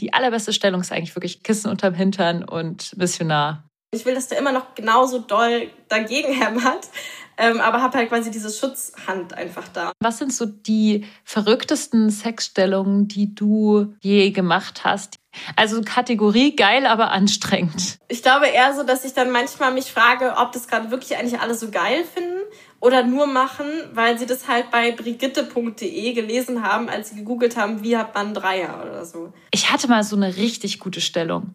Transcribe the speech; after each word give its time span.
Die 0.00 0.12
allerbeste 0.12 0.52
Stellung 0.52 0.80
ist 0.80 0.92
eigentlich 0.92 1.14
wirklich 1.14 1.42
Kissen 1.42 1.70
unterm 1.70 1.94
Hintern 1.94 2.42
und 2.42 2.96
Missionar. 2.96 3.64
Ich 3.92 4.06
will, 4.06 4.14
dass 4.14 4.28
der 4.28 4.38
immer 4.38 4.52
noch 4.52 4.74
genauso 4.74 5.18
doll 5.18 5.68
dagegen 5.88 6.32
hämmert, 6.32 6.88
ähm, 7.40 7.60
aber 7.60 7.80
habe 7.80 7.96
halt 7.96 8.10
quasi 8.10 8.30
diese 8.30 8.50
Schutzhand 8.50 9.32
einfach 9.32 9.66
da. 9.68 9.92
Was 10.00 10.18
sind 10.18 10.32
so 10.32 10.44
die 10.44 11.06
verrücktesten 11.24 12.10
Sexstellungen, 12.10 13.08
die 13.08 13.34
du 13.34 13.94
je 14.00 14.30
gemacht 14.30 14.84
hast? 14.84 15.16
Also 15.56 15.80
Kategorie 15.82 16.54
geil, 16.54 16.86
aber 16.86 17.12
anstrengend. 17.12 17.98
Ich 18.08 18.22
glaube 18.22 18.48
eher 18.48 18.74
so, 18.74 18.82
dass 18.82 19.04
ich 19.04 19.14
dann 19.14 19.30
manchmal 19.30 19.72
mich 19.72 19.90
frage, 19.90 20.34
ob 20.36 20.52
das 20.52 20.68
gerade 20.68 20.90
wirklich 20.90 21.16
eigentlich 21.16 21.40
alle 21.40 21.54
so 21.54 21.70
geil 21.70 22.04
finden 22.04 22.40
oder 22.80 23.04
nur 23.04 23.26
machen, 23.26 23.66
weil 23.92 24.18
sie 24.18 24.26
das 24.26 24.48
halt 24.48 24.70
bei 24.70 24.92
brigitte.de 24.92 26.12
gelesen 26.12 26.62
haben, 26.62 26.88
als 26.88 27.10
sie 27.10 27.16
gegoogelt 27.16 27.56
haben, 27.56 27.82
wie 27.82 27.96
hat 27.96 28.14
man 28.14 28.34
Dreier 28.34 28.82
oder 28.82 29.06
so. 29.06 29.32
Ich 29.50 29.70
hatte 29.70 29.88
mal 29.88 30.02
so 30.02 30.16
eine 30.16 30.36
richtig 30.36 30.78
gute 30.78 31.00
Stellung. 31.00 31.54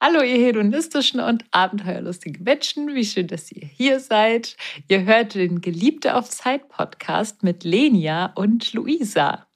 Hallo, 0.00 0.22
ihr 0.22 0.46
hedonistischen 0.46 1.18
und 1.18 1.44
abenteuerlustigen 1.50 2.44
Menschen. 2.44 2.94
Wie 2.94 3.04
schön, 3.04 3.26
dass 3.26 3.50
ihr 3.50 3.66
hier 3.66 3.98
seid. 3.98 4.56
Ihr 4.86 5.04
hört 5.04 5.34
den 5.34 5.60
Geliebte 5.60 6.14
auf 6.14 6.30
Zeit 6.30 6.68
Podcast 6.68 7.42
mit 7.42 7.64
Lenia 7.64 8.26
und 8.36 8.72
Luisa. 8.74 9.46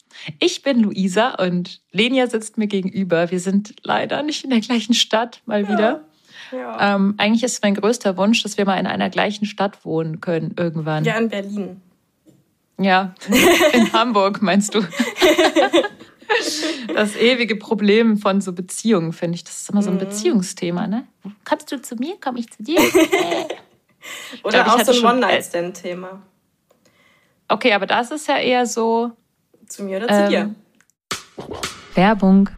Ich 0.40 0.62
bin 0.62 0.80
Luisa 0.80 1.36
und 1.36 1.80
Lenia 1.92 2.26
sitzt 2.26 2.58
mir 2.58 2.66
gegenüber. 2.66 3.30
Wir 3.30 3.38
sind 3.38 3.76
leider 3.84 4.24
nicht 4.24 4.42
in 4.42 4.50
der 4.50 4.58
gleichen 4.58 4.94
Stadt, 4.94 5.42
mal 5.46 5.68
wieder. 5.68 6.04
Ja. 6.50 6.58
Ja. 6.58 6.96
Ähm, 6.96 7.14
eigentlich 7.18 7.44
ist 7.44 7.62
mein 7.62 7.76
größter 7.76 8.16
Wunsch, 8.16 8.42
dass 8.42 8.58
wir 8.58 8.64
mal 8.64 8.80
in 8.80 8.88
einer 8.88 9.10
gleichen 9.10 9.46
Stadt 9.46 9.84
wohnen 9.84 10.20
können 10.20 10.56
irgendwann. 10.58 11.04
Ja, 11.04 11.18
in 11.18 11.28
Berlin. 11.28 11.80
Ja, 12.80 13.14
in 13.72 13.92
Hamburg 13.92 14.42
meinst 14.42 14.74
du. 14.74 14.80
das 16.94 17.16
ewige 17.16 17.56
Problem 17.56 18.16
von 18.16 18.40
so 18.40 18.52
Beziehungen, 18.52 19.12
finde 19.12 19.36
ich. 19.36 19.44
Das 19.44 19.62
ist 19.62 19.70
immer 19.70 19.82
so 19.82 19.90
ein 19.90 19.96
mhm. 19.96 20.00
Beziehungsthema, 20.00 20.86
ne? 20.86 21.06
Kommst 21.44 21.70
du 21.72 21.80
zu 21.80 21.96
mir, 21.96 22.18
komme 22.20 22.40
ich 22.40 22.50
zu 22.50 22.62
dir? 22.62 22.80
Oder 24.42 24.64
glaub, 24.64 24.80
auch 24.80 24.84
so 24.84 24.92
ein 24.92 25.14
One-Night-Stand-Thema. 25.14 26.22
Okay, 27.48 27.72
aber 27.72 27.86
das 27.86 28.10
ist 28.10 28.26
ja 28.28 28.38
eher 28.38 28.66
so. 28.66 29.12
Zu 29.68 29.84
mir 29.84 29.98
oder 29.98 30.08
zu 30.08 30.14
ähm, 30.14 30.28
dir? 30.28 30.54
Werbung. 31.94 32.50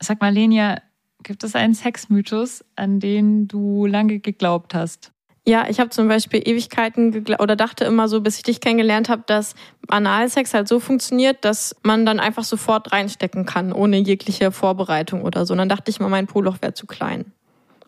Sag 0.00 0.20
mal, 0.20 0.32
Lenia, 0.32 0.82
gibt 1.22 1.42
es 1.42 1.54
einen 1.54 1.74
Sexmythos, 1.74 2.64
an 2.76 3.00
den 3.00 3.48
du 3.48 3.86
lange 3.86 4.18
geglaubt 4.18 4.74
hast? 4.74 5.13
Ja, 5.46 5.66
ich 5.68 5.78
habe 5.78 5.90
zum 5.90 6.08
Beispiel 6.08 6.40
Ewigkeiten 6.42 7.26
oder 7.38 7.54
dachte 7.54 7.84
immer 7.84 8.08
so, 8.08 8.22
bis 8.22 8.38
ich 8.38 8.44
dich 8.44 8.60
kennengelernt 8.62 9.10
habe, 9.10 9.24
dass 9.26 9.54
Analsex 9.88 10.54
halt 10.54 10.68
so 10.68 10.80
funktioniert, 10.80 11.44
dass 11.44 11.76
man 11.82 12.06
dann 12.06 12.18
einfach 12.18 12.44
sofort 12.44 12.92
reinstecken 12.92 13.44
kann, 13.44 13.72
ohne 13.72 13.98
jegliche 13.98 14.52
Vorbereitung 14.52 15.22
oder 15.22 15.44
so. 15.44 15.52
Und 15.52 15.58
dann 15.58 15.68
dachte 15.68 15.90
ich 15.90 16.00
mal, 16.00 16.08
mein 16.08 16.26
Poloch 16.26 16.62
wäre 16.62 16.72
zu 16.72 16.86
klein. 16.86 17.32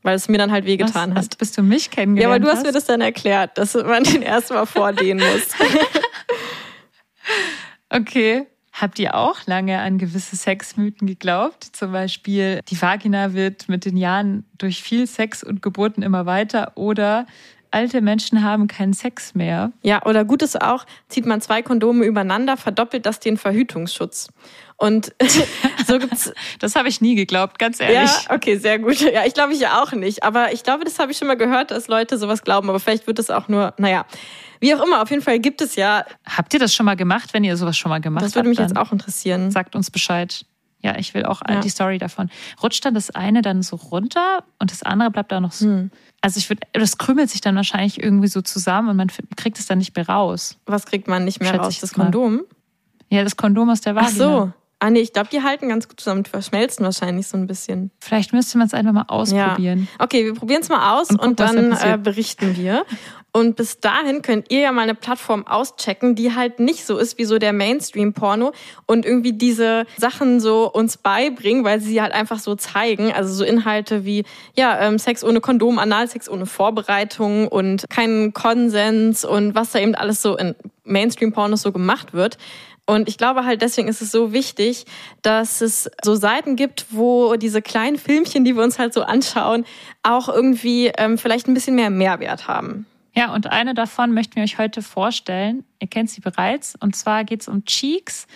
Weil 0.02 0.16
es 0.16 0.28
mir 0.28 0.36
dann 0.36 0.52
halt 0.52 0.66
wehgetan 0.66 1.12
hat. 1.12 1.18
Hast, 1.18 1.38
bis 1.38 1.52
du 1.52 1.62
mich 1.62 1.90
kennengelernt 1.90 2.30
Ja, 2.30 2.36
aber 2.36 2.38
du 2.38 2.48
hast, 2.48 2.58
hast 2.58 2.66
mir 2.66 2.72
das 2.72 2.84
dann 2.84 3.00
erklärt, 3.00 3.56
dass 3.56 3.74
man 3.74 4.04
den 4.04 4.20
erstmal 4.20 4.66
vordehnen 4.66 5.26
muss. 5.26 5.48
okay. 7.90 8.46
Habt 8.78 8.98
ihr 8.98 9.14
auch 9.14 9.46
lange 9.46 9.78
an 9.78 9.96
gewisse 9.96 10.36
Sexmythen 10.36 11.08
geglaubt? 11.08 11.64
Zum 11.64 11.92
Beispiel, 11.92 12.60
die 12.68 12.80
Vagina 12.80 13.32
wird 13.32 13.70
mit 13.70 13.86
den 13.86 13.96
Jahren 13.96 14.44
durch 14.58 14.82
viel 14.82 15.06
Sex 15.06 15.42
und 15.42 15.62
Geburten 15.62 16.02
immer 16.02 16.26
weiter 16.26 16.72
oder 16.74 17.26
alte 17.70 18.00
Menschen 18.00 18.42
haben 18.42 18.68
keinen 18.68 18.92
Sex 18.92 19.34
mehr. 19.34 19.72
Ja, 19.82 20.04
oder 20.04 20.24
gut 20.24 20.42
ist 20.42 20.60
auch, 20.60 20.84
zieht 21.08 21.26
man 21.26 21.40
zwei 21.40 21.62
Kondome 21.62 22.04
übereinander, 22.04 22.56
verdoppelt 22.56 23.06
das 23.06 23.20
den 23.20 23.36
Verhütungsschutz. 23.36 24.28
Und 24.76 25.14
so 25.86 25.98
gibt's. 25.98 26.32
Das 26.58 26.74
habe 26.74 26.88
ich 26.88 27.00
nie 27.00 27.14
geglaubt, 27.14 27.58
ganz 27.58 27.80
ehrlich. 27.80 28.10
Ja, 28.10 28.34
okay, 28.34 28.56
sehr 28.56 28.78
gut. 28.78 29.00
Ja, 29.00 29.24
ich 29.26 29.34
glaube 29.34 29.52
ich 29.52 29.60
ja 29.60 29.82
auch 29.82 29.92
nicht. 29.92 30.22
Aber 30.22 30.52
ich 30.52 30.62
glaube, 30.62 30.84
das 30.84 30.98
habe 30.98 31.12
ich 31.12 31.18
schon 31.18 31.28
mal 31.28 31.36
gehört, 31.36 31.70
dass 31.70 31.88
Leute 31.88 32.18
sowas 32.18 32.42
glauben. 32.42 32.68
Aber 32.68 32.80
vielleicht 32.80 33.06
wird 33.06 33.18
es 33.18 33.30
auch 33.30 33.48
nur, 33.48 33.74
naja. 33.78 34.06
Wie 34.60 34.74
auch 34.74 34.82
immer, 34.82 35.02
auf 35.02 35.10
jeden 35.10 35.22
Fall 35.22 35.38
gibt 35.38 35.60
es 35.60 35.76
ja. 35.76 36.04
Habt 36.26 36.54
ihr 36.54 36.60
das 36.60 36.74
schon 36.74 36.86
mal 36.86 36.96
gemacht, 36.96 37.34
wenn 37.34 37.44
ihr 37.44 37.56
sowas 37.56 37.76
schon 37.76 37.90
mal 37.90 38.00
gemacht 38.00 38.22
habt? 38.22 38.30
Das 38.30 38.36
würde 38.36 38.48
mich 38.48 38.58
jetzt 38.58 38.76
auch 38.76 38.92
interessieren. 38.92 39.50
Sagt 39.50 39.76
uns 39.76 39.90
Bescheid. 39.90 40.44
Ja, 40.82 40.96
ich 40.98 41.14
will 41.14 41.24
auch 41.24 41.42
ja. 41.48 41.60
die 41.60 41.68
Story 41.68 41.98
davon. 41.98 42.30
Rutscht 42.62 42.84
dann 42.84 42.94
das 42.94 43.10
eine 43.10 43.42
dann 43.42 43.62
so 43.62 43.76
runter 43.76 44.44
und 44.58 44.70
das 44.70 44.82
andere 44.82 45.10
bleibt 45.10 45.32
da 45.32 45.40
noch 45.40 45.52
so. 45.52 45.66
Hm. 45.66 45.90
Also 46.26 46.38
ich 46.38 46.50
würde, 46.50 46.62
das 46.72 46.98
krümelt 46.98 47.30
sich 47.30 47.40
dann 47.40 47.54
wahrscheinlich 47.54 48.02
irgendwie 48.02 48.26
so 48.26 48.42
zusammen 48.42 48.88
und 48.88 48.96
man 48.96 49.06
kriegt 49.36 49.60
es 49.60 49.66
dann 49.66 49.78
nicht 49.78 49.94
mehr 49.94 50.08
raus. 50.08 50.58
Was 50.66 50.84
kriegt 50.84 51.06
man 51.06 51.24
nicht 51.24 51.38
mehr 51.38 51.50
Schätze 51.50 51.62
raus? 51.62 51.78
Das 51.78 51.92
Kondom? 51.92 52.40
Ja, 53.08 53.22
das 53.22 53.36
Kondom 53.36 53.70
aus 53.70 53.80
der 53.80 53.94
Vagina. 53.94 54.10
Ach 54.10 54.46
so. 54.46 54.52
Ah 54.78 54.90
nee, 54.90 55.00
ich 55.00 55.14
glaube, 55.14 55.28
die 55.32 55.42
halten 55.42 55.68
ganz 55.68 55.88
gut 55.88 55.98
zusammen, 55.98 56.22
die 56.22 56.30
verschmelzen 56.30 56.84
wahrscheinlich 56.84 57.26
so 57.26 57.38
ein 57.38 57.46
bisschen. 57.46 57.90
Vielleicht 57.98 58.34
müsste 58.34 58.58
man 58.58 58.66
es 58.66 58.74
einfach 58.74 58.92
mal 58.92 59.06
ausprobieren. 59.08 59.88
Ja. 59.98 60.04
Okay, 60.04 60.26
wir 60.26 60.34
probieren 60.34 60.60
es 60.60 60.68
mal 60.68 60.98
aus 60.98 61.08
und, 61.08 61.20
und 61.20 61.40
dann 61.40 61.72
äh, 61.72 61.98
berichten 62.02 62.56
wir. 62.56 62.84
Und 63.36 63.56
bis 63.56 63.80
dahin 63.80 64.22
könnt 64.22 64.50
ihr 64.50 64.60
ja 64.60 64.72
mal 64.72 64.82
eine 64.82 64.94
Plattform 64.94 65.46
auschecken, 65.46 66.14
die 66.14 66.34
halt 66.34 66.58
nicht 66.58 66.86
so 66.86 66.96
ist 66.96 67.18
wie 67.18 67.26
so 67.26 67.38
der 67.38 67.52
Mainstream-Porno 67.52 68.52
und 68.86 69.04
irgendwie 69.04 69.34
diese 69.34 69.84
Sachen 69.98 70.40
so 70.40 70.72
uns 70.72 70.96
beibringen, 70.96 71.62
weil 71.62 71.80
sie 71.80 72.00
halt 72.00 72.12
einfach 72.12 72.38
so 72.38 72.54
zeigen. 72.54 73.12
Also 73.12 73.34
so 73.34 73.44
Inhalte 73.44 74.06
wie, 74.06 74.24
ja, 74.56 74.80
ähm, 74.80 74.98
Sex 74.98 75.22
ohne 75.22 75.42
Kondom, 75.42 75.78
Analsex 75.78 76.30
ohne 76.30 76.46
Vorbereitung 76.46 77.48
und 77.48 77.84
keinen 77.90 78.32
Konsens 78.32 79.22
und 79.22 79.54
was 79.54 79.72
da 79.72 79.80
eben 79.80 79.94
alles 79.94 80.22
so 80.22 80.34
in 80.38 80.54
Mainstream-Pornos 80.84 81.60
so 81.60 81.72
gemacht 81.72 82.14
wird. 82.14 82.38
Und 82.86 83.08
ich 83.08 83.18
glaube 83.18 83.44
halt, 83.44 83.62
deswegen 83.62 83.88
ist 83.88 84.00
es 84.00 84.12
so 84.12 84.32
wichtig, 84.32 84.84
dass 85.22 85.60
es 85.60 85.90
so 86.04 86.14
Seiten 86.14 86.54
gibt, 86.54 86.86
wo 86.90 87.34
diese 87.34 87.60
kleinen 87.60 87.98
Filmchen, 87.98 88.44
die 88.44 88.54
wir 88.54 88.62
uns 88.62 88.78
halt 88.78 88.94
so 88.94 89.02
anschauen, 89.02 89.64
auch 90.04 90.28
irgendwie 90.28 90.92
ähm, 90.96 91.18
vielleicht 91.18 91.48
ein 91.48 91.54
bisschen 91.54 91.74
mehr 91.74 91.90
Mehrwert 91.90 92.46
haben. 92.46 92.86
Ja, 93.16 93.34
und 93.34 93.50
eine 93.50 93.74
davon 93.74 94.12
möchten 94.12 94.36
wir 94.36 94.42
euch 94.42 94.58
heute 94.58 94.82
vorstellen. 94.82 95.64
Ihr 95.80 95.88
kennt 95.88 96.10
sie 96.10 96.20
bereits. 96.20 96.76
Und 96.78 96.94
zwar 96.94 97.24
geht 97.24 97.40
es 97.40 97.48
um 97.48 97.64
Cheeks. 97.64 98.26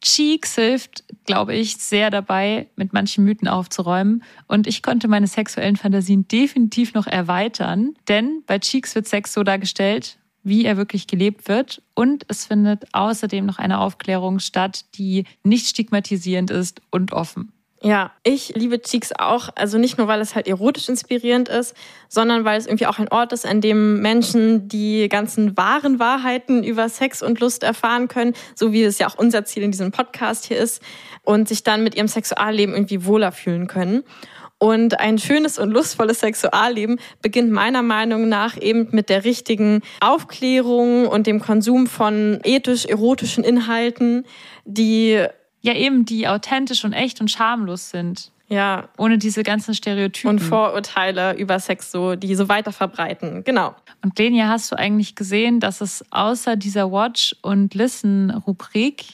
Cheeks 0.00 0.54
hilft, 0.54 1.04
glaube 1.26 1.54
ich, 1.54 1.76
sehr 1.76 2.10
dabei, 2.10 2.68
mit 2.76 2.92
manchen 2.92 3.24
Mythen 3.24 3.48
aufzuräumen. 3.48 4.22
Und 4.46 4.66
ich 4.66 4.82
konnte 4.82 5.08
meine 5.08 5.26
sexuellen 5.26 5.76
Fantasien 5.76 6.26
definitiv 6.26 6.94
noch 6.94 7.06
erweitern. 7.06 7.94
Denn 8.08 8.42
bei 8.46 8.58
Cheeks 8.58 8.94
wird 8.94 9.08
Sex 9.08 9.34
so 9.34 9.42
dargestellt, 9.42 10.16
wie 10.42 10.64
er 10.64 10.76
wirklich 10.76 11.06
gelebt 11.06 11.48
wird. 11.48 11.82
Und 11.94 12.24
es 12.28 12.46
findet 12.46 12.84
außerdem 12.92 13.44
noch 13.44 13.58
eine 13.58 13.80
Aufklärung 13.80 14.38
statt, 14.38 14.84
die 14.94 15.24
nicht 15.42 15.66
stigmatisierend 15.66 16.50
ist 16.50 16.80
und 16.90 17.12
offen. 17.12 17.52
Ja, 17.82 18.12
ich 18.24 18.54
liebe 18.54 18.82
Cheeks 18.82 19.10
auch. 19.18 19.48
Also 19.54 19.78
nicht 19.78 19.96
nur, 19.96 20.06
weil 20.06 20.20
es 20.20 20.34
halt 20.34 20.46
erotisch 20.46 20.90
inspirierend 20.90 21.48
ist, 21.48 21.74
sondern 22.08 22.44
weil 22.44 22.58
es 22.58 22.66
irgendwie 22.66 22.86
auch 22.86 22.98
ein 22.98 23.08
Ort 23.08 23.32
ist, 23.32 23.46
an 23.46 23.62
dem 23.62 24.02
Menschen 24.02 24.68
die 24.68 25.08
ganzen 25.08 25.56
wahren 25.56 25.98
Wahrheiten 25.98 26.62
über 26.62 26.90
Sex 26.90 27.22
und 27.22 27.40
Lust 27.40 27.62
erfahren 27.62 28.08
können, 28.08 28.34
so 28.54 28.74
wie 28.74 28.82
es 28.82 28.98
ja 28.98 29.08
auch 29.08 29.16
unser 29.16 29.46
Ziel 29.46 29.62
in 29.62 29.70
diesem 29.70 29.92
Podcast 29.92 30.44
hier 30.44 30.58
ist, 30.58 30.82
und 31.22 31.48
sich 31.48 31.62
dann 31.62 31.82
mit 31.82 31.94
ihrem 31.94 32.08
Sexualleben 32.08 32.74
irgendwie 32.74 33.06
wohler 33.06 33.32
fühlen 33.32 33.66
können. 33.66 34.04
Und 34.62 35.00
ein 35.00 35.16
schönes 35.18 35.58
und 35.58 35.70
lustvolles 35.70 36.20
Sexualleben 36.20 37.00
beginnt 37.22 37.50
meiner 37.50 37.80
Meinung 37.80 38.28
nach 38.28 38.60
eben 38.60 38.88
mit 38.90 39.08
der 39.08 39.24
richtigen 39.24 39.80
Aufklärung 40.00 41.06
und 41.06 41.26
dem 41.26 41.40
Konsum 41.40 41.86
von 41.86 42.40
ethisch-erotischen 42.44 43.42
Inhalten, 43.42 44.26
die 44.66 45.24
ja 45.62 45.74
eben 45.74 46.04
die 46.04 46.28
authentisch 46.28 46.84
und 46.84 46.92
echt 46.92 47.22
und 47.22 47.30
schamlos 47.30 47.88
sind. 47.88 48.32
Ja. 48.48 48.90
Ohne 48.98 49.16
diese 49.16 49.44
ganzen 49.44 49.74
Stereotypen. 49.74 50.28
Und 50.28 50.40
Vorurteile 50.40 51.36
über 51.36 51.58
Sex 51.58 51.90
so, 51.90 52.14
die 52.14 52.34
so 52.34 52.50
weiter 52.50 52.72
verbreiten. 52.72 53.44
Genau. 53.44 53.74
Und 54.04 54.18
Lenia, 54.18 54.48
hast 54.48 54.70
du 54.72 54.76
eigentlich 54.76 55.14
gesehen, 55.14 55.60
dass 55.60 55.80
es 55.80 56.04
außer 56.10 56.56
dieser 56.56 56.92
Watch- 56.92 57.34
und 57.40 57.72
Listen-Rubrik 57.74 59.04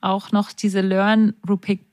auch 0.00 0.32
noch 0.32 0.52
diese 0.52 0.80
Learn-Rubrik 0.80 1.85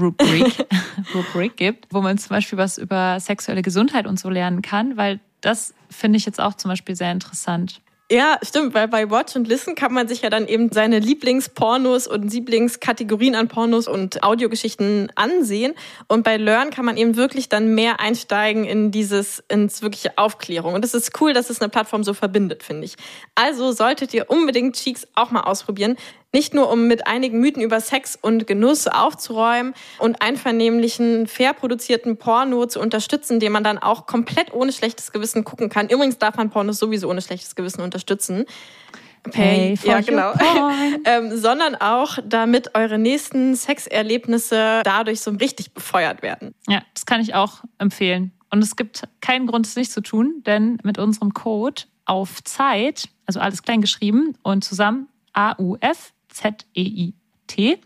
Rubrik, 0.00 0.66
Rubrik 1.14 1.56
gibt, 1.56 1.86
wo 1.92 2.00
man 2.00 2.18
zum 2.18 2.30
Beispiel 2.30 2.58
was 2.58 2.78
über 2.78 3.20
sexuelle 3.20 3.62
Gesundheit 3.62 4.06
und 4.06 4.18
so 4.18 4.30
lernen 4.30 4.62
kann, 4.62 4.96
weil 4.96 5.20
das 5.40 5.74
finde 5.90 6.16
ich 6.16 6.26
jetzt 6.26 6.40
auch 6.40 6.54
zum 6.54 6.70
Beispiel 6.70 6.96
sehr 6.96 7.12
interessant. 7.12 7.80
Ja, 8.10 8.38
stimmt, 8.42 8.72
weil 8.72 8.88
bei 8.88 9.10
Watch 9.10 9.36
und 9.36 9.46
Listen 9.46 9.74
kann 9.74 9.92
man 9.92 10.08
sich 10.08 10.22
ja 10.22 10.30
dann 10.30 10.48
eben 10.48 10.72
seine 10.72 10.98
Lieblingspornos 10.98 12.06
und 12.06 12.32
Lieblingskategorien 12.32 13.34
an 13.34 13.48
Pornos 13.48 13.86
und 13.86 14.22
Audiogeschichten 14.22 15.12
ansehen. 15.14 15.74
Und 16.06 16.22
bei 16.22 16.38
Learn 16.38 16.70
kann 16.70 16.86
man 16.86 16.96
eben 16.96 17.16
wirklich 17.16 17.50
dann 17.50 17.74
mehr 17.74 18.00
einsteigen 18.00 18.64
in 18.64 18.90
dieses, 18.90 19.44
ins 19.48 19.82
wirkliche 19.82 20.16
Aufklärung. 20.16 20.72
Und 20.72 20.86
es 20.86 20.94
ist 20.94 21.20
cool, 21.20 21.34
dass 21.34 21.50
es 21.50 21.60
eine 21.60 21.68
Plattform 21.68 22.02
so 22.02 22.14
verbindet, 22.14 22.62
finde 22.62 22.86
ich. 22.86 22.94
Also 23.34 23.72
solltet 23.72 24.14
ihr 24.14 24.30
unbedingt 24.30 24.76
Cheeks 24.76 25.06
auch 25.14 25.30
mal 25.30 25.42
ausprobieren. 25.42 25.98
Nicht 26.34 26.52
nur, 26.52 26.70
um 26.70 26.88
mit 26.88 27.06
einigen 27.06 27.40
Mythen 27.40 27.62
über 27.62 27.80
Sex 27.80 28.18
und 28.20 28.46
Genuss 28.46 28.86
aufzuräumen 28.86 29.72
und 29.98 30.20
einvernehmlichen, 30.20 31.26
fair 31.26 31.54
produzierten 31.54 32.18
Porno 32.18 32.66
zu 32.66 32.80
unterstützen, 32.80 33.40
den 33.40 33.50
man 33.50 33.64
dann 33.64 33.78
auch 33.78 34.04
komplett 34.04 34.52
ohne 34.52 34.72
schlechtes 34.72 35.10
Gewissen 35.12 35.44
gucken 35.44 35.70
kann. 35.70 35.88
Übrigens 35.88 36.18
darf 36.18 36.36
man 36.36 36.50
Pornos 36.50 36.78
sowieso 36.78 37.08
ohne 37.08 37.22
schlechtes 37.22 37.54
Gewissen 37.54 37.80
unterstützen. 37.80 38.44
Pay 39.22 39.76
for 39.78 39.90
ja, 39.90 40.00
genau. 40.00 40.32
ähm, 41.04 41.36
sondern 41.36 41.74
auch, 41.74 42.18
damit 42.22 42.74
eure 42.74 42.98
nächsten 42.98 43.54
Sexerlebnisse 43.56 44.82
dadurch 44.84 45.22
so 45.22 45.30
richtig 45.30 45.72
befeuert 45.72 46.22
werden. 46.22 46.54
Ja, 46.68 46.82
das 46.92 47.06
kann 47.06 47.22
ich 47.22 47.34
auch 47.34 47.62
empfehlen. 47.78 48.32
Und 48.50 48.62
es 48.62 48.76
gibt 48.76 49.02
keinen 49.20 49.46
Grund, 49.46 49.66
es 49.66 49.76
nicht 49.76 49.92
zu 49.92 50.02
tun, 50.02 50.42
denn 50.46 50.78
mit 50.82 50.98
unserem 50.98 51.32
Code 51.32 51.82
auf 52.04 52.42
Zeit, 52.44 53.08
also 53.24 53.40
alles 53.40 53.62
klein 53.62 53.80
geschrieben 53.80 54.36
und 54.42 54.62
zusammen 54.62 55.08
AUF 55.32 56.12
Z-E-I-T, 56.38 57.80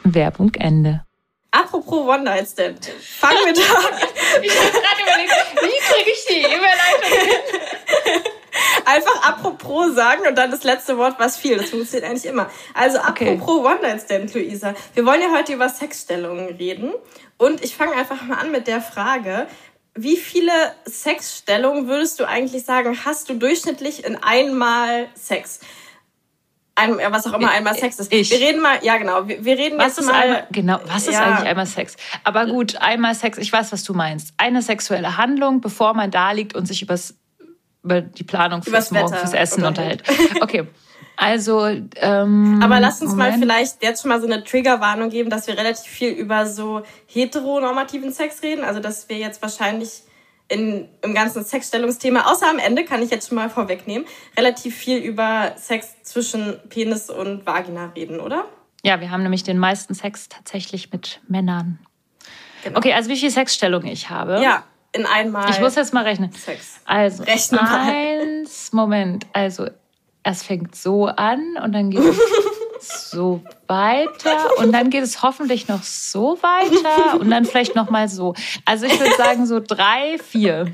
Werbung 0.05 0.55
Ende. 0.55 1.05
Apropos 1.51 2.07
One 2.07 2.25
Night 2.25 2.49
Stand. 2.49 2.85
Fangen 2.87 3.39
wir 3.45 3.55
da 3.55 3.61
an. 3.61 4.43
ich 4.43 4.51
habe 4.51 4.71
gerade 4.71 5.03
überlegt, 5.03 5.33
wie 5.63 5.93
kriege 5.93 6.11
ich 6.11 6.25
die 6.29 6.43
Überleitung 6.43 7.29
hin? 7.29 7.74
Einfach 8.87 9.29
apropos 9.29 9.95
sagen 9.95 10.27
und 10.29 10.37
dann 10.37 10.51
das 10.51 10.65
letzte 10.65 10.99
Wort, 10.99 11.17
was 11.19 11.37
viel. 11.37 11.57
Das 11.57 11.71
funktioniert 11.71 12.09
eigentlich 12.09 12.27
immer. 12.27 12.51
Also 12.75 12.99
apropos 12.99 13.59
okay. 13.59 13.77
One-Night-Stand, 13.77 14.35
Luisa. 14.35 14.75
Wir 14.95 15.05
wollen 15.07 15.21
ja 15.21 15.29
heute 15.37 15.53
über 15.53 15.69
Sexstellungen 15.69 16.57
reden. 16.57 16.93
Und 17.37 17.65
ich 17.65 17.77
fange 17.77 17.95
einfach 17.97 18.23
mal 18.23 18.39
an 18.39 18.53
mit 18.53 18.67
der 18.67 18.81
Frage, 18.81 19.47
wie 19.97 20.17
viele 20.17 20.53
Sexstellungen 20.87 21.87
würdest 21.87 22.19
du 22.19 22.25
eigentlich 22.25 22.65
sagen, 22.65 22.99
hast 23.05 23.29
du 23.29 23.35
durchschnittlich 23.35 24.05
in 24.05 24.17
einmal 24.23 25.07
Sex? 25.15 25.61
Ein, 26.77 26.99
was 26.99 27.25
auch 27.29 27.35
immer 27.35 27.53
einmal 27.53 27.77
Sex 27.77 28.01
ist. 28.01 28.13
Ich. 28.13 28.31
Wir 28.31 28.41
reden 28.41 28.61
mal, 28.61 28.79
ja 28.83 28.97
genau, 28.97 29.29
wir, 29.29 29.45
wir 29.45 29.57
reden 29.57 29.79
was 29.79 29.97
jetzt 29.97 30.07
mal. 30.07 30.15
Einmal, 30.15 30.47
genau, 30.51 30.81
was 30.87 31.07
ist 31.07 31.15
ja. 31.15 31.23
eigentlich 31.23 31.49
einmal 31.49 31.67
Sex? 31.67 31.97
Aber 32.25 32.47
gut, 32.47 32.77
einmal 32.77 33.15
Sex, 33.15 33.39
ich 33.39 33.53
weiß, 33.53 33.71
was 33.71 33.85
du 33.85 33.95
meinst. 33.95 34.35
Eine 34.39 34.61
sexuelle 34.61 35.17
Handlung, 35.17 35.61
bevor 35.61 35.95
man 35.95 36.11
da 36.11 36.33
liegt 36.33 36.57
und 36.57 36.67
sich 36.67 36.83
übers 36.83 37.15
über 37.85 38.01
die 38.01 38.25
Planung 38.25 38.63
fürs 38.63 38.91
Morgen, 38.91 39.15
fürs 39.15 39.35
Essen 39.35 39.61
okay. 39.61 39.69
unterhält. 39.69 40.03
Okay. 40.41 40.67
Also, 41.17 41.65
ähm, 41.67 42.61
aber 42.61 42.81
lass 42.81 43.01
uns 43.01 43.13
Moment. 43.13 43.35
mal 43.35 43.39
vielleicht 43.39 43.83
jetzt 43.85 44.03
schon 44.03 44.09
mal 44.09 44.21
so 44.21 44.27
eine 44.27 44.43
Triggerwarnung 44.43 45.11
geben, 45.11 45.31
dass 45.31 45.47
wir 45.47 45.57
relativ 45.57 45.85
viel 45.85 46.09
über 46.09 46.47
so 46.47 46.83
heteronormativen 47.07 48.13
Sex 48.13 48.43
reden. 48.43 48.65
Also, 48.65 48.81
dass 48.81 49.09
wir 49.09 49.17
jetzt 49.17 49.41
wahrscheinlich 49.41 50.03
in, 50.49 50.89
im 51.03 51.15
ganzen 51.15 51.45
Sexstellungsthema, 51.45 52.33
außer 52.33 52.51
am 52.51 52.59
Ende, 52.59 52.85
kann 52.85 53.01
ich 53.01 53.11
jetzt 53.11 53.29
schon 53.29 53.37
mal 53.37 53.49
vorwegnehmen, 53.49 54.07
relativ 54.37 54.77
viel 54.77 54.99
über 54.99 55.53
Sex 55.57 56.03
zwischen 56.03 56.59
Penis 56.69 57.11
und 57.11 57.47
Vagina 57.47 57.93
reden, 57.95 58.19
oder? 58.19 58.47
Ja, 58.83 59.01
wir 59.01 59.11
haben 59.11 59.23
nämlich 59.23 59.45
den 59.45 59.59
meisten 59.59 59.95
Sex 59.95 60.29
tatsächlich 60.29 60.93
mit 60.93 61.21
Männern. 61.29 61.79
Genau. 62.65 62.79
Okay, 62.79 62.93
also 62.93 63.09
wie 63.09 63.17
viel 63.17 63.31
Sexstellung 63.31 63.85
ich 63.87 64.11
habe? 64.11 64.43
Ja, 64.43 64.65
in 64.95 65.07
einmal. 65.07 65.51
Ich 65.51 65.61
muss 65.61 65.75
jetzt 65.75 65.93
mal 65.93 66.05
rechnen. 66.05 66.33
Sex. 66.33 66.81
Also, 66.85 67.25
Rechnen 67.25 67.61
eins, 67.61 68.73
Moment. 68.73 69.27
Also, 69.33 69.67
es 70.23 70.43
fängt 70.43 70.75
so 70.75 71.07
an 71.07 71.59
und 71.63 71.73
dann 71.73 71.91
geht 71.91 72.01
es 72.01 73.11
so 73.11 73.43
weiter 73.67 74.59
und 74.59 74.73
dann 74.73 74.91
geht 74.91 75.03
es 75.03 75.23
hoffentlich 75.23 75.69
noch 75.69 75.83
so 75.83 76.39
weiter 76.43 77.21
und 77.21 77.31
dann 77.31 77.45
vielleicht 77.45 77.75
noch 77.75 77.91
mal 77.91 78.09
so. 78.09 78.35
Also, 78.65 78.87
ich 78.87 78.99
würde 78.99 79.15
sagen 79.17 79.47
so 79.47 79.61
drei, 79.61 80.19
vier. 80.19 80.73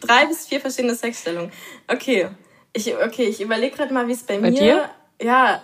Drei 0.00 0.26
bis 0.26 0.46
vier 0.46 0.60
verschiedene 0.60 0.94
Sexstellungen. 0.94 1.52
Okay. 1.88 2.28
Ich, 2.72 2.94
okay, 2.96 3.24
ich 3.24 3.40
überlege 3.42 3.76
gerade 3.76 3.92
mal, 3.92 4.08
wie 4.08 4.12
es 4.12 4.22
bei, 4.22 4.38
bei 4.38 4.50
mir. 4.50 4.58
Dir? 4.58 4.90
Ja. 5.20 5.60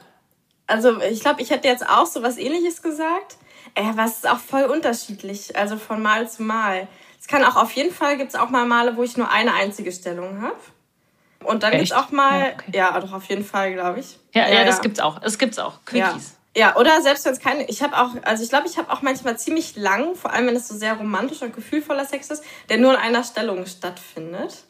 Also, 0.67 1.01
ich 1.01 1.21
glaube, 1.21 1.41
ich 1.41 1.49
hätte 1.49 1.67
jetzt 1.67 1.89
auch 1.89 2.05
so 2.05 2.23
was 2.23 2.37
ähnliches 2.37 2.83
gesagt. 2.83 3.39
Äh, 3.75 3.93
was 3.95 4.19
ist 4.19 4.29
auch 4.29 4.39
voll 4.39 4.65
unterschiedlich. 4.65 5.57
Also 5.57 5.77
von 5.77 6.03
Mal 6.03 6.29
zu 6.29 6.43
Mal. 6.43 6.89
Es 7.29 7.33
kann 7.33 7.45
auch 7.45 7.57
auf 7.57 7.73
jeden 7.73 7.93
Fall, 7.93 8.17
gibt 8.17 8.31
es 8.31 8.41
auch 8.41 8.49
mal 8.49 8.65
Male, 8.65 8.97
wo 8.97 9.03
ich 9.03 9.19
nur 9.19 9.31
eine 9.31 9.53
einzige 9.53 9.93
Stellung 9.93 10.41
habe. 10.41 10.57
Und 11.45 11.63
dann 11.63 11.73
gibt 11.73 11.85
es 11.85 11.93
auch 11.93 12.11
mal, 12.11 12.41
ja, 12.41 12.47
okay. 12.55 12.71
ja, 12.73 13.01
doch 13.01 13.13
auf 13.13 13.25
jeden 13.25 13.45
Fall, 13.45 13.75
glaube 13.75 14.01
ich. 14.01 14.19
Ja, 14.33 14.49
ja, 14.49 14.61
ja, 14.61 14.65
das 14.65 14.81
gibt's 14.81 14.99
auch. 14.99 15.21
Es 15.23 15.37
gibt's 15.37 15.59
auch. 15.59 15.85
Quickies. 15.85 16.39
Ja. 16.57 16.69
ja, 16.69 16.77
oder 16.77 17.03
selbst 17.03 17.27
wenn 17.27 17.35
es 17.35 17.41
keine, 17.41 17.67
ich 17.67 17.83
habe 17.83 17.99
auch, 17.99 18.13
also 18.23 18.43
ich 18.43 18.49
glaube, 18.49 18.67
ich 18.67 18.79
habe 18.79 18.91
auch 18.91 19.03
manchmal 19.03 19.39
ziemlich 19.39 19.77
lang, 19.77 20.15
vor 20.15 20.33
allem 20.33 20.47
wenn 20.47 20.57
es 20.57 20.69
so 20.69 20.75
sehr 20.75 20.95
romantisch 20.95 21.43
und 21.43 21.55
gefühlvoller 21.55 22.07
Sex 22.07 22.31
ist, 22.31 22.43
der 22.71 22.79
nur 22.79 22.95
in 22.95 22.99
einer 22.99 23.23
Stellung 23.23 23.67
stattfindet. 23.67 24.65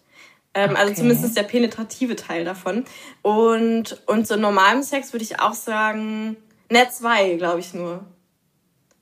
Ähm, 0.52 0.70
also 0.70 0.72
okay. 0.72 0.80
Also 0.80 0.94
zumindest 0.94 1.36
der 1.36 1.44
penetrative 1.44 2.16
Teil 2.16 2.44
davon. 2.44 2.86
Und, 3.22 4.02
und 4.06 4.26
so 4.26 4.34
normalem 4.34 4.82
Sex 4.82 5.12
würde 5.12 5.22
ich 5.22 5.38
auch 5.38 5.54
sagen, 5.54 6.36
ne, 6.70 6.88
zwei, 6.90 7.34
glaube 7.34 7.60
ich 7.60 7.72
nur. 7.72 8.04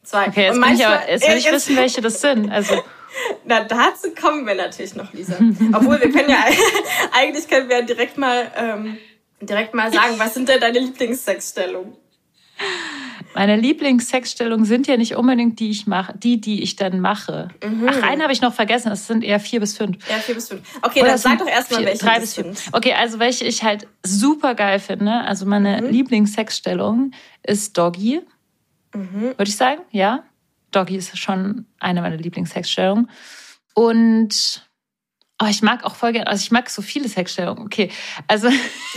Zwei. 0.03 0.29
Okay, 0.29 0.45
jetzt, 0.45 0.59
manchmal, 0.59 0.77
ich, 0.77 0.87
aber, 0.87 1.11
jetzt 1.11 1.27
will 1.27 1.37
ich 1.39 1.51
wissen, 1.51 1.77
welche 1.77 2.03
das 2.03 2.21
sind. 2.21 2.53
Also 2.53 2.83
Na, 3.45 3.65
dazu 3.65 4.11
kommen 4.21 4.47
wir 4.47 4.55
natürlich 4.55 4.95
noch, 4.95 5.13
Lisa. 5.13 5.37
Obwohl, 5.73 6.01
wir 6.01 6.11
können 6.11 6.31
ja, 6.31 6.45
eigentlich 7.13 7.49
können 7.49 7.69
wir 7.69 7.83
direkt 7.83 8.19
mal, 8.19 8.51
ähm, 8.57 8.99
direkt 9.41 9.75
mal 9.75 9.93
sagen, 9.93 10.15
was 10.19 10.35
sind 10.35 10.49
denn 10.49 10.61
deine 10.61 10.79
Lieblingssexstellungen? 10.81 11.95
Meine 13.37 13.57
Lieblingssexstellungen 13.57 14.65
sind 14.65 14.87
ja 14.87 14.97
nicht 14.97 15.15
unbedingt 15.17 15.61
die 15.61 15.69
ich 15.69 15.87
mache, 15.87 16.17
die, 16.17 16.41
die 16.41 16.63
ich 16.63 16.77
dann 16.77 17.01
mache. 17.01 17.49
Mhm. 17.63 17.87
Ach, 17.87 18.03
eine 18.03 18.23
habe 18.23 18.33
ich 18.33 18.41
noch 18.41 18.55
vergessen. 18.55 18.91
Es 18.91 19.07
sind 19.07 19.23
eher 19.23 19.39
vier 19.39 19.61
bis 19.61 19.77
fünf. 19.77 19.99
Ja, 20.09 20.17
vier 20.17 20.35
bis 20.35 20.49
fünf. 20.49 20.63
Okay, 20.81 21.03
Oder 21.03 21.11
dann 21.11 21.19
sag 21.19 21.39
doch 21.39 21.47
erstmal 21.47 21.85
welche. 21.85 21.99
Drei 21.99 22.19
bis 22.19 22.35
vier. 22.35 22.51
Okay, 22.73 22.95
also 22.95 23.19
welche 23.19 23.45
ich 23.45 23.63
halt 23.63 23.87
super 24.03 24.55
geil 24.55 24.79
finde. 24.79 25.13
Also 25.13 25.45
meine 25.45 25.83
mhm. 25.83 25.91
Lieblingssexstellung 25.91 27.11
ist 27.43 27.77
Doggy. 27.77 28.23
Mhm. 28.95 29.21
Würde 29.37 29.49
ich 29.51 29.57
sagen, 29.57 29.83
ja. 29.91 30.25
Doggy 30.77 30.97
ist 30.97 31.17
schon 31.19 31.67
eine 31.81 32.03
meiner 32.03 32.19
Lieblingssexstellungen. 32.19 33.11
Und 33.75 34.63
oh, 35.43 35.47
ich 35.49 35.63
mag 35.63 35.85
auch 35.85 35.97
voll 35.97 36.13
gern, 36.13 36.27
also 36.27 36.43
ich 36.43 36.51
mag 36.51 36.69
so 36.69 36.83
viele 36.83 37.09
Sexstellungen. 37.09 37.65
Okay, 37.65 37.91
also 38.29 38.49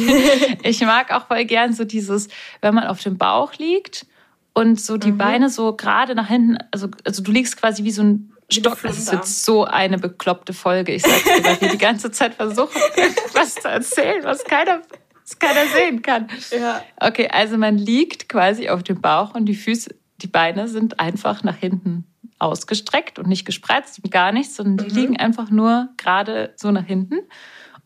ich 0.63 0.81
mag 0.81 1.11
auch 1.11 1.27
voll 1.27 1.45
gern 1.45 1.73
so 1.73 1.85
dieses, 1.85 2.27
wenn 2.61 2.75
man 2.75 2.85
auf 2.85 3.01
dem 3.01 3.17
Bauch 3.17 3.53
liegt 3.55 4.05
und 4.53 4.79
so 4.79 4.97
die 4.97 5.13
mhm. 5.13 5.17
Beine 5.17 5.49
so 5.49 5.75
gerade 5.75 6.15
nach 6.15 6.27
hinten, 6.27 6.57
also, 6.71 6.89
also 7.05 7.23
du 7.23 7.31
liegst 7.31 7.57
quasi 7.57 7.83
wie 7.83 7.91
so 7.91 8.03
ein 8.03 8.33
Stock. 8.51 8.81
Das 8.81 8.97
ist 8.97 9.11
jetzt 9.11 9.45
so 9.45 9.63
eine 9.63 9.99
bekloppte 9.99 10.53
Folge. 10.53 10.93
Ich 10.93 11.03
sag's 11.03 11.23
dir, 11.23 11.43
weil 11.43 11.61
wir 11.61 11.69
die 11.69 11.77
ganze 11.77 12.11
Zeit 12.11 12.33
versuchen, 12.33 12.81
was 13.33 13.55
zu 13.55 13.67
erzählen, 13.69 14.23
was 14.23 14.43
keiner, 14.43 14.81
was 15.23 15.37
keiner 15.37 15.65
sehen 15.67 16.01
kann. 16.01 16.29
Ja. 16.51 16.83
Okay, 16.99 17.29
also 17.31 17.57
man 17.57 17.77
liegt 17.77 18.27
quasi 18.27 18.67
auf 18.69 18.81
dem 18.81 19.01
Bauch 19.01 19.35
und 19.35 19.45
die 19.45 19.55
Füße 19.55 19.98
die 20.21 20.27
Beine 20.27 20.67
sind 20.67 20.99
einfach 20.99 21.43
nach 21.43 21.55
hinten 21.55 22.05
ausgestreckt 22.39 23.19
und 23.19 23.27
nicht 23.27 23.45
gespreizt 23.45 24.03
und 24.03 24.11
gar 24.11 24.31
nichts, 24.31 24.55
sondern 24.55 24.77
die 24.87 24.93
mhm. 24.93 24.99
liegen 24.99 25.17
einfach 25.17 25.49
nur 25.49 25.89
gerade 25.97 26.53
so 26.55 26.71
nach 26.71 26.85
hinten. 26.85 27.19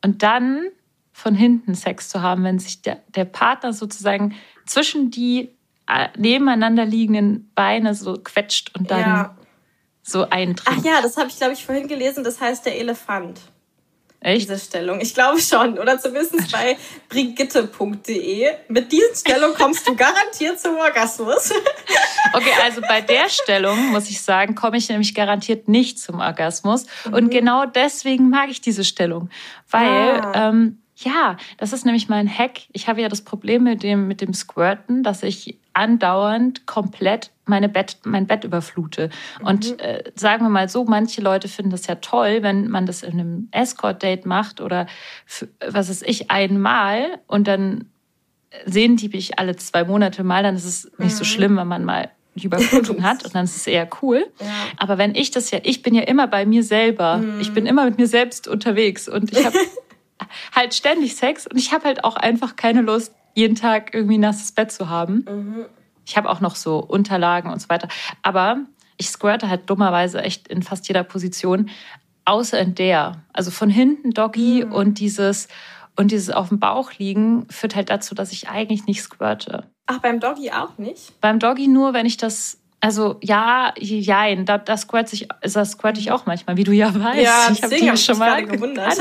Und 0.04 0.24
dann 0.24 0.68
von 1.12 1.36
hinten 1.36 1.76
Sex 1.76 2.10
zu 2.10 2.22
haben, 2.22 2.44
wenn 2.44 2.60
sich 2.60 2.82
der, 2.82 3.02
der 3.16 3.26
Partner 3.26 3.74
sozusagen 3.74 4.36
zwischen 4.66 5.12
die 5.12 5.56
äh, 5.88 6.10
nebeneinander 6.18 6.86
liegenden 6.86 7.52
Beine 7.56 7.94
so 7.94 8.14
quetscht 8.14 8.76
und 8.78 8.90
dann 8.90 9.00
ja. 9.00 9.38
so 10.02 10.30
eintritt. 10.30 10.76
Ach 10.80 10.84
ja, 10.84 11.02
das 11.02 11.18
habe 11.18 11.30
ich, 11.30 11.38
glaube 11.38 11.54
ich, 11.54 11.66
vorhin 11.66 11.88
gelesen. 11.88 12.24
Das 12.24 12.42
heißt 12.42 12.66
der 12.66 12.78
Elefant. 12.80 13.40
Echt? 14.24 14.50
Diese 14.50 14.58
Stellung. 14.58 15.02
Ich 15.02 15.14
glaube 15.14 15.40
schon. 15.40 15.78
Oder 15.78 16.00
zumindest 16.00 16.52
bei 16.52 16.78
brigitte.de. 17.10 18.48
Mit 18.70 18.92
dieser 18.92 19.16
Stellung 19.16 19.54
kommst 19.54 19.88
du 19.88 19.96
garantiert 19.96 20.60
zum 20.60 20.78
Orgasmus. 20.78 21.52
Okay, 22.36 22.54
also 22.64 22.82
bei 22.82 23.02
der 23.02 23.30
Stellung 23.30 23.92
muss 23.92 24.10
ich 24.10 24.22
sagen, 24.22 24.56
komme 24.56 24.78
ich 24.78 24.90
nämlich 24.90 25.14
garantiert 25.14 25.68
nicht 25.68 26.00
zum 26.00 26.20
Orgasmus. 26.20 26.86
Mhm. 27.06 27.14
Und 27.14 27.30
genau 27.30 27.66
deswegen 27.66 28.30
mag 28.30 28.50
ich 28.50 28.60
diese 28.60 28.84
Stellung. 28.84 29.30
Weil 29.70 30.22
ah. 30.22 30.50
ähm, 30.50 30.80
ja, 30.96 31.38
das 31.58 31.74
ist 31.74 31.86
nämlich 31.86 32.08
mein 32.10 32.28
Hack. 32.28 32.62
Ich 32.72 32.88
habe 32.88 33.02
ja 33.02 33.10
das 33.10 33.22
Problem 33.22 33.64
mit 33.64 33.84
dem, 33.84 34.08
mit 34.08 34.22
dem 34.22 34.34
Squirten, 34.34 35.04
dass 35.04 35.22
ich 35.22 35.60
andauernd 35.74 36.66
komplett 36.66 37.33
meine 37.46 37.70
Bett, 37.70 37.98
mein 38.04 38.28
Bett 38.28 38.44
überflute. 38.44 39.10
Mhm. 39.40 39.48
Und 39.48 39.82
äh, 39.82 40.04
sagen 40.16 40.46
wir 40.46 40.50
mal 40.50 40.70
so, 40.70 40.86
manche 40.86 41.22
Leute 41.22 41.48
finden 41.48 41.72
das 41.72 41.88
ja 41.88 41.96
toll, 41.96 42.42
wenn 42.42 42.70
man 42.70 42.86
das 42.86 43.04
in 43.04 43.14
einem 43.14 43.48
Escort-Date 43.52 44.26
macht 44.26 44.62
oder 44.62 44.88
für, 45.26 45.48
was 45.68 45.90
ist 45.90 46.08
ich 46.08 46.32
einmal 46.32 47.20
und 47.28 47.48
dann 47.48 47.86
sehen 48.66 48.98
die 48.98 49.10
mich 49.10 49.40
alle 49.40 49.56
zwei 49.56 49.84
Monate 49.84 50.24
mal, 50.24 50.44
dann 50.44 50.56
ist 50.56 50.66
es 50.66 50.86
nicht 50.98 51.14
mhm. 51.14 51.18
so 51.18 51.24
schlimm, 51.24 51.58
wenn 51.58 51.68
man 51.68 51.84
mal 51.84 52.12
die 52.36 52.46
Überflutung 52.46 53.04
hat 53.04 53.26
und 53.26 53.36
dann 53.36 53.46
ist 53.46 53.56
es 53.56 53.68
eher 53.68 53.88
cool. 54.02 54.26
Ja. 54.40 54.48
Aber 54.78 54.98
wenn 54.98 55.16
ich 55.16 55.32
das 55.32 55.52
ja, 55.52 55.60
ich 55.64 55.82
bin 55.82 55.96
ja 55.96 56.04
immer 56.04 56.28
bei 56.28 56.46
mir 56.46 56.64
selber. 56.64 57.18
Mhm. 57.18 57.40
Ich 57.40 57.54
bin 57.54 57.66
immer 57.66 57.86
mit 57.86 57.98
mir 57.98 58.08
selbst 58.08 58.48
unterwegs 58.48 59.08
und 59.08 59.32
ich 59.32 59.46
habe 59.46 59.58
halt 60.56 60.74
ständig 60.74 61.16
Sex 61.16 61.48
und 61.48 61.58
ich 61.58 61.74
habe 61.74 61.86
halt 61.86 62.04
auch 62.04 62.16
einfach 62.16 62.56
keine 62.56 62.82
Lust, 62.82 63.14
jeden 63.36 63.56
Tag 63.56 63.94
irgendwie 63.94 64.18
nasses 64.18 64.52
Bett 64.52 64.72
zu 64.72 64.90
haben. 64.90 65.26
Mhm. 65.30 65.66
Ich 66.06 66.18
habe 66.18 66.30
auch 66.30 66.42
noch 66.42 66.56
so 66.56 66.80
Unterlagen 66.80 67.52
und 67.52 67.62
so 67.62 67.70
weiter. 67.70 67.88
Aber 68.22 68.60
ich 68.98 69.10
squirte 69.10 69.50
halt 69.50 69.70
dummerweise 69.70 70.22
echt 70.22 70.48
in 70.48 70.64
fast 70.64 70.88
jeder 70.88 71.04
Position, 71.04 71.70
außer 72.26 72.60
in 72.60 72.76
der. 72.76 73.24
Also 73.34 73.52
von 73.52 73.70
hinten 73.70 74.12
Doggy 74.12 74.66
mhm. 74.66 74.72
und 74.72 75.00
dieses 75.00 75.48
und 75.96 76.12
dieses 76.12 76.32
auf 76.32 76.50
dem 76.50 76.60
Bauch 76.60 76.94
liegen 76.98 77.46
führt 77.50 77.76
halt 77.76 77.90
dazu, 77.90 78.16
dass 78.16 78.32
ich 78.32 78.50
eigentlich 78.50 78.88
nicht 78.88 79.02
squirte. 79.04 79.66
Ach, 79.86 80.00
beim 80.00 80.20
Doggy 80.20 80.52
auch 80.52 80.78
nicht? 80.78 81.20
Beim 81.22 81.40
Doggy 81.40 81.68
nur, 81.68 81.94
wenn 81.94 82.06
ich 82.06 82.18
das 82.18 82.58
also 82.84 83.16
ja, 83.22 83.74
jein, 83.78 84.46
da, 84.46 84.58
da 84.58 84.76
squirt 84.76 85.14
ich, 85.14 85.30
das 85.40 85.72
squirt 85.72 85.98
ich 85.98 86.12
auch 86.12 86.26
manchmal, 86.26 86.58
wie 86.58 86.66
du 86.66 86.74
ja 86.74 86.94
weißt. 86.94 87.22
Ja, 87.22 87.48
ich 87.50 87.64
habe 87.64 87.74
dich 87.74 88.04
schon 88.04 88.18
mal 88.18 88.46
gewundert. 88.46 88.98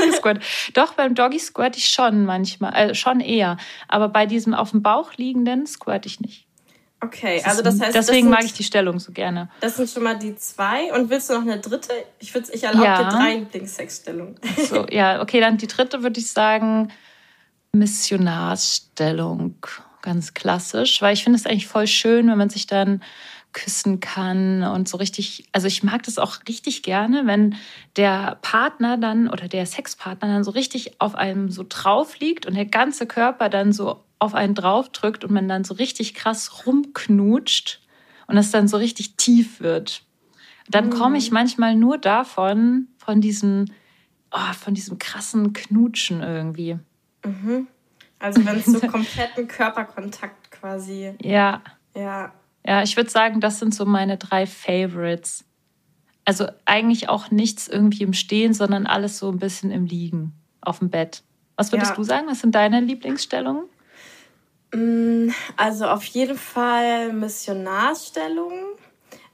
Doch 0.73 0.93
beim 0.93 1.15
Doggy 1.15 1.37
squirt 1.37 1.75
ich 1.75 1.89
schon 1.89 2.23
manchmal, 2.23 2.73
äh, 2.73 2.95
schon 2.95 3.19
eher, 3.19 3.57
aber 3.89 4.07
bei 4.07 4.25
diesem 4.25 4.53
auf 4.53 4.71
dem 4.71 4.83
Bauch 4.83 5.15
liegenden 5.15 5.65
squirt 5.65 6.05
ich 6.05 6.21
nicht. 6.21 6.42
Okay, 7.03 7.41
also 7.43 7.61
das 7.61 7.81
heißt, 7.81 7.95
deswegen 7.95 7.95
das 7.95 8.07
sind, 8.07 8.29
mag 8.29 8.43
ich 8.45 8.53
die 8.53 8.63
Stellung 8.63 8.99
so 8.99 9.11
gerne. 9.11 9.49
Das 9.59 9.75
sind 9.75 9.89
schon 9.89 10.03
mal 10.03 10.17
die 10.17 10.35
zwei. 10.35 10.93
Und 10.93 11.09
willst 11.09 11.29
du 11.29 11.33
noch 11.33 11.41
eine 11.41 11.59
dritte? 11.59 11.91
Ich 12.19 12.33
würde, 12.33 12.47
ich 12.53 12.63
erlaube 12.63 12.85
ja. 12.85 13.03
dir 13.03 13.09
drei 13.09 13.35
Lieblingssexstellungen. 13.35 14.35
So, 14.69 14.85
ja, 14.89 15.21
okay, 15.21 15.41
dann 15.41 15.57
die 15.57 15.67
dritte 15.67 16.01
würde 16.01 16.19
ich 16.19 16.31
sagen 16.31 16.91
Missionarsstellung, 17.73 19.55
ganz 20.01 20.33
klassisch, 20.33 21.01
weil 21.01 21.13
ich 21.13 21.23
finde 21.23 21.39
es 21.39 21.45
eigentlich 21.45 21.67
voll 21.67 21.87
schön, 21.87 22.29
wenn 22.29 22.37
man 22.37 22.49
sich 22.49 22.67
dann 22.67 23.01
küssen 23.53 23.99
kann 23.99 24.63
und 24.63 24.89
so 24.89 24.97
richtig, 24.97 25.47
also 25.51 25.67
ich 25.67 25.83
mag 25.83 26.03
das 26.03 26.17
auch 26.17 26.39
richtig 26.47 26.83
gerne, 26.83 27.25
wenn 27.25 27.55
der 27.95 28.37
Partner 28.41 28.97
dann 28.97 29.29
oder 29.29 29.47
der 29.47 29.65
Sexpartner 29.65 30.27
dann 30.27 30.43
so 30.43 30.51
richtig 30.51 30.99
auf 30.99 31.15
einem 31.15 31.49
so 31.49 31.65
drauf 31.67 32.19
liegt 32.19 32.45
und 32.45 32.55
der 32.55 32.65
ganze 32.65 33.05
Körper 33.05 33.49
dann 33.49 33.71
so 33.71 34.03
auf 34.19 34.33
einen 34.33 34.55
drauf 34.55 34.89
drückt 34.89 35.23
und 35.23 35.31
man 35.31 35.47
dann 35.47 35.63
so 35.63 35.73
richtig 35.75 36.13
krass 36.13 36.65
rumknutscht 36.65 37.81
und 38.27 38.37
es 38.37 38.51
dann 38.51 38.67
so 38.67 38.77
richtig 38.77 39.15
tief 39.15 39.59
wird. 39.59 40.03
Dann 40.69 40.87
mhm. 40.87 40.91
komme 40.91 41.17
ich 41.17 41.31
manchmal 41.31 41.75
nur 41.75 41.97
davon, 41.97 42.87
von 42.97 43.21
diesem, 43.21 43.65
oh, 44.31 44.53
von 44.59 44.73
diesem 44.73 44.97
krassen 44.97 45.53
Knutschen 45.53 46.21
irgendwie. 46.21 46.77
Mhm. 47.25 47.67
Also 48.19 48.45
wenn 48.45 48.57
es 48.57 48.65
so 48.65 48.79
kompletten 48.87 49.47
Körperkontakt 49.47 50.51
quasi. 50.51 51.13
Ja. 51.21 51.61
Ja. 51.95 52.33
Ja, 52.65 52.81
ich 52.81 52.95
würde 52.95 53.09
sagen, 53.09 53.41
das 53.41 53.59
sind 53.59 53.75
so 53.75 53.85
meine 53.85 54.17
drei 54.17 54.45
Favorites. 54.45 55.45
Also 56.25 56.47
eigentlich 56.65 57.09
auch 57.09 57.31
nichts 57.31 57.67
irgendwie 57.67 58.03
im 58.03 58.13
Stehen, 58.13 58.53
sondern 58.53 58.85
alles 58.85 59.19
so 59.19 59.29
ein 59.29 59.39
bisschen 59.39 59.71
im 59.71 59.85
Liegen, 59.85 60.33
auf 60.61 60.79
dem 60.79 60.89
Bett. 60.89 61.23
Was 61.57 61.71
würdest 61.71 61.91
ja. 61.91 61.95
du 61.95 62.03
sagen? 62.03 62.27
Was 62.27 62.39
sind 62.39 62.55
deine 62.55 62.79
Lieblingsstellungen? 62.79 63.65
Mm, 64.73 65.29
also 65.57 65.87
auf 65.87 66.05
jeden 66.05 66.37
Fall 66.37 67.11
Missionarstellungen. 67.13 68.65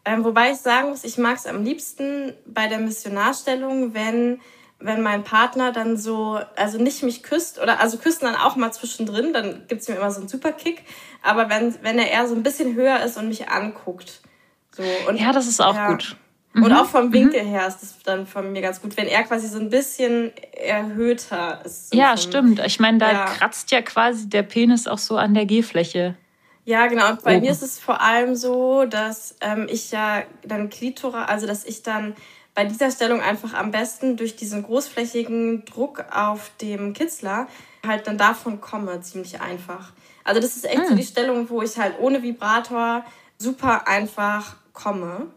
Ähm, 0.06 0.24
wobei 0.24 0.52
ich 0.52 0.58
sagen 0.58 0.90
muss, 0.90 1.04
ich 1.04 1.18
mag 1.18 1.38
es 1.38 1.46
am 1.46 1.64
liebsten 1.64 2.34
bei 2.46 2.68
der 2.68 2.80
Missionarstellung, 2.80 3.94
wenn 3.94 4.42
wenn 4.80 5.02
mein 5.02 5.24
Partner 5.24 5.72
dann 5.72 5.98
so, 5.98 6.40
also 6.56 6.78
nicht 6.78 7.04
mich 7.04 7.22
küsst 7.24 7.60
oder 7.60 7.82
also 7.82 7.98
küssen 7.98 8.26
dann 8.26 8.36
auch 8.36 8.56
mal 8.56 8.72
zwischendrin, 8.72 9.34
dann 9.34 9.68
gibt 9.68 9.82
es 9.82 9.90
mir 9.90 9.96
immer 9.96 10.12
so 10.12 10.22
einen 10.22 10.30
Superkick. 10.30 10.84
Aber 11.22 11.50
wenn, 11.50 11.76
wenn 11.84 12.00
er 12.00 12.10
eher 12.10 12.28
so 12.28 12.36
ein 12.36 12.44
bisschen 12.44 12.76
höher 12.76 13.02
ist 13.02 13.18
und 13.18 13.28
mich 13.28 13.50
anguckt. 13.50 14.22
So, 14.72 14.84
und, 15.08 15.20
ja, 15.20 15.34
das 15.34 15.48
ist 15.48 15.62
auch 15.62 15.76
ja. 15.76 15.92
gut. 15.92 16.16
Mhm. 16.54 16.64
Und 16.64 16.74
auch 16.74 16.86
vom 16.86 17.08
mhm. 17.08 17.14
Winkel 17.14 17.44
mhm. 17.44 17.50
her 17.50 17.68
ist 17.68 17.82
das 17.82 18.00
dann 18.04 18.26
von 18.26 18.52
mir 18.54 18.62
ganz 18.62 18.82
gut, 18.82 18.96
wenn 18.96 19.08
er 19.08 19.24
quasi 19.24 19.48
so 19.48 19.60
ein 19.60 19.70
bisschen 19.70 20.32
erhöhter 20.54 21.62
ist. 21.66 21.92
So 21.92 21.98
ja, 21.98 22.12
vom, 22.12 22.18
stimmt. 22.18 22.60
Ich 22.66 22.80
meine, 22.80 23.00
da 23.00 23.12
ja. 23.12 23.26
kratzt 23.26 23.72
ja 23.72 23.82
quasi 23.82 24.30
der 24.30 24.44
Penis 24.44 24.88
auch 24.88 24.98
so 24.98 25.18
an 25.18 25.34
der 25.34 25.46
G-Fläche. 25.46 26.16
Ja, 26.66 26.88
genau. 26.88 27.10
Und 27.10 27.24
bei 27.24 27.38
Oben. 27.38 27.46
mir 27.46 27.52
ist 27.52 27.64
es 27.64 27.80
vor 27.80 28.00
allem 28.00 28.36
so, 28.36 28.86
dass 28.86 29.36
ähm, 29.42 29.68
ich 29.70 29.92
ja 29.92 30.24
dann 30.44 30.70
Klitora, 30.70 31.26
also 31.26 31.48
dass 31.48 31.66
ich 31.66 31.84
dann 31.84 32.16
bei 32.60 32.66
dieser 32.66 32.92
Stellung 32.92 33.22
einfach 33.22 33.54
am 33.54 33.72
besten 33.72 34.18
durch 34.18 34.36
diesen 34.36 34.64
großflächigen 34.64 35.64
Druck 35.64 36.04
auf 36.12 36.52
dem 36.60 36.92
Kitzler 36.92 37.48
halt 37.88 38.06
dann 38.06 38.18
davon 38.18 38.60
komme, 38.60 39.00
ziemlich 39.00 39.40
einfach. 39.40 39.94
Also 40.26 40.42
das 40.42 40.58
ist 40.58 40.66
echt 40.66 40.82
hm. 40.82 40.88
so 40.90 40.96
die 40.96 41.06
Stellung, 41.06 41.50
wo 41.50 41.62
ich 41.62 41.78
halt 41.78 41.98
ohne 42.02 42.22
Vibrator 42.22 43.06
super 43.38 43.88
einfach 43.88 44.58
komme. 44.74 45.28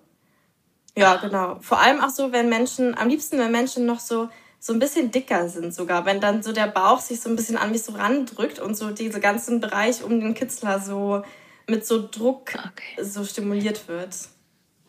Ja, 0.96 1.14
genau. 1.14 1.58
Vor 1.60 1.78
allem 1.78 2.00
auch 2.00 2.10
so, 2.10 2.32
wenn 2.32 2.48
Menschen, 2.48 2.98
am 2.98 3.08
liebsten, 3.08 3.38
wenn 3.38 3.52
Menschen 3.52 3.86
noch 3.86 4.00
so, 4.00 4.28
so 4.58 4.72
ein 4.72 4.80
bisschen 4.80 5.12
dicker 5.12 5.48
sind 5.48 5.72
sogar, 5.72 6.04
wenn 6.04 6.20
dann 6.20 6.42
so 6.42 6.52
der 6.52 6.66
Bauch 6.66 6.98
sich 6.98 7.20
so 7.20 7.30
ein 7.30 7.36
bisschen 7.36 7.56
an 7.56 7.70
mich 7.70 7.84
so 7.84 7.92
randrückt 7.92 8.58
und 8.58 8.76
so 8.76 8.90
diese 8.90 9.20
ganzen 9.20 9.60
Bereich 9.60 10.02
um 10.02 10.18
den 10.18 10.34
Kitzler 10.34 10.80
so 10.80 11.22
mit 11.68 11.86
so 11.86 12.04
Druck 12.04 12.50
okay. 12.56 13.00
so 13.00 13.24
stimuliert 13.24 13.86
wird. 13.86 14.12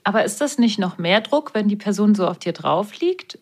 Aber 0.03 0.24
ist 0.24 0.41
das 0.41 0.57
nicht 0.57 0.79
noch 0.79 0.98
mehr 0.98 1.22
Druck, 1.22 1.53
wenn 1.53 1.67
die 1.67 1.75
Person 1.75 2.15
so 2.15 2.27
auf 2.27 2.39
dir 2.39 2.53
drauf 2.53 3.00
liegt? 3.00 3.39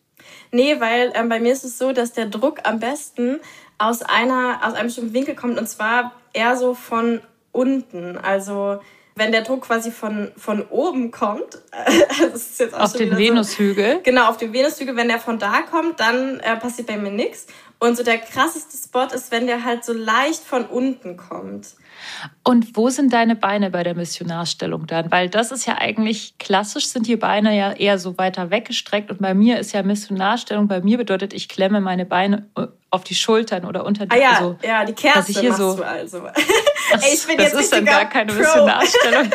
Nee, 0.52 0.80
weil 0.80 1.12
ähm, 1.16 1.30
bei 1.30 1.40
mir 1.40 1.54
ist 1.54 1.64
es 1.64 1.78
so, 1.78 1.92
dass 1.92 2.14
der 2.14 2.28
Druck 2.28 2.60
am 2.64 2.80
besten 2.80 3.40
aus 3.78 4.02
einer, 4.04 4.60
aus 4.64 4.74
einem 4.74 4.88
bestimmten 4.88 5.14
Winkel 5.14 5.36
kommt 5.36 5.58
und 5.58 5.68
zwar 5.68 6.12
eher 6.34 6.56
so 6.56 6.74
von 6.74 7.22
unten. 7.52 8.18
Also 8.18 8.80
wenn 9.16 9.32
der 9.32 9.42
Druck 9.42 9.64
quasi 9.64 9.92
von, 9.92 10.32
von 10.38 10.66
oben 10.68 11.12
kommt, 11.12 11.62
auf 12.74 12.94
den 12.94 13.18
Venushügel. 13.18 13.96
So, 13.96 14.02
genau, 14.04 14.30
auf 14.30 14.38
den 14.38 14.54
Venushügel, 14.54 14.96
wenn 14.96 15.10
der 15.10 15.20
von 15.20 15.38
da 15.38 15.62
kommt, 15.64 16.00
dann 16.00 16.40
äh, 16.40 16.56
passiert 16.58 16.88
bei 16.88 16.98
mir 16.98 17.12
nichts. 17.12 17.48
Und 17.80 17.98
so 17.98 18.04
der 18.04 18.20
krasseste 18.20 18.78
Spot 18.78 19.14
ist, 19.14 19.32
wenn 19.32 19.48
der 19.48 19.66
halt 19.66 19.84
so 19.84 19.94
leicht 19.94 20.44
von 20.44 20.66
unten 20.66 21.18
kommt. 21.18 21.76
Und 22.44 22.76
wo 22.76 22.90
sind 22.90 23.14
deine 23.14 23.36
Beine 23.36 23.70
bei 23.70 23.84
der 23.84 23.96
Missionarstellung 23.96 24.88
dann? 24.88 25.12
Weil 25.12 25.30
das 25.30 25.52
ist 25.52 25.66
ja 25.66 25.78
eigentlich 25.78 26.38
klassisch, 26.38 26.88
sind 26.88 27.08
die 27.08 27.16
Beine 27.16 27.56
ja 27.56 27.72
eher 27.72 28.00
so 28.00 28.18
weiter 28.18 28.52
weggestreckt. 28.52 29.12
Und 29.12 29.22
bei 29.22 29.34
mir 29.34 29.60
ist 29.60 29.72
ja 29.74 29.84
Missionarstellung, 29.84 30.68
bei 30.68 30.82
mir 30.82 30.98
bedeutet, 30.98 31.34
ich 31.34 31.50
klemme 31.50 31.82
meine 31.82 32.06
Beine 32.06 32.48
äh, 32.58 32.68
auf 32.90 33.04
die 33.04 33.16
Schultern 33.16 33.66
oder 33.66 33.86
unter 33.86 34.06
die 34.06 34.16
ah, 34.16 34.20
ja, 34.20 34.38
so, 34.40 34.58
ja, 34.64 34.86
die 34.86 34.94
Kerze 34.94 35.40
hier 35.40 35.54
so, 35.54 35.76
du 35.76 35.84
also. 35.84 36.22
Das, 36.92 37.04
Ey, 37.04 37.14
ich 37.14 37.26
bin 37.26 37.38
das 37.38 37.54
jetzt 37.54 37.62
ist 37.62 37.74
dann 37.74 37.86
gar 37.86 38.06
keine 38.06 38.34
Pro. 38.34 38.40
Missionarstellung. 38.40 39.30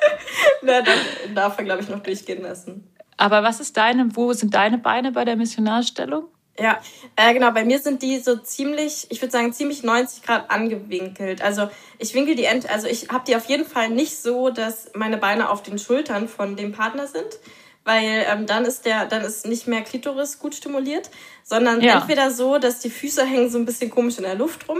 Na, 0.62 0.82
dann 0.82 1.34
darf 1.34 1.58
er, 1.58 1.64
glaube 1.64 1.82
ich, 1.82 1.88
noch 1.88 2.00
durchgehen 2.00 2.42
lassen. 2.42 2.88
Aber 3.16 3.42
was 3.42 3.60
ist 3.60 3.76
deine, 3.76 4.08
wo 4.16 4.32
sind 4.32 4.54
deine 4.54 4.78
Beine 4.78 5.12
bei 5.12 5.24
der 5.24 5.36
Missionarstellung? 5.36 6.24
Ja, 6.58 6.80
äh, 7.16 7.32
genau. 7.32 7.50
Bei 7.52 7.64
mir 7.64 7.78
sind 7.78 8.02
die 8.02 8.18
so 8.18 8.36
ziemlich, 8.36 9.06
ich 9.08 9.22
würde 9.22 9.32
sagen, 9.32 9.52
ziemlich 9.52 9.82
90 9.82 10.22
Grad 10.22 10.50
angewinkelt. 10.50 11.40
Also 11.42 11.68
ich 11.98 12.14
winkel 12.14 12.34
die, 12.34 12.44
End 12.44 12.68
also 12.68 12.86
ich 12.86 13.08
habe 13.08 13.24
die 13.26 13.36
auf 13.36 13.46
jeden 13.46 13.64
Fall 13.64 13.88
nicht 13.88 14.18
so, 14.18 14.50
dass 14.50 14.90
meine 14.94 15.16
Beine 15.16 15.48
auf 15.48 15.62
den 15.62 15.78
Schultern 15.78 16.28
von 16.28 16.56
dem 16.56 16.72
Partner 16.72 17.06
sind, 17.06 17.38
weil 17.84 18.26
ähm, 18.28 18.46
dann 18.46 18.64
ist 18.64 18.84
der, 18.84 19.06
dann 19.06 19.22
ist 19.22 19.46
nicht 19.46 19.66
mehr 19.66 19.80
Klitoris 19.80 20.38
gut 20.38 20.54
stimuliert, 20.54 21.10
sondern 21.42 21.80
ja. 21.80 22.00
entweder 22.00 22.30
so, 22.30 22.58
dass 22.58 22.80
die 22.80 22.90
Füße 22.90 23.24
hängen 23.24 23.50
so 23.50 23.58
ein 23.58 23.64
bisschen 23.64 23.90
komisch 23.90 24.18
in 24.18 24.24
der 24.24 24.34
Luft 24.34 24.68
rum. 24.68 24.78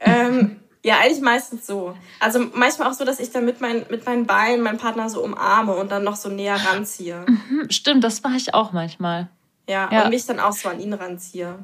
Ähm, 0.00 0.60
Ja, 0.84 0.98
eigentlich 0.98 1.20
meistens 1.20 1.66
so. 1.66 1.94
Also 2.18 2.40
manchmal 2.54 2.90
auch 2.90 2.94
so, 2.94 3.04
dass 3.04 3.20
ich 3.20 3.30
dann 3.30 3.44
mit, 3.44 3.60
mein, 3.60 3.86
mit 3.88 4.04
meinen 4.04 4.26
Beinen 4.26 4.62
meinen 4.62 4.78
Partner 4.78 5.08
so 5.08 5.22
umarme 5.22 5.76
und 5.76 5.92
dann 5.92 6.02
noch 6.02 6.16
so 6.16 6.28
näher 6.28 6.56
ranziehe. 6.56 7.24
Mhm, 7.28 7.70
stimmt, 7.70 8.02
das 8.02 8.22
mache 8.22 8.36
ich 8.36 8.52
auch 8.52 8.72
manchmal. 8.72 9.28
Ja, 9.68 9.88
ja, 9.92 10.04
und 10.04 10.10
mich 10.10 10.26
dann 10.26 10.40
auch 10.40 10.52
so 10.52 10.68
an 10.68 10.80
ihn 10.80 10.92
ranziehe. 10.92 11.58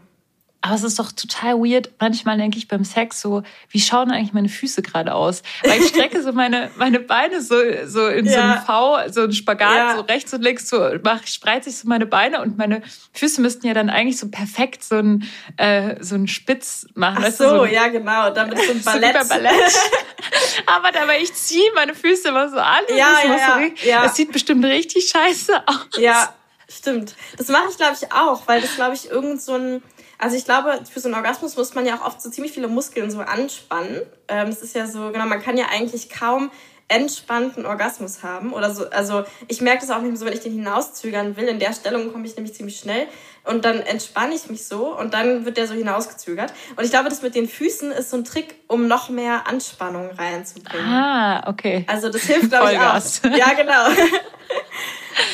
Aber 0.61 0.75
es 0.75 0.83
ist 0.83 0.99
doch 0.99 1.13
total 1.13 1.55
weird. 1.61 1.93
Manchmal 2.01 2.37
denke 2.37 2.59
ich 2.59 2.67
beim 2.67 2.85
Sex 2.85 3.21
so, 3.21 3.45
wie 3.71 3.81
schauen 3.81 4.11
eigentlich 4.11 4.33
meine 4.33 4.49
Füße 4.49 4.83
gerade 4.83 5.15
aus? 5.15 5.43
Weil 5.63 5.81
ich 5.81 5.89
strecke 5.89 6.21
so 6.21 6.33
meine, 6.33 6.71
meine 6.77 6.99
Beine 6.99 7.41
so, 7.41 7.55
so 7.85 8.09
in 8.09 8.27
ja. 8.27 8.33
so 8.33 8.39
einem 8.39 8.63
V, 9.07 9.13
so 9.13 9.23
ein 9.23 9.33
Spagat, 9.33 9.77
ja. 9.77 9.97
so 9.97 10.01
rechts 10.03 10.35
und 10.35 10.43
links, 10.43 10.69
so 10.69 10.91
mach, 11.05 11.25
spreize 11.29 11.71
ich 11.71 11.79
so 11.79 11.87
meine 11.87 12.07
Beine 12.07 12.43
und 12.43 12.59
meine 12.59 12.83
Füße 13.13 13.41
müssten 13.41 13.69
ja 13.69 13.75
dann 13.75 13.89
eigentlich 13.89 14.19
so 14.19 14.29
perfekt 14.31 14.83
so 14.83 14.97
ein, 14.97 15.29
äh, 15.59 16.03
so 16.03 16.17
ein 16.17 16.27
Spitz 16.27 16.89
machen. 16.95 17.25
Ach 17.25 17.31
so, 17.31 17.49
so 17.49 17.65
ja 17.65 17.87
genau, 17.87 18.31
damit 18.31 18.59
so 18.67 18.73
ein 18.73 18.83
Ballett. 18.83 19.17
So 19.23 19.29
Ballett. 19.29 19.53
Aber 20.67 20.91
dabei, 20.91 21.23
ich 21.23 21.33
ziehe 21.35 21.71
meine 21.77 21.95
Füße 21.95 22.31
immer 22.31 22.49
so 22.49 22.59
an. 22.59 22.81
Ja, 22.89 22.97
ja, 22.97 23.37
ja, 23.37 23.61
so, 23.61 23.89
ja. 23.89 24.03
Das 24.03 24.17
sieht 24.17 24.33
bestimmt 24.33 24.65
richtig 24.65 25.09
scheiße 25.09 25.63
aus. 25.67 26.01
Ja, 26.01 26.35
stimmt. 26.69 27.17
Das 27.37 27.49
mache 27.49 27.69
ich 27.71 27.77
glaube 27.77 27.97
ich 28.01 28.13
auch, 28.13 28.47
weil 28.47 28.61
das 28.61 28.75
glaube 28.75 28.95
ich 28.95 29.11
irgend 29.11 29.41
so 29.41 29.55
ein 29.55 29.83
also 30.19 30.37
ich 30.37 30.45
glaube, 30.45 30.81
für 30.91 30.99
so 30.99 31.07
einen 31.07 31.15
Orgasmus 31.15 31.57
muss 31.57 31.75
man 31.75 31.87
ja 31.87 31.97
auch 31.97 32.05
oft 32.05 32.21
so 32.21 32.29
ziemlich 32.29 32.53
viele 32.53 32.67
Muskeln 32.67 33.09
so 33.09 33.21
anspannen. 33.21 34.03
Ähm, 34.27 34.47
das 34.47 34.63
ist 34.63 34.75
ja 34.75 34.89
so, 34.89 35.13
genau, 35.13 35.27
man 35.27 35.41
kann 35.41 35.57
ja 35.57 35.67
eigentlich 35.71 36.11
kaum 36.11 36.51
entspannten 36.89 37.67
Orgasmus 37.67 38.23
haben 38.23 38.53
oder 38.53 38.71
so. 38.75 38.89
Also 38.91 39.25
ich 39.47 39.61
merke 39.61 39.87
das 39.87 39.91
auch 39.91 40.01
nicht 40.01 40.17
so, 40.17 40.25
wenn 40.25 40.33
ich 40.33 40.41
den 40.41 40.53
hinauszögern 40.53 41.37
will. 41.37 41.45
In 41.45 41.59
der 41.59 41.73
Stellung 41.75 42.11
komme 42.13 42.27
ich 42.27 42.35
nämlich 42.35 42.55
ziemlich 42.55 42.79
schnell 42.79 43.07
und 43.45 43.65
dann 43.65 43.81
entspanne 43.81 44.35
ich 44.35 44.49
mich 44.49 44.67
so 44.67 44.99
und 44.99 45.13
dann 45.13 45.45
wird 45.45 45.59
der 45.59 45.67
so 45.67 45.75
hinausgezögert. 45.75 46.53
Und 46.77 46.85
ich 46.85 46.91
glaube, 46.91 47.11
das 47.11 47.23
mit 47.23 47.35
den 47.35 47.47
Füßen 47.47 47.93
ist 47.93 48.11
so 48.11 48.17
ein 48.17 48.25
Trick, 48.25 48.55
um 48.69 48.89
noch 48.89 49.11
mehr 49.11 49.47
Anspannung 49.47 50.11
reinzubringen. 50.11 50.87
Ah, 50.87 51.49
okay. 51.49 51.85
Also 51.89 52.09
das 52.09 52.23
hilft, 52.23 52.51
glaube 52.51 52.73
ich, 52.73 52.79
auch. 52.79 53.37
Ja, 53.37 53.53
genau. 53.55 53.89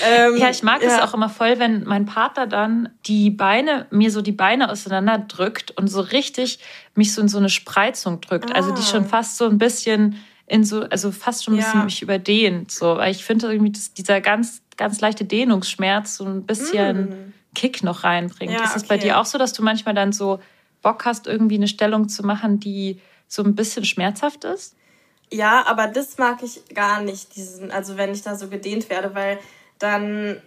Ähm, 0.02 0.36
ja, 0.36 0.50
ich 0.50 0.62
mag 0.62 0.82
es 0.82 0.96
ja. 0.96 1.04
auch 1.04 1.14
immer 1.14 1.28
voll, 1.28 1.58
wenn 1.58 1.84
mein 1.84 2.06
Partner 2.06 2.46
dann 2.46 2.88
die 3.06 3.30
Beine, 3.30 3.86
mir 3.90 4.10
so 4.10 4.22
die 4.22 4.32
Beine 4.32 4.70
auseinander 4.70 5.18
drückt 5.18 5.72
und 5.72 5.88
so 5.88 6.00
richtig 6.00 6.58
mich 6.94 7.12
so 7.12 7.20
in 7.20 7.28
so 7.28 7.38
eine 7.38 7.48
Spreizung 7.50 8.20
drückt. 8.20 8.50
Ah. 8.50 8.54
Also 8.54 8.72
die 8.72 8.82
schon 8.82 9.04
ah. 9.04 9.08
fast 9.08 9.36
so 9.36 9.46
ein 9.46 9.58
bisschen 9.58 10.16
in 10.46 10.64
so, 10.64 10.82
also 10.82 11.10
fast 11.10 11.44
schon 11.44 11.54
ein 11.54 11.58
bisschen 11.58 11.80
ja. 11.80 11.84
mich 11.84 12.02
überdehnt. 12.02 12.70
So, 12.70 12.96
weil 12.96 13.10
ich 13.10 13.24
finde 13.24 13.50
irgendwie, 13.50 13.72
dass 13.72 13.94
dieser 13.94 14.20
ganz, 14.20 14.62
ganz 14.76 15.00
leichte 15.00 15.24
Dehnungsschmerz 15.24 16.16
so 16.16 16.24
ein 16.24 16.44
bisschen 16.44 17.08
mm. 17.08 17.32
Kick 17.54 17.82
noch 17.82 18.04
reinbringt. 18.04 18.52
Ja, 18.52 18.64
ist 18.64 18.76
es 18.76 18.82
okay. 18.82 18.88
bei 18.88 18.98
dir 18.98 19.18
auch 19.18 19.26
so, 19.26 19.38
dass 19.38 19.52
du 19.52 19.62
manchmal 19.62 19.94
dann 19.94 20.12
so 20.12 20.40
Bock 20.82 21.04
hast, 21.04 21.26
irgendwie 21.26 21.54
eine 21.54 21.68
Stellung 21.68 22.08
zu 22.08 22.24
machen, 22.24 22.60
die 22.60 23.00
so 23.26 23.42
ein 23.42 23.54
bisschen 23.54 23.84
schmerzhaft 23.84 24.44
ist? 24.44 24.76
Ja, 25.30 25.64
aber 25.66 25.88
das 25.88 26.18
mag 26.18 26.42
ich 26.42 26.68
gar 26.74 27.00
nicht, 27.00 27.34
diesen, 27.34 27.70
also 27.70 27.96
wenn 27.96 28.12
ich 28.12 28.22
da 28.22 28.36
so 28.36 28.48
gedehnt 28.48 28.90
werde, 28.90 29.14
weil 29.14 29.38
dann, 29.78 30.40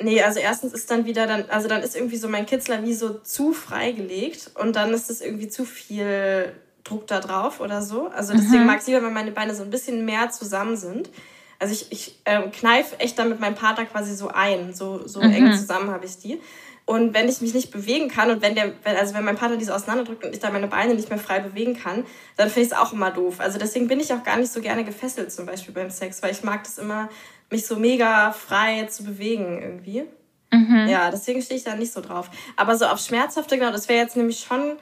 nee, 0.00 0.22
also 0.22 0.38
erstens 0.38 0.74
ist 0.74 0.90
dann 0.90 1.06
wieder 1.06 1.26
dann, 1.26 1.48
also 1.48 1.66
dann 1.68 1.82
ist 1.82 1.96
irgendwie 1.96 2.18
so 2.18 2.28
mein 2.28 2.46
Kitzler 2.46 2.84
wie 2.84 2.94
so 2.94 3.14
zu 3.14 3.52
freigelegt 3.52 4.50
und 4.54 4.76
dann 4.76 4.92
ist 4.92 5.10
es 5.10 5.20
irgendwie 5.22 5.48
zu 5.48 5.64
viel 5.64 6.52
Druck 6.88 7.06
da 7.06 7.20
drauf 7.20 7.60
oder 7.60 7.82
so. 7.82 8.08
Also 8.08 8.32
deswegen 8.32 8.60
mhm. 8.60 8.66
mag 8.66 8.80
ich 8.80 8.86
lieber, 8.86 9.02
wenn 9.02 9.12
meine 9.12 9.32
Beine 9.32 9.54
so 9.54 9.62
ein 9.62 9.70
bisschen 9.70 10.04
mehr 10.04 10.30
zusammen 10.30 10.76
sind. 10.76 11.10
Also 11.58 11.72
ich, 11.72 11.90
ich 11.90 12.20
äh, 12.24 12.42
kneife 12.48 12.98
echt 13.00 13.18
dann 13.18 13.28
mit 13.28 13.40
meinem 13.40 13.54
Partner 13.54 13.84
quasi 13.86 14.14
so 14.14 14.28
ein, 14.28 14.74
so, 14.74 15.06
so 15.06 15.20
mhm. 15.20 15.32
eng 15.32 15.52
zusammen 15.54 15.90
habe 15.90 16.06
ich 16.06 16.18
die. 16.18 16.40
Und 16.88 17.12
wenn 17.12 17.28
ich 17.28 17.42
mich 17.42 17.52
nicht 17.52 17.70
bewegen 17.70 18.08
kann 18.08 18.30
und 18.30 18.40
wenn 18.40 18.54
der, 18.54 18.72
also 18.84 19.12
wenn 19.12 19.22
mein 19.24 19.36
Partner 19.36 19.58
diese 19.58 19.74
auseinanderdrückt 19.74 20.24
und 20.24 20.32
ich 20.32 20.40
da 20.40 20.50
meine 20.50 20.68
Beine 20.68 20.94
nicht 20.94 21.10
mehr 21.10 21.18
frei 21.18 21.38
bewegen 21.38 21.76
kann, 21.76 22.06
dann 22.36 22.48
finde 22.48 22.66
ich 22.66 22.72
es 22.72 22.78
auch 22.78 22.94
immer 22.94 23.10
doof. 23.10 23.40
Also 23.40 23.58
deswegen 23.58 23.88
bin 23.88 24.00
ich 24.00 24.10
auch 24.14 24.24
gar 24.24 24.38
nicht 24.38 24.50
so 24.50 24.62
gerne 24.62 24.84
gefesselt, 24.84 25.30
zum 25.30 25.44
Beispiel 25.44 25.74
beim 25.74 25.90
Sex, 25.90 26.22
weil 26.22 26.32
ich 26.32 26.42
mag 26.44 26.64
das 26.64 26.78
immer, 26.78 27.10
mich 27.50 27.66
so 27.66 27.76
mega 27.76 28.32
frei 28.32 28.84
zu 28.84 29.04
bewegen 29.04 29.60
irgendwie. 29.60 30.04
Mhm. 30.50 30.86
Ja, 30.88 31.10
deswegen 31.10 31.42
stehe 31.42 31.58
ich 31.58 31.64
da 31.64 31.74
nicht 31.74 31.92
so 31.92 32.00
drauf. 32.00 32.30
Aber 32.56 32.74
so 32.76 32.86
auf 32.86 33.00
schmerzhafte, 33.00 33.58
genau, 33.58 33.70
das 33.70 33.90
wäre 33.90 34.00
jetzt 34.00 34.16
nämlich 34.16 34.40
schon 34.40 34.78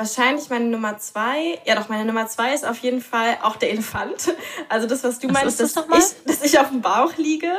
wahrscheinlich 0.00 0.48
meine 0.48 0.64
Nummer 0.64 0.98
zwei. 0.98 1.60
Ja, 1.66 1.76
doch, 1.76 1.88
meine 1.88 2.06
Nummer 2.06 2.26
zwei 2.26 2.54
ist 2.54 2.66
auf 2.66 2.78
jeden 2.78 3.02
Fall 3.02 3.36
auch 3.42 3.56
der 3.56 3.70
Elefant. 3.70 4.34
Also 4.68 4.86
das, 4.86 5.04
was 5.04 5.18
du 5.18 5.28
was 5.28 5.34
meinst, 5.34 5.60
das 5.60 5.74
dass, 5.74 5.84
ich, 5.86 6.24
dass 6.24 6.42
ich 6.42 6.58
auf 6.58 6.68
dem 6.70 6.80
Bauch 6.80 7.16
liege 7.16 7.52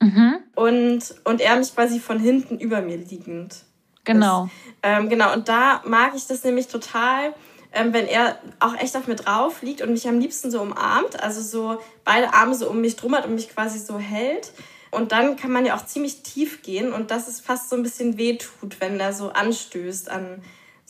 mhm. 0.00 0.36
und, 0.54 1.02
und 1.24 1.40
er 1.40 1.56
mich 1.56 1.74
quasi 1.74 2.00
von 2.00 2.18
hinten 2.18 2.58
über 2.58 2.82
mir 2.82 2.98
liegend. 2.98 3.64
Genau. 4.04 4.50
Das, 4.82 4.92
ähm, 4.92 5.08
genau, 5.08 5.32
und 5.32 5.48
da 5.48 5.80
mag 5.86 6.12
ich 6.14 6.26
das 6.26 6.44
nämlich 6.44 6.68
total 6.68 7.34
ähm, 7.76 7.92
wenn 7.92 8.06
er 8.06 8.38
auch 8.60 8.76
echt 8.76 8.96
auf 8.96 9.08
mir 9.08 9.16
drauf 9.16 9.62
liegt 9.62 9.82
und 9.82 9.90
mich 9.90 10.06
am 10.06 10.20
liebsten 10.20 10.50
so 10.50 10.60
umarmt, 10.60 11.20
also 11.20 11.40
so 11.40 11.80
beide 12.04 12.32
Arme 12.32 12.54
so 12.54 12.70
um 12.70 12.80
mich 12.80 12.94
drum 12.94 13.16
hat 13.16 13.26
und 13.26 13.34
mich 13.34 13.48
quasi 13.48 13.80
so 13.80 13.98
hält. 13.98 14.52
Und 14.92 15.10
dann 15.10 15.36
kann 15.36 15.50
man 15.50 15.66
ja 15.66 15.76
auch 15.76 15.84
ziemlich 15.84 16.22
tief 16.22 16.62
gehen 16.62 16.92
und 16.92 17.10
das 17.10 17.26
ist 17.26 17.44
fast 17.44 17.68
so 17.68 17.74
ein 17.74 17.82
bisschen 17.82 18.16
wehtut, 18.16 18.80
wenn 18.80 19.00
er 19.00 19.12
so 19.12 19.30
anstößt 19.30 20.08
an 20.08 20.40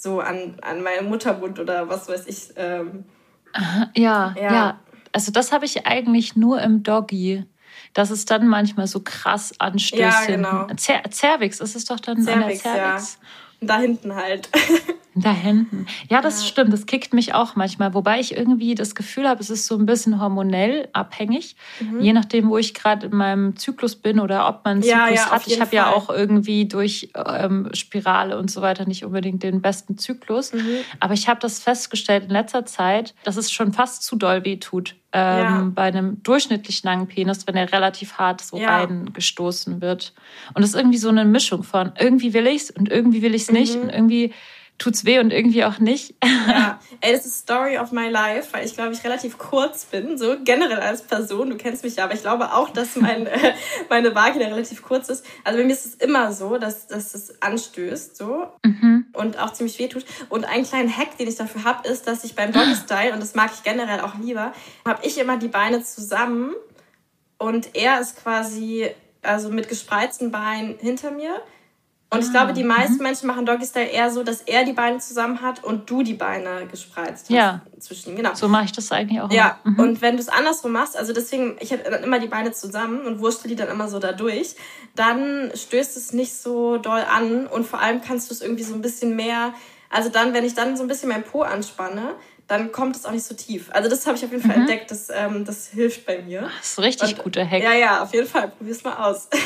so 0.05 0.21
an, 0.21 0.57
an 0.62 0.83
meinen 0.83 1.09
Muttermund 1.09 1.59
oder 1.59 1.88
was 1.88 2.09
weiß 2.09 2.27
ich. 2.27 2.51
Ähm, 2.57 3.07
ja, 3.97 4.35
ja, 4.37 4.53
ja. 4.55 4.81
Also 5.12 5.33
das 5.33 5.51
habe 5.51 5.64
ich 5.64 5.87
eigentlich 5.87 6.37
nur 6.37 6.61
im 6.61 6.83
Doggy. 6.83 7.45
Das 7.95 8.11
ist 8.11 8.31
dann 8.31 8.47
manchmal 8.47 8.87
so 8.87 9.01
krass 9.01 9.55
anstößt. 9.59 10.01
Ja, 10.01 10.25
genau. 10.27 10.67
Cervix 10.77 11.61
ist 11.61 11.75
es 11.75 11.85
doch 11.87 11.99
dann 11.99 12.23
Cervix, 12.23 12.64
an 12.67 12.75
der 12.75 12.83
Cervix. 12.83 13.19
Ja. 13.21 13.29
Da 13.61 13.79
hinten 13.79 14.14
halt. 14.14 14.49
Da 15.17 15.33
hinten. 15.33 15.87
Ja, 16.11 16.21
das 16.21 16.43
ja. 16.43 16.49
stimmt. 16.49 16.73
Das 16.73 16.87
kickt 16.87 17.14
mich 17.14 17.35
auch 17.35 17.55
manchmal. 17.55 17.95
Wobei 17.95 18.19
ich 18.19 18.37
irgendwie 18.37 18.75
das 18.75 18.97
Gefühl 18.97 19.29
habe, 19.29 19.40
es 19.40 19.49
ist 19.49 19.67
so 19.67 19.77
ein 19.77 19.87
bisschen 19.87 20.21
hormonell 20.21 20.88
abhängig. 20.93 21.55
Mhm. 21.79 22.01
Je 22.01 22.12
nachdem, 22.12 22.51
wo 22.51 22.59
ich 22.59 22.75
gerade 22.75 23.07
in 23.07 23.17
meinem 23.17 23.57
Zyklus 23.57 23.95
bin 23.95 24.19
oder 24.19 24.49
ob 24.49 24.64
man 24.64 24.79
einen 24.79 24.83
ja, 24.83 25.05
Zyklus 25.07 25.25
ja, 25.25 25.31
hat. 25.31 25.47
Ich 25.47 25.61
habe 25.61 25.77
ja 25.77 25.93
auch 25.93 26.11
irgendwie 26.11 26.67
durch 26.67 27.11
ähm, 27.14 27.71
Spirale 27.75 28.37
und 28.38 28.51
so 28.51 28.61
weiter 28.61 28.87
nicht 28.87 29.05
unbedingt 29.05 29.45
den 29.45 29.62
besten 29.62 29.99
Zyklus. 29.99 30.53
Mhm. 30.53 30.79
Aber 30.99 31.14
ich 31.14 31.29
habe 31.29 31.38
das 31.38 31.61
festgestellt 31.61 32.25
in 32.25 32.31
letzter 32.31 32.67
Zeit, 32.67 33.14
dass 33.23 33.37
es 33.37 33.53
schon 33.53 33.73
fast 33.73 34.03
zu 34.03 34.17
doll 34.17 34.45
weh 34.45 34.57
tut. 34.57 34.97
Ähm, 35.16 35.74
bei 35.74 35.83
einem 35.83 36.20
durchschnittlich 36.24 36.83
langen 36.83 37.07
Penis, 37.07 37.46
wenn 37.46 37.55
er 37.55 37.72
relativ 37.72 38.14
hart 38.14 38.40
so 38.40 38.57
reingestoßen 38.57 39.81
wird. 39.81 40.12
Und 40.55 40.62
das 40.62 40.70
ist 40.70 40.77
irgendwie 40.77 40.98
so 40.98 41.09
eine 41.09 41.24
Mischung 41.24 41.62
von 41.62 41.92
irgendwie 41.98 42.35
will 42.35 42.48
ich's 42.48 42.70
und 42.72 42.90
irgendwie 42.90 43.22
will 43.22 43.33
ich's 43.33 43.50
nicht 43.50 43.77
mhm. 43.77 43.83
und 43.83 43.90
irgendwie 43.90 44.33
tut's 44.79 45.05
weh 45.05 45.19
und 45.19 45.33
irgendwie 45.33 45.65
auch 45.65 45.79
nicht. 45.79 46.15
Ja, 46.47 46.79
ey, 47.01 47.13
das 47.13 47.25
ist 47.25 47.39
Story 47.39 47.79
of 47.79 47.91
my 47.91 48.09
life, 48.09 48.49
weil 48.53 48.67
ich 48.67 48.75
glaube, 48.75 48.93
ich 48.93 49.03
relativ 49.03 49.39
kurz 49.39 49.87
bin, 49.87 50.19
so 50.19 50.37
generell 50.45 50.81
als 50.81 51.03
Person. 51.03 51.49
Du 51.49 51.57
kennst 51.57 51.83
mich 51.83 51.97
ja, 51.97 52.05
aber 52.05 52.13
ich 52.13 52.21
glaube 52.21 52.53
auch, 52.53 52.69
dass 52.69 52.97
mein, 52.97 53.27
äh, 53.27 53.55
meine 53.89 54.15
Vagina 54.15 54.47
relativ 54.47 54.83
kurz 54.83 55.09
ist. 55.09 55.25
Also 55.43 55.59
bei 55.59 55.65
mir 55.65 55.73
ist 55.73 55.87
es 55.87 55.95
immer 55.95 56.33
so, 56.33 56.59
dass, 56.59 56.87
dass 56.87 57.15
es 57.15 57.43
anstößt, 57.43 58.17
so 58.17 58.47
mhm. 58.63 59.07
und 59.15 59.39
auch 59.39 59.55
ziemlich 59.55 59.79
weh 59.79 59.89
tut. 59.89 60.05
Und 60.29 60.45
ein 60.45 60.65
kleiner 60.65 60.95
Hack, 60.95 61.17
den 61.17 61.29
ich 61.29 61.37
dafür 61.37 61.65
habe, 61.65 61.89
ist, 61.89 62.07
dass 62.07 62.25
ich 62.25 62.35
beim 62.35 62.53
Doggy 62.53 62.75
Style 62.85 63.15
und 63.15 63.21
das 63.21 63.35
mag 63.35 63.51
ich 63.55 63.63
generell 63.63 64.01
auch 64.01 64.17
lieber, 64.17 64.53
habe 64.87 65.05
ich 65.05 65.17
immer 65.19 65.39
die 65.39 65.49
Beine 65.49 65.83
zusammen 65.83 66.55
und 67.39 67.75
er 67.75 68.01
ist 68.01 68.23
quasi 68.23 68.91
also 69.23 69.49
mit 69.49 69.69
gespreizten 69.69 70.31
Beinen 70.31 70.79
hinter 70.79 71.11
mir 71.11 71.41
und 72.11 72.23
ich 72.23 72.31
glaube, 72.31 72.53
die 72.53 72.62
ah, 72.62 72.67
meisten 72.67 72.97
mhm. 72.97 73.03
Menschen 73.03 73.27
machen 73.27 73.45
Doggy 73.45 73.67
Style 73.67 73.87
eher 73.87 74.11
so, 74.11 74.23
dass 74.23 74.43
er 74.43 74.64
die 74.64 74.73
Beine 74.73 74.99
zusammen 74.99 75.43
hat 75.43 75.64
und 75.64 75.90
du 75.90 76.03
die 76.03 76.14
Beine 76.14 76.67
gespreizt 76.71 77.25
hast. 77.25 77.31
Ja. 77.31 77.62
Zwischen, 77.81 78.14
genau. 78.14 78.35
So 78.35 78.49
mache 78.49 78.67
ich 78.67 78.73
das 78.73 78.90
eigentlich 78.93 79.21
auch. 79.21 79.31
Ja. 79.33 79.59
Mhm. 79.64 79.81
Und 79.81 80.03
wenn 80.03 80.17
du 80.17 80.23
es 80.23 80.29
andersrum 80.29 80.73
machst, 80.73 80.97
also 80.97 81.12
deswegen, 81.12 81.57
ich 81.61 81.73
habe 81.73 81.83
dann 81.83 82.05
immer 82.05 82.21
die 82.21 82.29
Beine 82.29 82.53
zusammen 82.53 83.01
und 83.05 83.21
wurschtel 83.21 83.49
die 83.49 83.57
dann 83.57 83.69
immer 83.69 83.88
so 83.88 83.99
da 83.99 84.12
durch, 84.12 84.55
dann 84.95 85.51
stößt 85.55 85.97
es 85.97 86.12
nicht 86.12 86.35
so 86.35 86.79
doll 86.79 87.03
an 87.03 87.47
und 87.47 87.67
vor 87.67 87.81
allem 87.81 88.01
kannst 88.01 88.31
du 88.31 88.35
es 88.35 88.43
irgendwie 88.43 88.62
so 88.62 88.75
ein 88.75 88.83
bisschen 88.83 89.17
mehr, 89.17 89.53
also 89.90 90.09
dann, 90.09 90.33
wenn 90.35 90.45
ich 90.45 90.55
dann 90.55 90.77
so 90.77 90.83
ein 90.85 90.88
bisschen 90.88 91.09
mein 91.09 91.25
Po 91.25 91.43
anspanne, 91.43 92.14
dann 92.47 92.73
kommt 92.73 92.95
es 92.95 93.07
auch 93.07 93.12
nicht 93.12 93.25
so 93.25 93.35
tief. 93.35 93.71
Also 93.73 93.88
das 93.88 94.07
habe 94.07 94.17
ich 94.17 94.25
auf 94.25 94.31
jeden 94.31 94.43
Fall 94.43 94.57
mhm. 94.57 94.62
entdeckt, 94.62 94.90
das, 94.90 95.09
ähm, 95.11 95.45
das 95.45 95.69
hilft 95.69 96.07
bei 96.07 96.23
mir. 96.23 96.43
Das 96.59 96.71
ist 96.71 96.79
richtig 96.79 97.17
und, 97.17 97.25
guter 97.25 97.49
Hack. 97.49 97.62
Ja, 97.62 97.73
ja, 97.73 98.03
auf 98.03 98.12
jeden 98.12 98.29
Fall. 98.29 98.49
Probier's 98.49 98.85
mal 98.85 98.97
aus. 98.97 99.29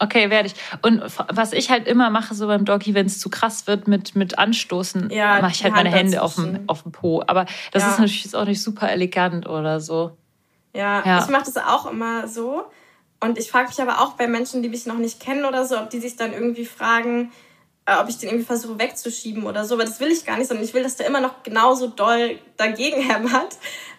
Okay, 0.00 0.30
werde 0.30 0.48
ich. 0.48 0.54
Und 0.82 1.02
was 1.28 1.52
ich 1.52 1.70
halt 1.70 1.88
immer 1.88 2.10
mache, 2.10 2.34
so 2.34 2.46
beim 2.46 2.64
Doggy, 2.64 2.94
wenn 2.94 3.06
es 3.06 3.18
zu 3.18 3.30
krass 3.30 3.66
wird 3.66 3.88
mit, 3.88 4.14
mit 4.14 4.38
Anstoßen, 4.38 5.10
ja, 5.10 5.40
mache 5.40 5.52
ich 5.52 5.64
halt 5.64 5.74
meine 5.74 5.90
Hände 5.90 6.22
auf 6.22 6.36
dem, 6.36 6.60
auf 6.68 6.82
dem 6.82 6.92
Po. 6.92 7.22
Aber 7.26 7.46
das 7.72 7.82
ja. 7.82 7.90
ist 7.90 7.98
natürlich 7.98 8.24
jetzt 8.24 8.36
auch 8.36 8.44
nicht 8.44 8.62
super 8.62 8.90
elegant 8.90 9.48
oder 9.48 9.80
so. 9.80 10.16
Ja, 10.74 11.02
ja. 11.04 11.22
ich 11.22 11.28
mache 11.28 11.44
das 11.46 11.56
auch 11.56 11.90
immer 11.90 12.28
so. 12.28 12.64
Und 13.20 13.38
ich 13.38 13.50
frage 13.50 13.68
mich 13.68 13.80
aber 13.82 14.00
auch 14.00 14.12
bei 14.12 14.28
Menschen, 14.28 14.62
die 14.62 14.68
mich 14.68 14.86
noch 14.86 14.98
nicht 14.98 15.18
kennen 15.18 15.44
oder 15.44 15.64
so, 15.64 15.76
ob 15.76 15.90
die 15.90 15.98
sich 15.98 16.14
dann 16.16 16.32
irgendwie 16.32 16.64
fragen, 16.64 17.32
äh, 17.84 17.96
ob 17.96 18.08
ich 18.08 18.18
den 18.18 18.28
irgendwie 18.28 18.46
versuche 18.46 18.78
wegzuschieben 18.78 19.44
oder 19.44 19.64
so. 19.64 19.74
Aber 19.74 19.84
das 19.84 19.98
will 19.98 20.08
ich 20.08 20.24
gar 20.24 20.36
nicht, 20.36 20.46
sondern 20.46 20.64
ich 20.64 20.74
will, 20.74 20.84
dass 20.84 20.96
der 20.96 21.06
immer 21.06 21.20
noch 21.20 21.42
genauso 21.42 21.88
doll 21.88 22.38
dagegen 22.56 23.00
hämmert. 23.08 23.56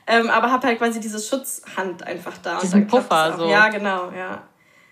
Ähm, 0.08 0.30
aber 0.30 0.52
habe 0.52 0.68
halt 0.68 0.78
quasi 0.78 1.00
diese 1.00 1.20
Schutzhand 1.20 2.04
einfach 2.04 2.38
da. 2.38 2.60
Diesen 2.60 2.88
Puffer 2.88 3.36
so. 3.38 3.50
Ja, 3.50 3.68
genau, 3.68 4.12
ja. 4.12 4.44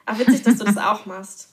Ach, 0.08 0.18
witzig, 0.18 0.42
dass 0.44 0.58
du 0.58 0.64
das 0.64 0.78
auch 0.78 1.06
machst. 1.06 1.50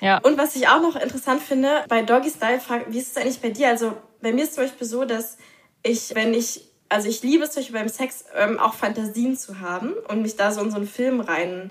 Ja. 0.00 0.18
Und 0.18 0.36
was 0.36 0.54
ich 0.54 0.68
auch 0.68 0.82
noch 0.82 0.96
interessant 0.96 1.40
finde, 1.40 1.84
bei 1.88 2.02
Doggy 2.02 2.28
Style, 2.28 2.60
wie 2.88 2.98
ist 2.98 3.12
es 3.12 3.16
eigentlich 3.16 3.40
bei 3.40 3.50
dir? 3.50 3.68
Also 3.68 3.96
bei 4.20 4.32
mir 4.32 4.42
ist 4.42 4.50
es 4.50 4.54
zum 4.56 4.64
Beispiel 4.64 4.86
so, 4.86 5.04
dass 5.06 5.38
ich, 5.82 6.14
wenn 6.14 6.34
ich 6.34 6.68
also 6.88 7.08
ich 7.08 7.22
liebe 7.22 7.44
es 7.44 7.52
zum 7.52 7.62
Beispiel 7.62 7.78
beim 7.78 7.88
Sex 7.88 8.24
ähm, 8.36 8.58
auch 8.58 8.74
Fantasien 8.74 9.36
zu 9.36 9.60
haben 9.60 9.94
und 10.08 10.22
mich 10.22 10.36
da 10.36 10.52
so 10.52 10.60
in 10.60 10.70
so 10.70 10.76
einen 10.76 10.86
Film 10.86 11.20
rein 11.20 11.70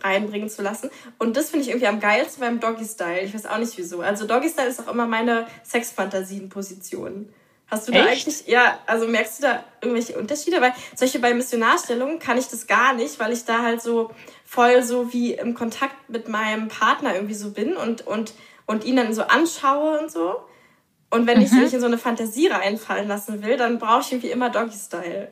reinbringen 0.00 0.48
zu 0.48 0.62
lassen. 0.62 0.90
Und 1.18 1.36
das 1.36 1.50
finde 1.50 1.64
ich 1.64 1.70
irgendwie 1.70 1.86
am 1.86 2.00
geilsten 2.00 2.40
beim 2.40 2.60
Doggy 2.60 2.84
Style. 2.84 3.20
Ich 3.22 3.34
weiß 3.34 3.46
auch 3.46 3.58
nicht 3.58 3.76
wieso. 3.78 4.00
Also 4.00 4.26
Doggy 4.26 4.48
Style 4.48 4.68
ist 4.68 4.80
auch 4.80 4.92
immer 4.92 5.06
meine 5.06 5.46
Sexfantasien-Position. 5.64 7.32
Hast 7.66 7.88
du 7.88 7.92
da 7.92 8.06
Echt? 8.06 8.26
eigentlich, 8.26 8.46
ja, 8.46 8.78
also 8.86 9.06
merkst 9.08 9.38
du 9.38 9.42
da 9.42 9.64
irgendwelche 9.80 10.18
Unterschiede? 10.18 10.60
Weil 10.60 10.72
solche 10.94 11.18
bei 11.18 11.34
Missionarstellungen 11.34 12.18
kann 12.18 12.38
ich 12.38 12.46
das 12.48 12.66
gar 12.66 12.94
nicht, 12.94 13.18
weil 13.18 13.32
ich 13.32 13.44
da 13.44 13.62
halt 13.62 13.82
so 13.82 14.10
voll 14.48 14.82
so 14.82 15.12
wie 15.12 15.34
im 15.34 15.52
Kontakt 15.52 16.08
mit 16.08 16.26
meinem 16.26 16.68
Partner 16.68 17.14
irgendwie 17.14 17.34
so 17.34 17.50
bin 17.50 17.76
und, 17.76 18.06
und, 18.06 18.32
und 18.64 18.82
ihn 18.82 18.96
dann 18.96 19.12
so 19.12 19.22
anschaue 19.24 20.00
und 20.00 20.10
so. 20.10 20.36
Und 21.10 21.26
wenn 21.26 21.36
mhm. 21.36 21.44
ich 21.44 21.52
mich 21.52 21.74
in 21.74 21.80
so 21.80 21.86
eine 21.86 21.98
Fantasie 21.98 22.46
reinfallen 22.46 23.08
lassen 23.08 23.42
will, 23.42 23.58
dann 23.58 23.78
brauche 23.78 24.00
ich 24.00 24.12
irgendwie 24.12 24.30
immer 24.30 24.48
Doggy-Style. 24.48 25.30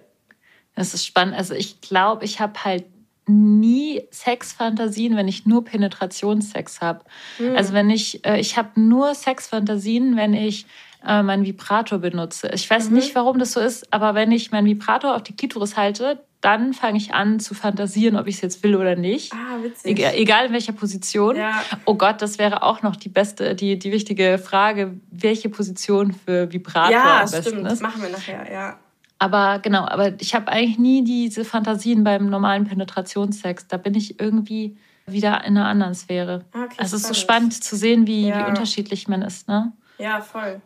Das 0.75 0.93
ist 0.93 1.07
spannend. 1.07 1.35
Also 1.35 1.55
ich 1.55 1.81
glaube, 1.81 2.27
ich 2.27 2.41
habe 2.41 2.63
halt 2.63 2.85
nie 3.27 4.03
Sexfantasien, 4.13 5.17
wenn 5.17 5.29
ich 5.29 5.47
nur 5.47 5.65
Penetrationssex 5.65 6.83
habe. 6.83 7.01
Mhm. 7.39 7.57
Also 7.57 7.73
wenn 7.73 7.89
ich, 7.89 8.23
äh, 8.27 8.39
ich 8.39 8.59
habe 8.59 8.79
nur 8.79 9.15
Sexfantasien, 9.15 10.19
wenn 10.19 10.35
ich 10.35 10.67
äh, 11.07 11.23
meinen 11.23 11.47
Vibrator 11.47 12.01
benutze. 12.01 12.51
Ich 12.53 12.69
weiß 12.69 12.91
mhm. 12.91 12.97
nicht, 12.97 13.15
warum 13.15 13.39
das 13.39 13.53
so 13.53 13.61
ist, 13.61 13.91
aber 13.95 14.15
wenn 14.15 14.31
ich 14.31 14.51
meinen 14.51 14.67
Vibrator 14.67 15.17
auf 15.17 15.23
die 15.23 15.35
Klitoris 15.35 15.79
halte, 15.79 16.23
dann 16.41 16.75
fange 16.75 16.99
ich 16.99 17.15
an 17.15 17.41
zu 17.41 17.55
fantasieren, 17.55 18.17
ob 18.17 18.27
ich 18.27 18.37
es 18.37 18.41
jetzt 18.41 18.63
will 18.63 18.77
oder 18.77 18.95
nicht. 18.95 19.33
Ah, 19.33 19.63
witzig. 19.63 19.93
Egal, 19.93 20.15
egal 20.15 20.47
in 20.47 20.53
welcher 20.53 20.73
Position. 20.73 21.37
Ja. 21.37 21.63
Oh 21.87 21.95
Gott, 21.95 22.23
das 22.23 22.39
wäre 22.39 22.63
auch 22.63 22.83
noch 22.83 22.97
die 22.97 23.09
beste, 23.09 23.55
die, 23.55 23.79
die 23.79 23.93
wichtige 23.93 24.39
Frage, 24.39 24.95
welche 25.11 25.49
Position 25.49 26.13
für 26.13 26.53
Vibrator 26.53 26.93
ja, 26.93 27.21
am 27.23 27.31
besten 27.31 27.43
stimmt. 27.43 27.73
ist. 27.73 27.81
Ja, 27.81 27.89
machen 27.89 28.03
wir 28.03 28.11
nachher, 28.11 28.53
ja. 28.53 28.79
Aber 29.19 29.61
genau, 29.61 29.87
aber 29.87 30.13
ich 30.21 30.35
habe 30.35 30.49
eigentlich 30.49 30.79
nie 30.79 31.03
diese 31.03 31.45
Fantasien 31.45 32.05
beim 32.05 32.29
normalen 32.29 32.65
Penetrationssex. 32.65 33.67
Da 33.67 33.79
bin 33.79 33.95
ich 33.95 34.21
irgendwie 34.21 34.77
wieder 35.07 35.43
in 35.45 35.57
einer 35.57 35.67
anderen 35.67 35.95
Sphäre. 35.95 36.45
Okay, 36.53 36.75
also 36.77 36.97
es 36.97 37.03
ist 37.03 37.09
so 37.09 37.15
spannend 37.15 37.55
zu 37.63 37.77
sehen, 37.77 38.07
wie, 38.07 38.29
ja. 38.29 38.41
wie 38.41 38.51
unterschiedlich 38.51 39.09
man 39.09 39.23
ist, 39.23 39.49
ne? 39.49 39.73
Ja, 39.99 40.21
voll. 40.21 40.61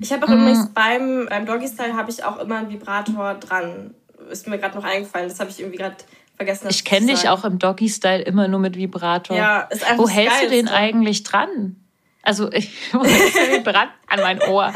Ich 0.00 0.12
habe 0.12 0.26
auch 0.26 0.30
mhm. 0.30 0.42
übrigens 0.42 0.68
beim, 0.70 1.26
beim 1.28 1.46
Doggy 1.46 1.68
Style 1.68 1.94
habe 1.94 2.10
ich 2.10 2.22
auch 2.24 2.38
immer 2.38 2.56
einen 2.56 2.70
Vibrator 2.70 3.34
dran. 3.34 3.94
Ist 4.30 4.46
mir 4.46 4.58
gerade 4.58 4.76
noch 4.76 4.84
eingefallen. 4.84 5.28
Das 5.28 5.40
habe 5.40 5.50
ich 5.50 5.60
irgendwie 5.60 5.78
gerade 5.78 5.96
vergessen. 6.36 6.68
Ich 6.70 6.84
kenne 6.84 7.06
dich 7.06 7.28
auch 7.28 7.44
im 7.44 7.58
Doggy 7.58 7.88
Style 7.88 8.22
immer 8.22 8.48
nur 8.48 8.60
mit 8.60 8.76
Vibrator. 8.76 9.36
Ja, 9.36 9.60
ist 9.62 9.84
einfach 9.84 10.04
Wo 10.04 10.08
hältst 10.08 10.38
Geilste. 10.38 10.56
du 10.56 10.62
den 10.62 10.68
eigentlich 10.68 11.22
dran? 11.22 11.76
Also 12.22 12.50
ich 12.50 12.70
hältst 12.92 13.36
du 13.36 13.46
den 13.50 13.64
dran 13.64 13.88
an 14.08 14.20
mein 14.20 14.40
Ohr. 14.42 14.72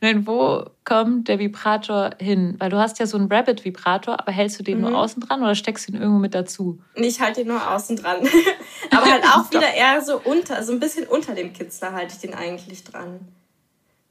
Nein, 0.00 0.26
wo 0.26 0.64
kommt 0.84 1.28
der 1.28 1.38
Vibrator 1.38 2.10
hin? 2.18 2.56
Weil 2.58 2.70
du 2.70 2.78
hast 2.78 2.98
ja 2.98 3.06
so 3.06 3.18
einen 3.18 3.30
Rabbit-Vibrator, 3.30 4.18
aber 4.18 4.32
hältst 4.32 4.58
du 4.58 4.62
den 4.62 4.78
mhm. 4.78 4.90
nur 4.90 4.98
außen 4.98 5.20
dran 5.20 5.42
oder 5.42 5.54
steckst 5.54 5.88
du 5.88 5.92
ihn 5.92 6.00
irgendwo 6.00 6.18
mit 6.18 6.34
dazu? 6.34 6.80
Nee, 6.96 7.08
ich 7.08 7.20
halte 7.20 7.42
ihn 7.42 7.48
nur 7.48 7.70
außen 7.70 7.96
dran. 7.96 8.26
aber 8.90 9.10
halt 9.10 9.24
auch 9.24 9.50
wieder 9.52 9.74
eher 9.74 10.00
so 10.00 10.18
unter, 10.24 10.62
so 10.62 10.72
ein 10.72 10.80
bisschen 10.80 11.06
unter 11.06 11.34
dem 11.34 11.52
Kitzler 11.52 11.92
halte 11.92 12.14
ich 12.14 12.20
den 12.20 12.34
eigentlich 12.34 12.82
dran. 12.84 13.28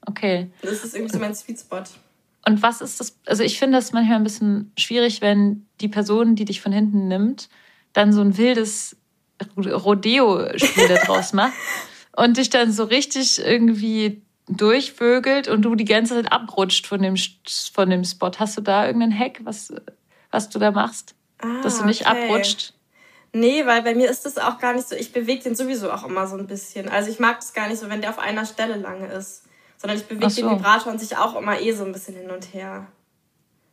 Okay. 0.06 0.50
Das 0.62 0.84
ist 0.84 0.94
irgendwie 0.94 1.12
so 1.12 1.18
mein 1.18 1.34
Sweet 1.34 1.58
Spot. 1.58 1.82
Und 2.46 2.62
was 2.62 2.80
ist 2.80 3.00
das? 3.00 3.18
Also 3.26 3.42
ich 3.42 3.58
finde 3.58 3.78
das 3.78 3.92
manchmal 3.92 4.16
ein 4.16 4.24
bisschen 4.24 4.72
schwierig, 4.78 5.20
wenn 5.20 5.66
die 5.80 5.88
Person, 5.88 6.36
die 6.36 6.44
dich 6.44 6.60
von 6.60 6.72
hinten 6.72 7.08
nimmt, 7.08 7.48
dann 7.92 8.12
so 8.12 8.20
ein 8.20 8.36
wildes 8.36 8.96
Rodeo-Spiel 9.56 10.88
daraus 10.88 11.32
macht 11.34 11.52
und 12.16 12.36
dich 12.36 12.50
dann 12.50 12.72
so 12.72 12.84
richtig 12.84 13.44
irgendwie 13.44 14.22
durchvögelt 14.48 15.48
und 15.48 15.62
du 15.62 15.74
die 15.74 15.84
ganze 15.84 16.14
Zeit 16.14 16.32
abrutscht 16.32 16.86
von 16.86 17.02
dem, 17.02 17.14
von 17.72 17.90
dem 17.90 18.04
Spot. 18.04 18.32
Hast 18.36 18.56
du 18.56 18.62
da 18.62 18.86
irgendeinen 18.86 19.16
Hack, 19.16 19.40
was, 19.44 19.72
was 20.30 20.48
du 20.48 20.58
da 20.58 20.70
machst? 20.70 21.14
Ah, 21.38 21.62
dass 21.62 21.78
du 21.78 21.84
nicht 21.84 22.06
okay. 22.06 22.24
abrutscht? 22.24 22.74
Nee, 23.32 23.64
weil 23.64 23.82
bei 23.82 23.94
mir 23.94 24.10
ist 24.10 24.26
das 24.26 24.38
auch 24.38 24.58
gar 24.58 24.74
nicht 24.74 24.88
so. 24.88 24.96
Ich 24.96 25.12
bewege 25.12 25.44
den 25.44 25.54
sowieso 25.54 25.92
auch 25.92 26.04
immer 26.04 26.26
so 26.26 26.36
ein 26.36 26.48
bisschen. 26.48 26.88
Also 26.88 27.10
ich 27.10 27.20
mag 27.20 27.38
das 27.38 27.52
gar 27.52 27.68
nicht 27.68 27.78
so, 27.78 27.88
wenn 27.88 28.00
der 28.00 28.10
auf 28.10 28.18
einer 28.18 28.44
Stelle 28.44 28.76
lange 28.76 29.06
ist 29.06 29.44
sondern 29.80 29.98
ich 29.98 30.04
bewege 30.04 30.28
so. 30.28 30.42
den 30.42 30.58
Vibrator 30.58 30.92
an 30.92 30.98
sich 30.98 31.16
auch 31.16 31.36
immer 31.36 31.58
eh 31.58 31.72
so 31.72 31.84
ein 31.84 31.92
bisschen 31.92 32.14
hin 32.14 32.30
und 32.30 32.52
her. 32.52 32.86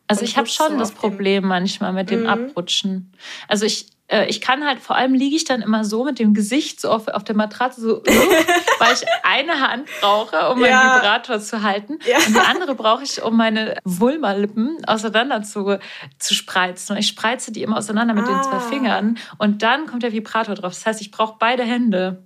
Also 0.08 0.22
und 0.22 0.30
ich 0.30 0.38
habe 0.38 0.48
schon 0.48 0.78
das 0.78 0.93
Problem 0.93 1.46
manchmal 1.46 1.91
mit 1.91 2.10
dem 2.10 2.22
mhm. 2.22 2.30
Abrutschen. 2.30 3.12
Also 3.50 3.65
ich, 3.65 3.88
äh, 4.08 4.26
ich 4.28 4.39
kann 4.39 4.65
halt, 4.65 4.80
vor 4.80 4.96
allem 4.96 5.13
liege 5.13 5.36
ich 5.36 5.43
dann 5.43 5.62
immer 5.62 5.84
so 5.84 6.06
mit 6.06 6.17
dem 6.17 6.34
Gesicht 6.34 6.80
so 6.80 6.91
auf, 6.91 7.10
auf 7.10 7.26
der 7.26 7.36
Matratze, 7.36 7.82
so, 7.82 8.04
weil 8.80 8.93
ich 8.93 9.04
eine 9.24 9.60
Hand 9.60 9.89
brauche, 10.00 10.50
um 10.50 10.63
ja. 10.63 10.78
meinen 10.78 11.02
Vibrator 11.02 11.41
zu 11.41 11.62
halten. 11.62 12.00
Ja. 12.10 12.20
Und 12.26 12.36
die 12.38 12.39
andere 12.39 12.76
brauche 12.76 13.04
ich, 13.04 13.22
um 13.22 13.36
meine 13.36 13.76
Vulmalippen 13.84 14.78
auseinander 14.86 15.43
zu, 15.43 15.78
zu 16.20 16.34
spreizen. 16.34 16.93
Und 16.93 17.00
ich 17.00 17.08
spreize 17.08 17.52
die 17.52 17.63
immer 17.63 17.80
auseinander 17.80 18.13
mit 18.13 18.24
ah. 18.24 18.28
den 18.28 18.43
zwei 18.43 18.58
ah. 18.58 18.60
Fingern. 18.62 19.17
Und 19.39 19.62
dann 19.62 19.88
kommt 19.88 20.04
der 20.04 20.13
Vibrator 20.13 20.56
drauf. 20.56 20.72
Das 20.72 20.86
heißt, 20.86 21.02
ich 21.02 21.12
brauche 21.12 21.36
beide 21.38 21.63
Hände. 21.63 22.24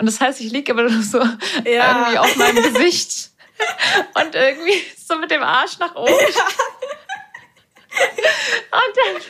Und 0.00 0.06
das 0.06 0.18
heißt, 0.18 0.40
ich 0.40 0.50
liege 0.50 0.72
aber 0.72 0.88
so 0.88 1.18
ja. 1.18 2.06
irgendwie 2.06 2.18
auf 2.18 2.36
meinem 2.36 2.62
Gesicht 2.72 3.32
und 4.14 4.34
irgendwie 4.34 4.82
so 4.96 5.18
mit 5.18 5.30
dem 5.30 5.42
Arsch 5.42 5.78
nach 5.78 5.94
oben. 5.94 6.10
Ja. 6.10 6.44
Und 7.92 8.96
dann, 8.96 9.22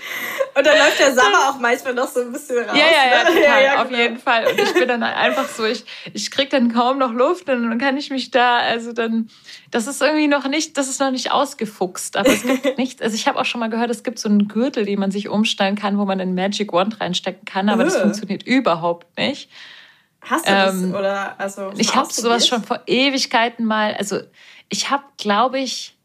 und 0.58 0.66
dann 0.66 0.78
läuft 0.78 1.00
der 1.00 1.12
Sommer 1.12 1.50
auch 1.50 1.58
manchmal 1.58 1.94
noch 1.94 2.06
so 2.06 2.20
ein 2.20 2.30
bisschen 2.30 2.58
raus. 2.58 2.76
Ja, 2.76 2.84
ja, 2.84 3.10
ja, 3.10 3.24
ne? 3.24 3.28
total, 3.28 3.42
ja, 3.42 3.60
ja, 3.60 3.82
auf 3.82 3.88
genau. 3.88 4.00
jeden 4.00 4.18
Fall. 4.18 4.46
Und 4.46 4.60
ich 4.60 4.72
bin 4.74 4.86
dann 4.86 5.02
einfach 5.02 5.48
so, 5.48 5.64
ich, 5.64 5.84
ich 6.12 6.30
krieg 6.30 6.50
dann 6.50 6.72
kaum 6.72 6.98
noch 6.98 7.12
Luft 7.12 7.48
und 7.48 7.68
dann 7.68 7.78
kann 7.78 7.96
ich 7.96 8.10
mich 8.10 8.30
da, 8.30 8.58
also 8.58 8.92
dann, 8.92 9.28
das 9.72 9.88
ist 9.88 10.00
irgendwie 10.00 10.28
noch 10.28 10.46
nicht, 10.46 10.78
das 10.78 10.88
ist 10.88 11.00
noch 11.00 11.10
nicht 11.10 11.32
ausgefuchst. 11.32 12.16
Aber 12.16 12.28
es 12.28 12.42
gibt 12.42 12.78
nichts, 12.78 13.02
also 13.02 13.16
ich 13.16 13.26
habe 13.26 13.40
auch 13.40 13.44
schon 13.44 13.58
mal 13.58 13.70
gehört, 13.70 13.90
es 13.90 14.04
gibt 14.04 14.20
so 14.20 14.28
einen 14.28 14.46
Gürtel, 14.46 14.84
den 14.84 15.00
man 15.00 15.10
sich 15.10 15.28
umstellen 15.28 15.74
kann, 15.74 15.98
wo 15.98 16.04
man 16.04 16.20
einen 16.20 16.36
Magic 16.36 16.72
Wand 16.72 17.00
reinstecken 17.00 17.46
kann, 17.46 17.68
aber 17.70 17.82
das 17.82 17.96
funktioniert 17.96 18.44
überhaupt 18.44 19.18
nicht. 19.18 19.50
Hast 20.22 20.46
du 20.46 20.50
das? 20.50 20.74
Ähm, 20.74 20.94
oder 20.94 21.38
also 21.40 21.72
ich 21.76 21.94
habe 21.94 22.12
sowas 22.12 22.46
schon 22.46 22.62
vor 22.62 22.80
Ewigkeiten 22.86 23.64
mal. 23.64 23.94
Also 23.94 24.20
ich 24.68 24.90
habe, 24.90 25.04
glaube 25.16 25.58
ich, 25.58 25.96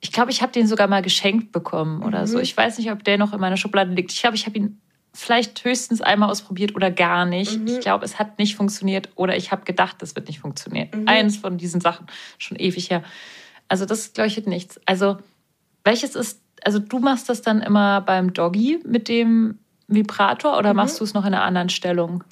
ich 0.00 0.12
glaube, 0.12 0.30
ich 0.30 0.42
habe 0.42 0.52
den 0.52 0.66
sogar 0.66 0.88
mal 0.88 1.02
geschenkt 1.02 1.52
bekommen 1.52 2.02
oder 2.02 2.22
mhm. 2.22 2.26
so. 2.26 2.38
Ich 2.38 2.56
weiß 2.56 2.78
nicht, 2.78 2.90
ob 2.90 3.04
der 3.04 3.18
noch 3.18 3.32
in 3.32 3.40
meiner 3.40 3.56
Schublade 3.56 3.92
liegt. 3.92 4.12
Ich 4.12 4.20
glaube, 4.20 4.36
ich 4.36 4.46
habe 4.46 4.56
ihn 4.56 4.80
vielleicht 5.12 5.64
höchstens 5.64 6.00
einmal 6.00 6.30
ausprobiert 6.30 6.74
oder 6.74 6.90
gar 6.90 7.26
nicht. 7.26 7.58
Mhm. 7.58 7.66
Ich 7.66 7.80
glaube, 7.80 8.04
es 8.04 8.18
hat 8.18 8.38
nicht 8.38 8.56
funktioniert 8.56 9.08
oder 9.16 9.36
ich 9.36 9.50
habe 9.52 9.64
gedacht, 9.64 9.96
das 10.00 10.14
wird 10.14 10.28
nicht 10.28 10.40
funktionieren. 10.40 10.88
Mhm. 10.94 11.08
Eins 11.08 11.36
von 11.36 11.58
diesen 11.58 11.80
Sachen 11.80 12.06
schon 12.38 12.56
ewig 12.58 12.90
her. 12.90 13.02
Also 13.68 13.86
das 13.86 14.12
glaube 14.12 14.28
ich 14.28 14.46
nichts. 14.46 14.80
Also 14.86 15.18
welches 15.84 16.14
ist? 16.14 16.40
Also 16.62 16.78
du 16.78 16.98
machst 16.98 17.28
das 17.28 17.42
dann 17.42 17.62
immer 17.62 18.02
beim 18.02 18.32
Doggy 18.32 18.80
mit 18.84 19.08
dem 19.08 19.58
Vibrator 19.88 20.58
oder 20.58 20.70
mhm. 20.72 20.76
machst 20.76 21.00
du 21.00 21.04
es 21.04 21.14
noch 21.14 21.24
in 21.24 21.34
einer 21.34 21.42
anderen 21.42 21.70
Stellung? 21.70 22.24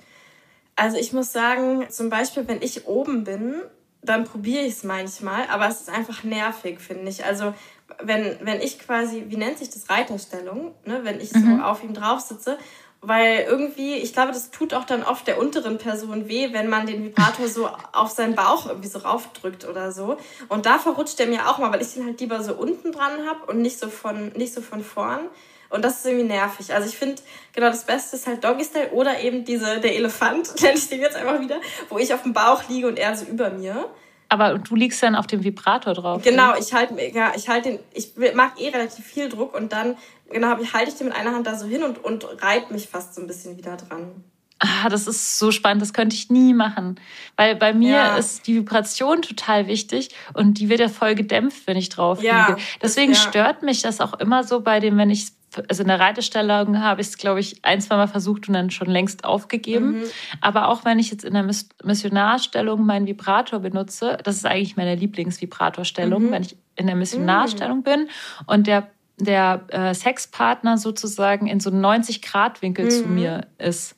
Also 0.78 0.96
ich 0.96 1.12
muss 1.12 1.32
sagen, 1.32 1.86
zum 1.90 2.08
Beispiel, 2.08 2.46
wenn 2.46 2.62
ich 2.62 2.86
oben 2.86 3.24
bin, 3.24 3.56
dann 4.00 4.22
probiere 4.22 4.62
ich 4.62 4.74
es 4.74 4.84
manchmal, 4.84 5.48
aber 5.50 5.66
es 5.66 5.80
ist 5.80 5.90
einfach 5.90 6.22
nervig, 6.22 6.78
finde 6.78 7.10
ich. 7.10 7.24
Also 7.24 7.52
wenn, 8.00 8.36
wenn 8.42 8.60
ich 8.60 8.78
quasi, 8.78 9.24
wie 9.26 9.36
nennt 9.36 9.58
sich 9.58 9.70
das, 9.70 9.90
Reiterstellung, 9.90 10.76
ne? 10.84 11.00
wenn 11.02 11.20
ich 11.20 11.32
mhm. 11.32 11.58
so 11.58 11.64
auf 11.64 11.82
ihm 11.82 11.94
drauf 11.94 12.20
sitze, 12.20 12.58
weil 13.00 13.40
irgendwie, 13.40 13.94
ich 13.94 14.12
glaube, 14.12 14.30
das 14.30 14.52
tut 14.52 14.72
auch 14.72 14.84
dann 14.84 15.02
oft 15.02 15.26
der 15.26 15.40
unteren 15.40 15.78
Person 15.78 16.28
weh, 16.28 16.52
wenn 16.52 16.68
man 16.68 16.86
den 16.86 17.04
Vibrator 17.04 17.48
so 17.48 17.68
auf 17.92 18.10
seinen 18.10 18.36
Bauch 18.36 18.66
irgendwie 18.66 18.88
so 18.88 19.00
raufdrückt 19.00 19.66
oder 19.66 19.90
so. 19.90 20.16
Und 20.48 20.64
da 20.64 20.78
verrutscht 20.78 21.18
der 21.18 21.26
mir 21.26 21.48
auch 21.48 21.58
mal, 21.58 21.72
weil 21.72 21.82
ich 21.82 21.94
den 21.94 22.04
halt 22.04 22.20
lieber 22.20 22.40
so 22.44 22.54
unten 22.54 22.92
dran 22.92 23.26
habe 23.28 23.50
und 23.50 23.62
nicht 23.62 23.80
so 23.80 23.88
von, 23.88 24.28
nicht 24.36 24.54
so 24.54 24.60
von 24.60 24.84
vorn. 24.84 25.22
Und 25.70 25.84
das 25.84 25.98
ist 25.98 26.06
irgendwie 26.06 26.26
nervig. 26.26 26.72
Also 26.72 26.88
ich 26.88 26.96
finde, 26.96 27.20
genau 27.54 27.68
das 27.68 27.84
Beste 27.84 28.16
ist 28.16 28.26
halt 28.26 28.42
Doggy 28.42 28.64
Style 28.64 28.90
oder 28.92 29.20
eben 29.20 29.44
diese, 29.44 29.80
der 29.80 29.94
Elefant, 29.94 30.60
nenne 30.62 30.78
ich 30.78 30.88
den 30.88 31.00
jetzt 31.00 31.16
einfach 31.16 31.40
wieder, 31.40 31.60
wo 31.88 31.98
ich 31.98 32.12
auf 32.14 32.22
dem 32.22 32.32
Bauch 32.32 32.68
liege 32.68 32.88
und 32.88 32.98
er 32.98 33.14
so 33.16 33.26
über 33.26 33.50
mir. 33.50 33.88
Aber 34.30 34.58
du 34.58 34.74
liegst 34.74 35.02
dann 35.02 35.14
auf 35.14 35.26
dem 35.26 35.42
Vibrator 35.42 35.94
drauf. 35.94 36.22
Genau, 36.22 36.54
ich 36.58 36.74
halte 36.74 36.94
ja, 37.12 37.32
ich 37.34 37.48
halt 37.48 37.64
den, 37.64 37.78
ich 37.92 38.12
mag 38.34 38.60
eh 38.60 38.68
relativ 38.68 39.04
viel 39.06 39.28
Druck 39.28 39.54
und 39.54 39.72
dann, 39.72 39.96
genau, 40.30 40.48
halte 40.48 40.90
ich 40.90 40.96
den 40.96 41.08
mit 41.08 41.16
einer 41.16 41.32
Hand 41.32 41.46
da 41.46 41.54
so 41.54 41.66
hin 41.66 41.82
und, 41.82 42.04
und 42.04 42.42
reibe 42.42 42.72
mich 42.72 42.88
fast 42.88 43.14
so 43.14 43.22
ein 43.22 43.26
bisschen 43.26 43.56
wieder 43.56 43.76
dran. 43.76 44.24
Ah, 44.60 44.88
das 44.88 45.06
ist 45.06 45.38
so 45.38 45.52
spannend, 45.52 45.82
das 45.82 45.92
könnte 45.92 46.16
ich 46.16 46.30
nie 46.30 46.52
machen. 46.52 46.98
Weil 47.36 47.54
bei 47.54 47.72
mir 47.72 47.92
ja. 47.92 48.16
ist 48.16 48.46
die 48.48 48.56
Vibration 48.56 49.22
total 49.22 49.68
wichtig 49.68 50.10
und 50.34 50.58
die 50.58 50.68
wird 50.68 50.80
ja 50.80 50.88
voll 50.88 51.14
gedämpft, 51.14 51.66
wenn 51.66 51.76
ich 51.76 51.90
drauf 51.90 52.22
ja, 52.22 52.48
liege. 52.48 52.60
Deswegen 52.82 53.12
das, 53.12 53.24
ja. 53.24 53.30
stört 53.30 53.62
mich 53.62 53.82
das 53.82 54.00
auch 54.00 54.14
immer 54.14 54.42
so 54.42 54.60
bei 54.60 54.80
dem, 54.80 54.96
wenn 54.96 55.10
ich 55.10 55.28
also 55.68 55.82
in 55.82 55.88
der 55.88 55.98
Reitestellung 55.98 56.80
habe 56.80 57.00
ich 57.00 57.08
es, 57.08 57.16
glaube 57.16 57.40
ich, 57.40 57.64
ein, 57.64 57.80
zwei 57.80 57.96
Mal 57.96 58.06
versucht 58.06 58.48
und 58.48 58.54
dann 58.54 58.70
schon 58.70 58.88
längst 58.88 59.24
aufgegeben. 59.24 60.00
Mhm. 60.00 60.04
Aber 60.40 60.68
auch 60.68 60.84
wenn 60.84 60.98
ich 60.98 61.10
jetzt 61.10 61.24
in 61.24 61.34
der 61.34 61.48
Missionarstellung 61.84 62.84
meinen 62.84 63.06
Vibrator 63.06 63.60
benutze, 63.60 64.18
das 64.22 64.36
ist 64.36 64.46
eigentlich 64.46 64.76
meine 64.76 64.94
Lieblingsvibratorstellung, 64.94 66.26
mhm. 66.26 66.30
wenn 66.32 66.42
ich 66.42 66.56
in 66.76 66.86
der 66.86 66.96
Missionarstellung 66.96 67.78
mhm. 67.78 67.82
bin 67.82 68.08
und 68.46 68.66
der, 68.66 68.88
der 69.16 69.64
äh, 69.68 69.94
Sexpartner 69.94 70.76
sozusagen 70.76 71.46
in 71.46 71.60
so 71.60 71.70
90-Grad-Winkel 71.70 72.90
zu 72.90 73.06
mhm. 73.06 73.14
mir 73.14 73.46
ist. 73.58 73.96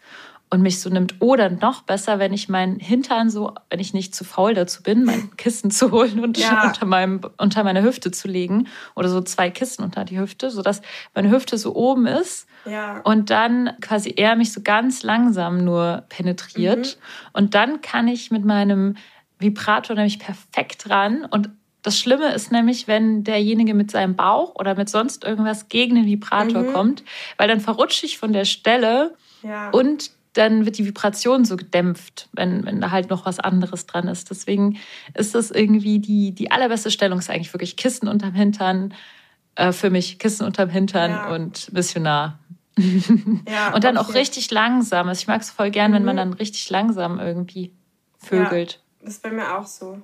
Und 0.51 0.63
mich 0.63 0.81
so 0.81 0.91
nimmt. 0.91 1.15
Oder 1.21 1.49
noch 1.49 1.83
besser, 1.83 2.19
wenn 2.19 2.33
ich 2.33 2.49
meinen 2.49 2.81
Hintern 2.81 3.31
so, 3.31 3.55
wenn 3.71 3.79
ich 3.79 3.95
nicht 3.95 4.15
zu 4.15 4.25
faul 4.25 4.53
dazu 4.55 4.83
bin, 4.83 5.05
mein 5.05 5.31
Kissen 5.37 5.71
zu 5.71 5.93
holen 5.93 6.21
und 6.21 6.37
ja. 6.39 6.65
unter, 6.67 6.87
meinem, 6.87 7.21
unter 7.39 7.63
meine 7.63 7.83
Hüfte 7.83 8.11
zu 8.11 8.27
legen. 8.27 8.67
Oder 8.97 9.09
so 9.09 9.21
zwei 9.21 9.51
Kissen 9.51 9.85
unter 9.85 10.05
die 10.05 10.19
Hüfte, 10.19 10.51
sodass 10.51 10.83
meine 11.15 11.31
Hüfte 11.31 11.57
so 11.57 11.75
oben 11.75 12.07
ist. 12.07 12.49
Ja. 12.67 13.01
Und 13.05 13.31
dann 13.31 13.71
quasi 13.81 14.13
er 14.17 14.35
mich 14.35 14.53
so 14.53 14.61
ganz 14.63 15.05
langsam 15.05 15.65
nur 15.65 16.05
penetriert. 16.09 16.99
Mhm. 16.99 17.31
Und 17.33 17.55
dann 17.55 17.81
kann 17.81 18.09
ich 18.09 18.31
mit 18.31 18.45
meinem 18.45 18.97
Vibrator 19.39 19.95
nämlich 19.97 20.19
perfekt 20.19 20.91
ran 20.91 21.25
und 21.25 21.51
das 21.83 21.99
Schlimme 21.99 22.33
ist 22.35 22.53
nämlich, 22.53 22.89
wenn 22.89 23.25
derjenige 23.25 23.73
mit 23.73 23.91
seinem 23.91 24.15
Bauch 24.15 24.55
oder 24.55 24.75
mit 24.75 24.91
sonst 24.91 25.25
irgendwas 25.25 25.71
gegen 25.71 25.95
den 25.95 26.05
Vibrator 26.05 26.63
mhm. 26.63 26.73
kommt, 26.73 27.05
weil 27.39 27.49
dann 27.49 27.61
verrutsche 27.61 28.05
ich 28.05 28.19
von 28.19 28.35
der 28.35 28.45
Stelle 28.45 29.15
ja. 29.43 29.71
und 29.71 30.11
dann 30.33 30.65
wird 30.65 30.79
die 30.79 30.87
Vibration 30.87 31.45
so 31.45 31.57
gedämpft, 31.57 32.29
wenn, 32.33 32.65
wenn 32.65 32.81
da 32.81 32.91
halt 32.91 33.11
noch 33.11 33.27
was 33.27 33.41
anderes 33.41 33.87
dran 33.87 34.07
ist. 34.07 34.31
Deswegen 34.31 34.79
ist 35.15 35.35
das 35.35 35.51
irgendwie 35.51 35.99
die, 35.99 36.33
die 36.33 36.51
allerbeste 36.51 36.91
Stellung, 36.91 37.19
ist 37.19 37.31
eigentlich 37.31 37.53
wirklich 37.53 37.77
Kissen 37.77 38.09
unterm 38.09 38.35
Hintern. 38.35 38.95
Äh, 39.57 39.73
für 39.73 39.91
mich 39.91 40.19
Kissen 40.19 40.47
unterm 40.47 40.69
Hintern 40.69 41.11
ja. 41.11 41.35
und 41.35 41.73
Missionar. 41.73 42.39
Ja, 43.49 43.71
und 43.75 43.83
dann 43.85 43.97
auch 43.97 44.15
richtig 44.15 44.51
langsam. 44.51 45.09
Also 45.09 45.21
ich 45.21 45.27
mag 45.27 45.41
es 45.41 45.51
voll 45.51 45.71
gern, 45.71 45.91
mhm. 45.91 45.97
wenn 45.97 46.05
man 46.05 46.17
mhm. 46.17 46.19
dann 46.19 46.33
richtig 46.35 46.71
langsam 46.71 47.19
irgendwie 47.19 47.73
vögelt. 48.19 48.73
Ja, 48.73 49.05
das 49.05 49.15
ist 49.15 49.23
bei 49.23 49.31
mir 49.31 49.57
auch 49.57 49.67
so. 49.67 50.01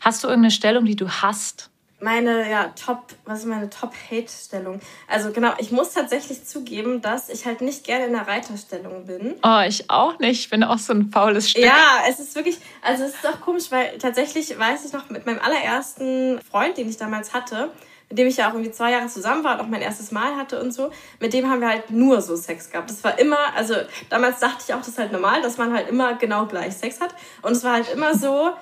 Hast 0.00 0.22
du 0.22 0.28
irgendeine 0.28 0.52
Stellung, 0.52 0.84
die 0.84 0.96
du 0.96 1.08
hast? 1.08 1.70
Meine, 2.00 2.48
ja, 2.48 2.72
Top, 2.80 3.12
was 3.24 3.40
ist 3.40 3.46
meine 3.46 3.68
Top-Hate-Stellung? 3.70 4.80
Also 5.08 5.32
genau, 5.32 5.52
ich 5.58 5.72
muss 5.72 5.92
tatsächlich 5.92 6.44
zugeben, 6.44 7.02
dass 7.02 7.28
ich 7.28 7.44
halt 7.44 7.60
nicht 7.60 7.84
gerne 7.84 8.06
in 8.06 8.12
der 8.12 8.28
Reiterstellung 8.28 9.04
bin. 9.04 9.34
Oh, 9.42 9.60
ich 9.66 9.90
auch 9.90 10.16
nicht. 10.20 10.38
Ich 10.40 10.50
bin 10.50 10.62
auch 10.62 10.78
so 10.78 10.92
ein 10.92 11.10
faules 11.10 11.50
Stück. 11.50 11.64
Ja, 11.64 12.04
es 12.08 12.20
ist 12.20 12.36
wirklich, 12.36 12.58
also 12.82 13.02
es 13.02 13.14
ist 13.14 13.26
auch 13.26 13.40
komisch, 13.40 13.70
weil 13.70 13.98
tatsächlich 13.98 14.56
weiß 14.56 14.84
ich 14.84 14.92
noch 14.92 15.10
mit 15.10 15.26
meinem 15.26 15.40
allerersten 15.40 16.40
Freund, 16.48 16.76
den 16.78 16.88
ich 16.88 16.98
damals 16.98 17.34
hatte, 17.34 17.72
mit 18.08 18.16
dem 18.16 18.28
ich 18.28 18.36
ja 18.36 18.48
auch 18.48 18.52
irgendwie 18.52 18.70
zwei 18.70 18.92
Jahre 18.92 19.08
zusammen 19.08 19.42
war 19.42 19.56
und 19.56 19.60
auch 19.62 19.68
mein 19.68 19.82
erstes 19.82 20.12
Mal 20.12 20.36
hatte 20.36 20.60
und 20.60 20.72
so, 20.72 20.90
mit 21.18 21.32
dem 21.32 21.50
haben 21.50 21.60
wir 21.60 21.68
halt 21.68 21.90
nur 21.90 22.22
so 22.22 22.36
Sex 22.36 22.70
gehabt. 22.70 22.90
Das 22.90 23.02
war 23.02 23.18
immer, 23.18 23.38
also 23.56 23.74
damals 24.08 24.38
dachte 24.38 24.62
ich 24.66 24.72
auch, 24.72 24.78
das 24.78 24.88
ist 24.88 24.98
halt 24.98 25.10
normal, 25.10 25.42
dass 25.42 25.58
man 25.58 25.74
halt 25.74 25.88
immer 25.88 26.14
genau 26.14 26.46
gleich 26.46 26.74
Sex 26.74 27.00
hat. 27.00 27.12
Und 27.42 27.52
es 27.52 27.64
war 27.64 27.72
halt 27.72 27.92
immer 27.92 28.14
so, 28.14 28.52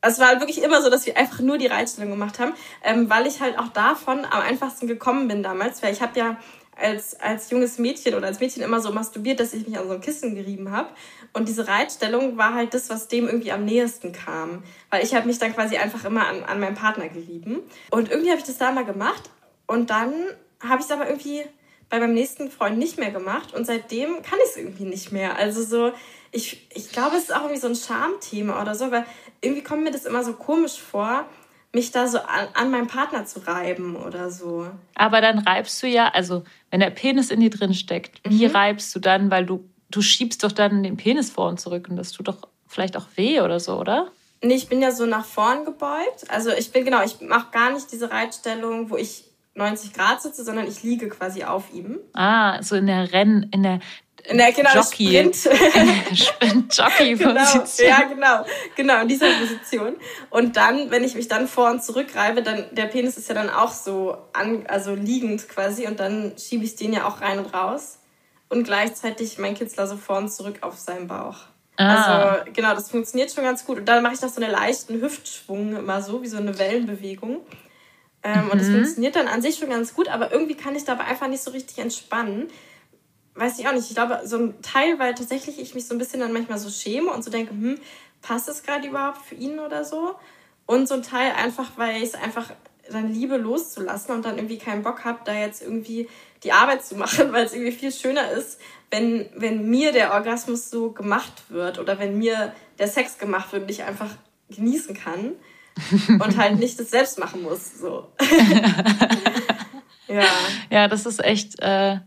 es 0.00 0.18
war 0.18 0.38
wirklich 0.40 0.62
immer 0.62 0.80
so, 0.82 0.90
dass 0.90 1.06
wir 1.06 1.16
einfach 1.16 1.40
nur 1.40 1.58
die 1.58 1.66
Reitstellung 1.66 2.10
gemacht 2.10 2.38
haben, 2.38 2.52
ähm, 2.84 3.10
weil 3.10 3.26
ich 3.26 3.40
halt 3.40 3.58
auch 3.58 3.68
davon 3.68 4.24
am 4.24 4.42
einfachsten 4.42 4.86
gekommen 4.86 5.28
bin 5.28 5.42
damals, 5.42 5.82
weil 5.82 5.92
ich 5.92 6.00
habe 6.00 6.18
ja 6.18 6.36
als, 6.76 7.18
als 7.18 7.50
junges 7.50 7.78
Mädchen 7.78 8.14
oder 8.14 8.28
als 8.28 8.40
Mädchen 8.40 8.62
immer 8.62 8.80
so 8.80 8.92
masturbiert, 8.92 9.40
dass 9.40 9.52
ich 9.52 9.66
mich 9.66 9.76
an 9.78 9.88
so 9.88 9.94
ein 9.94 10.00
Kissen 10.00 10.34
gerieben 10.34 10.70
habe. 10.70 10.88
Und 11.32 11.48
diese 11.48 11.66
Reitstellung 11.66 12.36
war 12.36 12.54
halt 12.54 12.72
das, 12.72 12.88
was 12.88 13.08
dem 13.08 13.26
irgendwie 13.26 13.52
am 13.52 13.64
nächsten 13.64 14.12
kam. 14.12 14.62
Weil 14.90 15.02
ich 15.02 15.14
habe 15.14 15.26
mich 15.26 15.38
dann 15.38 15.54
quasi 15.54 15.76
einfach 15.76 16.04
immer 16.04 16.26
an, 16.26 16.44
an 16.44 16.60
meinen 16.60 16.76
Partner 16.76 17.08
gerieben. 17.08 17.60
Und 17.90 18.10
irgendwie 18.10 18.30
habe 18.30 18.38
ich 18.38 18.46
das 18.46 18.58
da 18.58 18.70
mal 18.70 18.84
gemacht. 18.84 19.30
Und 19.66 19.90
dann 19.90 20.12
habe 20.60 20.80
ich 20.80 20.86
es 20.86 20.90
aber 20.90 21.08
irgendwie 21.08 21.44
bei 21.90 21.98
meinem 22.00 22.14
nächsten 22.14 22.50
Freund 22.50 22.78
nicht 22.78 22.98
mehr 22.98 23.10
gemacht. 23.10 23.54
Und 23.54 23.66
seitdem 23.66 24.22
kann 24.22 24.38
ich 24.44 24.50
es 24.50 24.56
irgendwie 24.56 24.84
nicht 24.84 25.12
mehr. 25.12 25.36
Also 25.36 25.62
so, 25.62 25.92
ich, 26.32 26.66
ich 26.74 26.90
glaube, 26.92 27.16
es 27.16 27.24
ist 27.24 27.34
auch 27.34 27.42
irgendwie 27.42 27.60
so 27.60 27.68
ein 27.68 27.74
Schamthema 27.74 28.60
oder 28.60 28.74
so, 28.74 28.90
weil 28.90 29.04
irgendwie 29.40 29.62
kommt 29.62 29.84
mir 29.84 29.90
das 29.90 30.04
immer 30.04 30.24
so 30.24 30.34
komisch 30.34 30.80
vor, 30.80 31.24
mich 31.72 31.90
da 31.90 32.06
so 32.06 32.18
an, 32.18 32.48
an 32.54 32.70
meinem 32.70 32.86
Partner 32.86 33.24
zu 33.26 33.46
reiben 33.46 33.96
oder 33.96 34.30
so. 34.30 34.68
Aber 34.94 35.20
dann 35.20 35.38
reibst 35.38 35.82
du 35.82 35.86
ja, 35.86 36.08
also 36.08 36.44
wenn 36.70 36.80
der 36.80 36.90
Penis 36.90 37.30
in 37.30 37.40
dir 37.40 37.50
drin 37.50 37.74
steckt, 37.74 38.24
mhm. 38.24 38.30
wie 38.30 38.46
reibst 38.46 38.94
du 38.94 39.00
dann? 39.00 39.30
Weil 39.30 39.46
du, 39.46 39.68
du 39.90 40.02
schiebst 40.02 40.42
doch 40.44 40.52
dann 40.52 40.82
den 40.82 40.96
Penis 40.96 41.30
vor 41.30 41.48
und 41.48 41.60
zurück 41.60 41.88
und 41.88 41.96
das 41.96 42.12
tut 42.12 42.28
doch 42.28 42.48
vielleicht 42.66 42.96
auch 42.96 43.06
weh 43.16 43.40
oder 43.40 43.60
so, 43.60 43.78
oder? 43.78 44.10
Nee, 44.42 44.54
ich 44.54 44.68
bin 44.68 44.80
ja 44.80 44.92
so 44.92 45.04
nach 45.04 45.24
vorn 45.24 45.64
gebeugt. 45.64 46.24
Also 46.28 46.50
ich 46.50 46.70
bin 46.70 46.84
genau, 46.84 47.02
ich 47.02 47.20
mache 47.20 47.50
gar 47.50 47.72
nicht 47.72 47.90
diese 47.90 48.10
Reitstellung, 48.10 48.90
wo 48.90 48.96
ich 48.96 49.24
90 49.58 49.92
Grad 49.92 50.22
sitze, 50.22 50.44
sondern 50.44 50.66
ich 50.66 50.82
liege 50.82 51.08
quasi 51.08 51.44
auf 51.44 51.64
ihm. 51.72 51.98
Ah, 52.14 52.62
so 52.62 52.76
in 52.76 52.86
der 52.86 53.12
Renn, 53.12 53.48
in 53.52 53.62
der 53.62 53.80
in 54.24 54.36
der 54.36 54.52
genau, 54.52 54.74
Jockey. 54.74 55.06
Sprint. 55.06 55.44
Jockey-Position. 56.76 57.64
Genau, 57.78 57.88
ja, 57.88 58.02
genau. 58.02 58.46
Genau, 58.76 59.00
in 59.00 59.08
dieser 59.08 59.30
Position. 59.30 59.96
Und 60.28 60.56
dann, 60.56 60.90
wenn 60.90 61.04
ich 61.04 61.14
mich 61.14 61.28
dann 61.28 61.48
vor 61.48 61.70
und 61.70 61.82
zurück 61.82 62.08
reibe, 62.14 62.42
dann, 62.42 62.64
der 62.72 62.86
Penis 62.86 63.16
ist 63.16 63.28
ja 63.28 63.34
dann 63.34 63.48
auch 63.48 63.72
so 63.72 64.18
an, 64.32 64.66
also 64.68 64.94
liegend 64.94 65.48
quasi 65.48 65.86
und 65.86 66.00
dann 66.00 66.32
schiebe 66.36 66.64
ich 66.64 66.76
den 66.76 66.92
ja 66.92 67.06
auch 67.06 67.20
rein 67.22 67.38
und 67.38 67.54
raus. 67.54 68.00
Und 68.50 68.64
gleichzeitig 68.64 69.38
mein 69.38 69.54
Kitzler 69.54 69.86
so 69.86 69.96
vor 69.96 70.18
und 70.18 70.32
zurück 70.32 70.58
auf 70.62 70.78
seinen 70.78 71.06
Bauch. 71.06 71.36
Ah. 71.76 72.34
Also, 72.34 72.50
genau, 72.52 72.74
das 72.74 72.90
funktioniert 72.90 73.32
schon 73.32 73.44
ganz 73.44 73.64
gut. 73.64 73.78
Und 73.78 73.86
dann 73.86 74.02
mache 74.02 74.14
ich 74.14 74.20
noch 74.20 74.30
so 74.30 74.42
einen 74.42 74.50
leichten 74.50 75.00
Hüftschwung 75.00 75.76
immer 75.76 76.02
so, 76.02 76.22
wie 76.22 76.28
so 76.28 76.36
eine 76.36 76.58
Wellenbewegung. 76.58 77.40
Ähm, 78.22 78.44
mhm. 78.44 78.50
Und 78.50 78.60
das 78.60 78.68
funktioniert 78.68 79.16
dann 79.16 79.28
an 79.28 79.42
sich 79.42 79.56
schon 79.56 79.70
ganz 79.70 79.94
gut, 79.94 80.08
aber 80.08 80.32
irgendwie 80.32 80.56
kann 80.56 80.74
ich 80.74 80.84
dabei 80.84 81.04
einfach 81.04 81.28
nicht 81.28 81.42
so 81.42 81.50
richtig 81.50 81.78
entspannen 81.78 82.48
weiß 83.38 83.58
ich 83.58 83.68
auch 83.68 83.72
nicht. 83.72 83.88
Ich 83.88 83.94
glaube, 83.94 84.20
so 84.24 84.36
ein 84.36 84.62
Teil, 84.62 84.98
weil 84.98 85.14
tatsächlich 85.14 85.58
ich 85.60 85.74
mich 85.74 85.86
so 85.86 85.94
ein 85.94 85.98
bisschen 85.98 86.20
dann 86.20 86.32
manchmal 86.32 86.58
so 86.58 86.70
schäme 86.70 87.10
und 87.10 87.24
so 87.24 87.30
denke, 87.30 87.52
hm, 87.52 87.78
passt 88.20 88.48
es 88.48 88.62
gerade 88.62 88.88
überhaupt 88.88 89.22
für 89.22 89.34
ihn 89.34 89.58
oder 89.58 89.84
so? 89.84 90.14
Und 90.66 90.88
so 90.88 90.94
ein 90.94 91.02
Teil 91.02 91.32
einfach, 91.32 91.70
weil 91.76 91.96
ich 91.96 92.10
es 92.10 92.14
einfach 92.14 92.50
dann 92.90 93.12
liebe 93.12 93.36
loszulassen 93.36 94.14
und 94.14 94.24
dann 94.24 94.36
irgendwie 94.36 94.58
keinen 94.58 94.82
Bock 94.82 95.04
habe, 95.04 95.20
da 95.24 95.34
jetzt 95.34 95.62
irgendwie 95.62 96.08
die 96.42 96.52
Arbeit 96.52 96.84
zu 96.84 96.96
machen, 96.96 97.32
weil 97.32 97.46
es 97.46 97.52
irgendwie 97.52 97.72
viel 97.72 97.92
schöner 97.92 98.30
ist, 98.30 98.60
wenn, 98.90 99.28
wenn 99.36 99.68
mir 99.68 99.92
der 99.92 100.14
Orgasmus 100.14 100.70
so 100.70 100.90
gemacht 100.90 101.44
wird 101.50 101.78
oder 101.78 101.98
wenn 101.98 102.18
mir 102.18 102.54
der 102.78 102.88
Sex 102.88 103.18
gemacht 103.18 103.52
wird 103.52 103.64
und 103.64 103.70
ich 103.70 103.84
einfach 103.84 104.10
genießen 104.50 104.94
kann 104.94 105.32
und 106.08 106.36
halt 106.36 106.58
nicht 106.58 106.78
das 106.78 106.90
selbst 106.90 107.18
machen 107.18 107.42
muss. 107.42 107.78
So. 107.78 108.08
ja. 110.08 110.24
Ja, 110.70 110.88
das 110.88 111.06
ist 111.06 111.24
echt. 111.24 111.60
Äh 111.60 111.98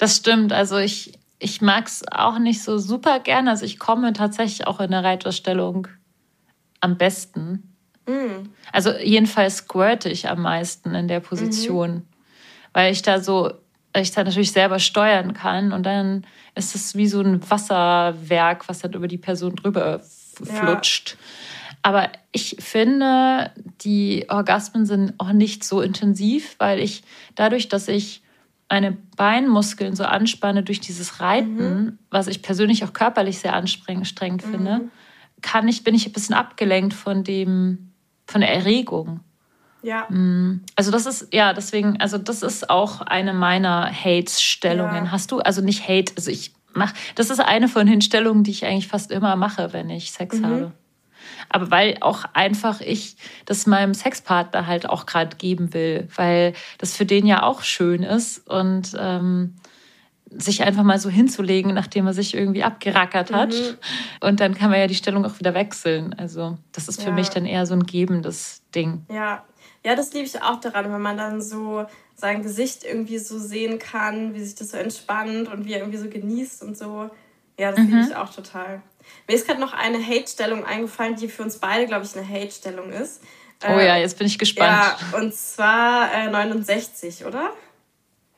das 0.00 0.16
stimmt. 0.16 0.52
Also 0.52 0.78
ich, 0.78 1.12
ich 1.38 1.60
mag 1.60 1.86
es 1.86 2.02
auch 2.10 2.38
nicht 2.38 2.62
so 2.62 2.78
super 2.78 3.20
gerne. 3.20 3.50
Also 3.50 3.66
ich 3.66 3.78
komme 3.78 4.14
tatsächlich 4.14 4.66
auch 4.66 4.80
in 4.80 4.90
der 4.90 5.04
Reiterstellung 5.04 5.88
am 6.80 6.96
besten. 6.96 7.76
Mhm. 8.06 8.48
Also 8.72 8.92
jedenfalls 8.96 9.58
squirte 9.58 10.08
ich 10.08 10.28
am 10.28 10.40
meisten 10.40 10.94
in 10.94 11.06
der 11.06 11.20
Position, 11.20 11.90
mhm. 11.90 12.02
weil 12.72 12.92
ich 12.92 13.02
da 13.02 13.20
so, 13.20 13.52
ich 13.94 14.10
da 14.12 14.24
natürlich 14.24 14.52
selber 14.52 14.78
steuern 14.78 15.34
kann 15.34 15.74
und 15.74 15.84
dann 15.84 16.26
ist 16.54 16.74
es 16.74 16.94
wie 16.94 17.06
so 17.06 17.20
ein 17.20 17.48
Wasserwerk, 17.50 18.70
was 18.70 18.78
dann 18.78 18.94
über 18.94 19.06
die 19.06 19.18
Person 19.18 19.54
drüber 19.54 20.00
flutscht. 20.42 21.10
Ja. 21.10 21.16
Aber 21.82 22.10
ich 22.32 22.56
finde, 22.60 23.52
die 23.82 24.26
Orgasmen 24.28 24.84
sind 24.84 25.14
auch 25.18 25.32
nicht 25.32 25.64
so 25.64 25.80
intensiv, 25.80 26.56
weil 26.58 26.78
ich 26.78 27.02
dadurch, 27.34 27.68
dass 27.68 27.88
ich 27.88 28.22
meine 28.68 28.96
Beinmuskeln 29.16 29.96
so 29.96 30.04
anspanne 30.04 30.62
durch 30.62 30.80
dieses 30.80 31.20
Reiten, 31.20 31.56
mhm. 31.56 31.98
was 32.10 32.28
ich 32.28 32.42
persönlich 32.42 32.84
auch 32.84 32.92
körperlich 32.92 33.38
sehr 33.38 33.54
anstrengend 33.54 34.46
mhm. 34.46 34.50
finde, 34.50 34.80
kann 35.42 35.66
ich, 35.68 35.82
bin 35.82 35.94
ich 35.94 36.06
ein 36.06 36.12
bisschen 36.12 36.34
abgelenkt 36.34 36.94
von 36.94 37.24
dem, 37.24 37.92
von 38.26 38.42
der 38.42 38.52
Erregung. 38.52 39.20
Ja. 39.82 40.06
Mm. 40.10 40.62
Also 40.76 40.90
das 40.90 41.06
ist, 41.06 41.32
ja, 41.32 41.54
deswegen, 41.54 41.98
also 42.02 42.18
das 42.18 42.42
ist 42.42 42.68
auch 42.68 43.00
eine 43.00 43.32
meiner 43.32 43.90
Hates-Stellungen. 43.90 45.06
Ja. 45.06 45.10
Hast 45.10 45.32
du, 45.32 45.38
also 45.38 45.62
nicht 45.62 45.88
Hate, 45.88 46.12
also 46.16 46.30
ich 46.30 46.52
mach, 46.74 46.92
das 47.14 47.30
ist 47.30 47.40
eine 47.40 47.66
von 47.66 47.86
den 47.86 48.02
Stellungen, 48.02 48.44
die 48.44 48.50
ich 48.50 48.66
eigentlich 48.66 48.88
fast 48.88 49.10
immer 49.10 49.36
mache, 49.36 49.72
wenn 49.72 49.88
ich 49.88 50.12
Sex 50.12 50.38
mhm. 50.38 50.44
habe 50.44 50.72
aber 51.50 51.70
weil 51.70 51.98
auch 52.00 52.24
einfach 52.32 52.80
ich 52.80 53.16
das 53.44 53.66
meinem 53.66 53.92
Sexpartner 53.92 54.66
halt 54.66 54.88
auch 54.88 55.04
gerade 55.04 55.36
geben 55.36 55.74
will, 55.74 56.08
weil 56.16 56.54
das 56.78 56.96
für 56.96 57.04
den 57.04 57.26
ja 57.26 57.42
auch 57.42 57.62
schön 57.62 58.02
ist 58.02 58.48
und 58.48 58.96
ähm, 58.98 59.56
sich 60.30 60.62
einfach 60.62 60.84
mal 60.84 60.98
so 60.98 61.10
hinzulegen, 61.10 61.74
nachdem 61.74 62.06
er 62.06 62.12
sich 62.12 62.34
irgendwie 62.34 62.62
abgerackert 62.62 63.32
hat. 63.32 63.52
Mhm. 63.52 63.76
Und 64.20 64.40
dann 64.40 64.54
kann 64.54 64.70
man 64.70 64.78
ja 64.78 64.86
die 64.86 64.94
Stellung 64.94 65.24
auch 65.24 65.38
wieder 65.40 65.54
wechseln. 65.54 66.14
Also 66.16 66.56
das 66.72 66.88
ist 66.88 67.02
für 67.02 67.08
ja. 67.08 67.14
mich 67.14 67.30
dann 67.30 67.46
eher 67.46 67.66
so 67.66 67.74
ein 67.74 67.82
gebendes 67.82 68.62
Ding. 68.72 69.04
Ja, 69.10 69.44
ja, 69.84 69.96
das 69.96 70.12
liebe 70.12 70.26
ich 70.26 70.40
auch 70.42 70.60
daran, 70.60 70.92
wenn 70.92 71.00
man 71.00 71.16
dann 71.16 71.42
so 71.42 71.86
sein 72.14 72.42
Gesicht 72.42 72.84
irgendwie 72.84 73.18
so 73.18 73.38
sehen 73.38 73.78
kann, 73.78 74.34
wie 74.34 74.44
sich 74.44 74.54
das 74.54 74.70
so 74.70 74.76
entspannt 74.76 75.48
und 75.48 75.64
wie 75.64 75.72
er 75.72 75.80
irgendwie 75.80 75.98
so 75.98 76.08
genießt 76.08 76.62
und 76.62 76.76
so. 76.76 77.10
Ja, 77.58 77.72
das 77.72 77.80
mhm. 77.80 77.86
liebe 77.86 78.08
ich 78.10 78.16
auch 78.16 78.32
total. 78.32 78.82
Mir 79.28 79.34
ist 79.34 79.46
gerade 79.46 79.60
noch 79.60 79.72
eine 79.72 80.04
Hate-Stellung 80.04 80.64
eingefallen, 80.64 81.16
die 81.16 81.28
für 81.28 81.42
uns 81.42 81.58
beide, 81.58 81.86
glaube 81.86 82.04
ich, 82.04 82.16
eine 82.16 82.28
Hate-Stellung 82.28 82.90
ist. 82.90 83.22
Oh 83.68 83.78
ja, 83.78 83.96
jetzt 83.96 84.18
bin 84.18 84.26
ich 84.26 84.38
gespannt. 84.38 84.96
Ja, 85.12 85.18
und 85.18 85.34
zwar 85.34 86.12
äh, 86.14 86.30
69, 86.30 87.26
oder? 87.26 87.52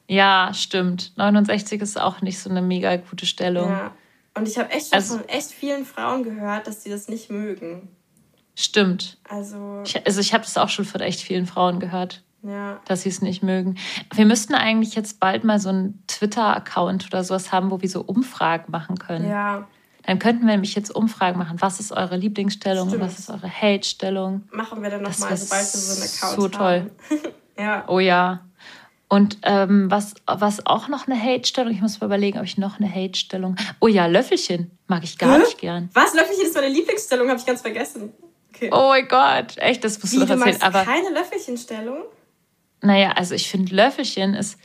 Ja, 0.08 0.52
stimmt. 0.52 1.12
69 1.16 1.80
ist 1.80 2.00
auch 2.00 2.20
nicht 2.22 2.38
so 2.38 2.50
eine 2.50 2.60
mega 2.60 2.96
gute 2.96 3.24
Stellung. 3.24 3.70
Ja. 3.70 3.92
Und 4.34 4.48
ich 4.48 4.58
habe 4.58 4.70
echt 4.70 4.88
schon 4.88 4.94
also, 4.94 5.18
von 5.18 5.28
echt 5.28 5.50
vielen 5.50 5.84
Frauen 5.84 6.24
gehört, 6.24 6.66
dass 6.66 6.82
sie 6.82 6.90
das 6.90 7.08
nicht 7.08 7.30
mögen. 7.30 7.88
Stimmt. 8.54 9.18
Also, 9.28 9.82
ich, 9.84 10.04
also 10.06 10.20
ich 10.20 10.34
habe 10.34 10.44
das 10.44 10.58
auch 10.58 10.68
schon 10.68 10.84
von 10.84 11.00
echt 11.00 11.20
vielen 11.20 11.46
Frauen 11.46 11.80
gehört. 11.80 12.22
Ja. 12.44 12.80
dass 12.86 13.02
sie 13.02 13.08
es 13.08 13.22
nicht 13.22 13.44
mögen. 13.44 13.76
Wir 14.12 14.26
müssten 14.26 14.56
eigentlich 14.56 14.96
jetzt 14.96 15.20
bald 15.20 15.44
mal 15.44 15.60
so 15.60 15.68
einen 15.68 16.02
Twitter-Account 16.08 17.06
oder 17.06 17.22
sowas 17.22 17.52
haben, 17.52 17.70
wo 17.70 17.80
wir 17.80 17.88
so 17.88 18.00
Umfragen 18.00 18.72
machen 18.72 18.98
können. 18.98 19.30
Ja. 19.30 19.68
Dann 20.04 20.18
könnten 20.18 20.46
wir 20.46 20.52
nämlich 20.52 20.74
jetzt 20.74 20.94
Umfragen 20.94 21.38
machen. 21.38 21.60
Was 21.60 21.78
ist 21.80 21.92
eure 21.92 22.16
Lieblingsstellung? 22.16 22.88
Stimmt. 22.88 23.04
Was 23.04 23.18
ist 23.18 23.30
eure 23.30 23.48
Hate-Stellung? 23.48 24.42
Machen 24.50 24.82
wir 24.82 24.90
dann 24.90 25.02
nochmal, 25.02 25.36
sobald 25.36 25.62
wir 25.62 25.80
so 25.80 25.92
einen 25.94 26.10
Account 26.10 26.40
so 26.40 26.48
toll. 26.48 26.90
ja. 27.58 27.84
Oh 27.86 28.00
ja. 28.00 28.44
Und 29.08 29.38
ähm, 29.42 29.90
was, 29.90 30.14
was 30.26 30.66
auch 30.66 30.88
noch 30.88 31.06
eine 31.06 31.20
Hate-Stellung, 31.22 31.72
ich 31.72 31.82
muss 31.82 32.00
mal 32.00 32.06
überlegen, 32.06 32.38
ob 32.38 32.44
ich 32.44 32.56
noch 32.58 32.80
eine 32.80 32.92
Hate-Stellung. 32.92 33.56
Oh 33.78 33.86
ja, 33.86 34.06
Löffelchen 34.06 34.70
mag 34.88 35.04
ich 35.04 35.18
gar 35.18 35.34
Hä? 35.36 35.38
nicht 35.40 35.58
gern. 35.58 35.90
Was? 35.92 36.14
Löffelchen 36.14 36.46
ist 36.46 36.54
meine 36.54 36.68
Lieblingsstellung, 36.68 37.28
habe 37.28 37.38
ich 37.38 37.46
ganz 37.46 37.60
vergessen. 37.60 38.12
Okay. 38.54 38.70
Oh 38.72 38.88
mein 38.88 39.06
Gott, 39.08 39.56
echt, 39.58 39.84
das 39.84 40.00
musst 40.00 40.14
Wie, 40.14 40.18
du 40.18 40.26
du 40.26 40.34
doch 40.34 40.46
erzählen. 40.46 40.58
magst 40.60 40.76
Aber 40.76 40.84
keine 40.90 41.10
Löffelchenstellung? 41.10 41.98
naja, 42.80 43.12
also 43.12 43.34
ich 43.34 43.48
finde 43.50 43.74
Löffelchen 43.74 44.34
ist, 44.34 44.58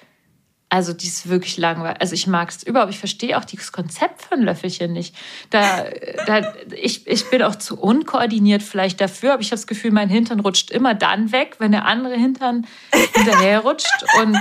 also 0.70 0.92
die 0.94 1.08
ist 1.08 1.30
wirklich 1.30 1.58
langweilig. 1.58 2.02
Also 2.02 2.14
ich 2.14 2.28
mag 2.28 2.50
es 2.50 2.62
überhaupt, 2.64 2.92
ich 2.92 3.00
verstehe 3.00 3.38
auch 3.38 3.46
das 3.46 3.72
Konzept 3.72 4.22
von 4.22 4.42
Löffelchen 4.42 4.92
nicht. 4.92 5.16
Da, 5.50 5.86
da, 6.26 6.54
ich, 6.76 7.08
ich 7.08 7.30
bin 7.30 7.42
auch 7.42 7.56
zu 7.56 7.80
unkoordiniert 7.80 8.62
vielleicht 8.62 9.00
dafür, 9.00 9.34
aber 9.34 9.42
ich 9.42 9.48
habe 9.48 9.58
das 9.58 9.68
Gefühl, 9.68 9.92
mein 9.92 10.10
Hintern 10.10 10.42
rutscht 10.42 10.70
immer 10.72 10.94
dann 10.94 11.32
weg, 11.32 11.56
wenn 11.60 11.72
der 11.72 11.86
andere 11.86 12.16
Hintern 12.16 12.68
hinterher 13.16 13.60
rutscht 13.62 14.04
und 14.22 14.38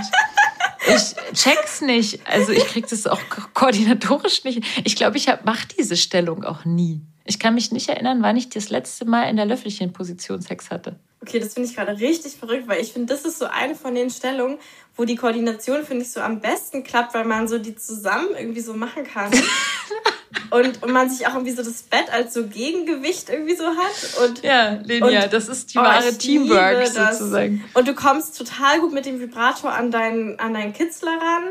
ich 0.88 1.34
check's 1.34 1.80
nicht. 1.80 2.20
Also 2.26 2.52
ich 2.52 2.64
krieg 2.66 2.88
das 2.88 3.06
auch 3.06 3.20
ko- 3.28 3.42
koordinatorisch 3.54 4.44
nicht. 4.44 4.64
Ich 4.84 4.96
glaube, 4.96 5.16
ich 5.16 5.28
mache 5.44 5.66
diese 5.78 5.96
Stellung 5.96 6.44
auch 6.44 6.64
nie. 6.64 7.02
Ich 7.24 7.38
kann 7.38 7.54
mich 7.54 7.72
nicht 7.72 7.88
erinnern, 7.88 8.22
wann 8.22 8.36
ich 8.36 8.48
das 8.50 8.68
letzte 8.68 9.04
Mal 9.04 9.24
in 9.24 9.36
der 9.36 9.46
Löffelchenposition 9.46 10.40
Sex 10.42 10.70
hatte. 10.70 10.98
Okay, 11.22 11.38
das 11.40 11.54
finde 11.54 11.68
ich 11.68 11.74
gerade 11.74 11.98
richtig 11.98 12.36
verrückt, 12.36 12.68
weil 12.68 12.80
ich 12.80 12.92
finde, 12.92 13.12
das 13.12 13.24
ist 13.24 13.38
so 13.38 13.46
eine 13.46 13.74
von 13.74 13.94
den 13.94 14.10
Stellungen, 14.10 14.58
wo 14.96 15.04
die 15.04 15.16
Koordination, 15.16 15.84
finde 15.84 16.04
ich, 16.04 16.12
so 16.12 16.20
am 16.20 16.40
besten 16.40 16.84
klappt, 16.84 17.14
weil 17.14 17.24
man 17.24 17.48
so 17.48 17.58
die 17.58 17.74
zusammen 17.74 18.28
irgendwie 18.38 18.60
so 18.60 18.74
machen 18.74 19.04
kann. 19.04 19.32
und, 20.50 20.82
und 20.82 20.92
man 20.92 21.08
sich 21.10 21.26
auch 21.26 21.32
irgendwie 21.32 21.52
so 21.52 21.62
das 21.62 21.82
Bett 21.82 22.12
als 22.12 22.34
so 22.34 22.46
Gegengewicht 22.46 23.28
irgendwie 23.30 23.56
so 23.56 23.66
hat. 23.66 24.20
Und 24.28 24.42
Ja, 24.42 24.74
Linia, 24.84 25.24
Und- 25.24 25.32
das 25.32 25.48
ist 25.48 25.74
die 25.74 25.78
Oh, 25.78 25.82
wahre 25.82 26.08
ich 26.10 26.18
Teamwork 26.18 26.86
sozusagen. 26.86 27.64
Und 27.74 27.88
du 27.88 27.94
kommst 27.94 28.36
total 28.38 28.80
gut 28.80 28.92
mit 28.92 29.06
dem 29.06 29.18
Vibrator 29.20 29.72
an 29.72 29.90
deinen, 29.90 30.38
an 30.38 30.54
deinen 30.54 30.72
Kitzler 30.72 31.12
ran. 31.12 31.44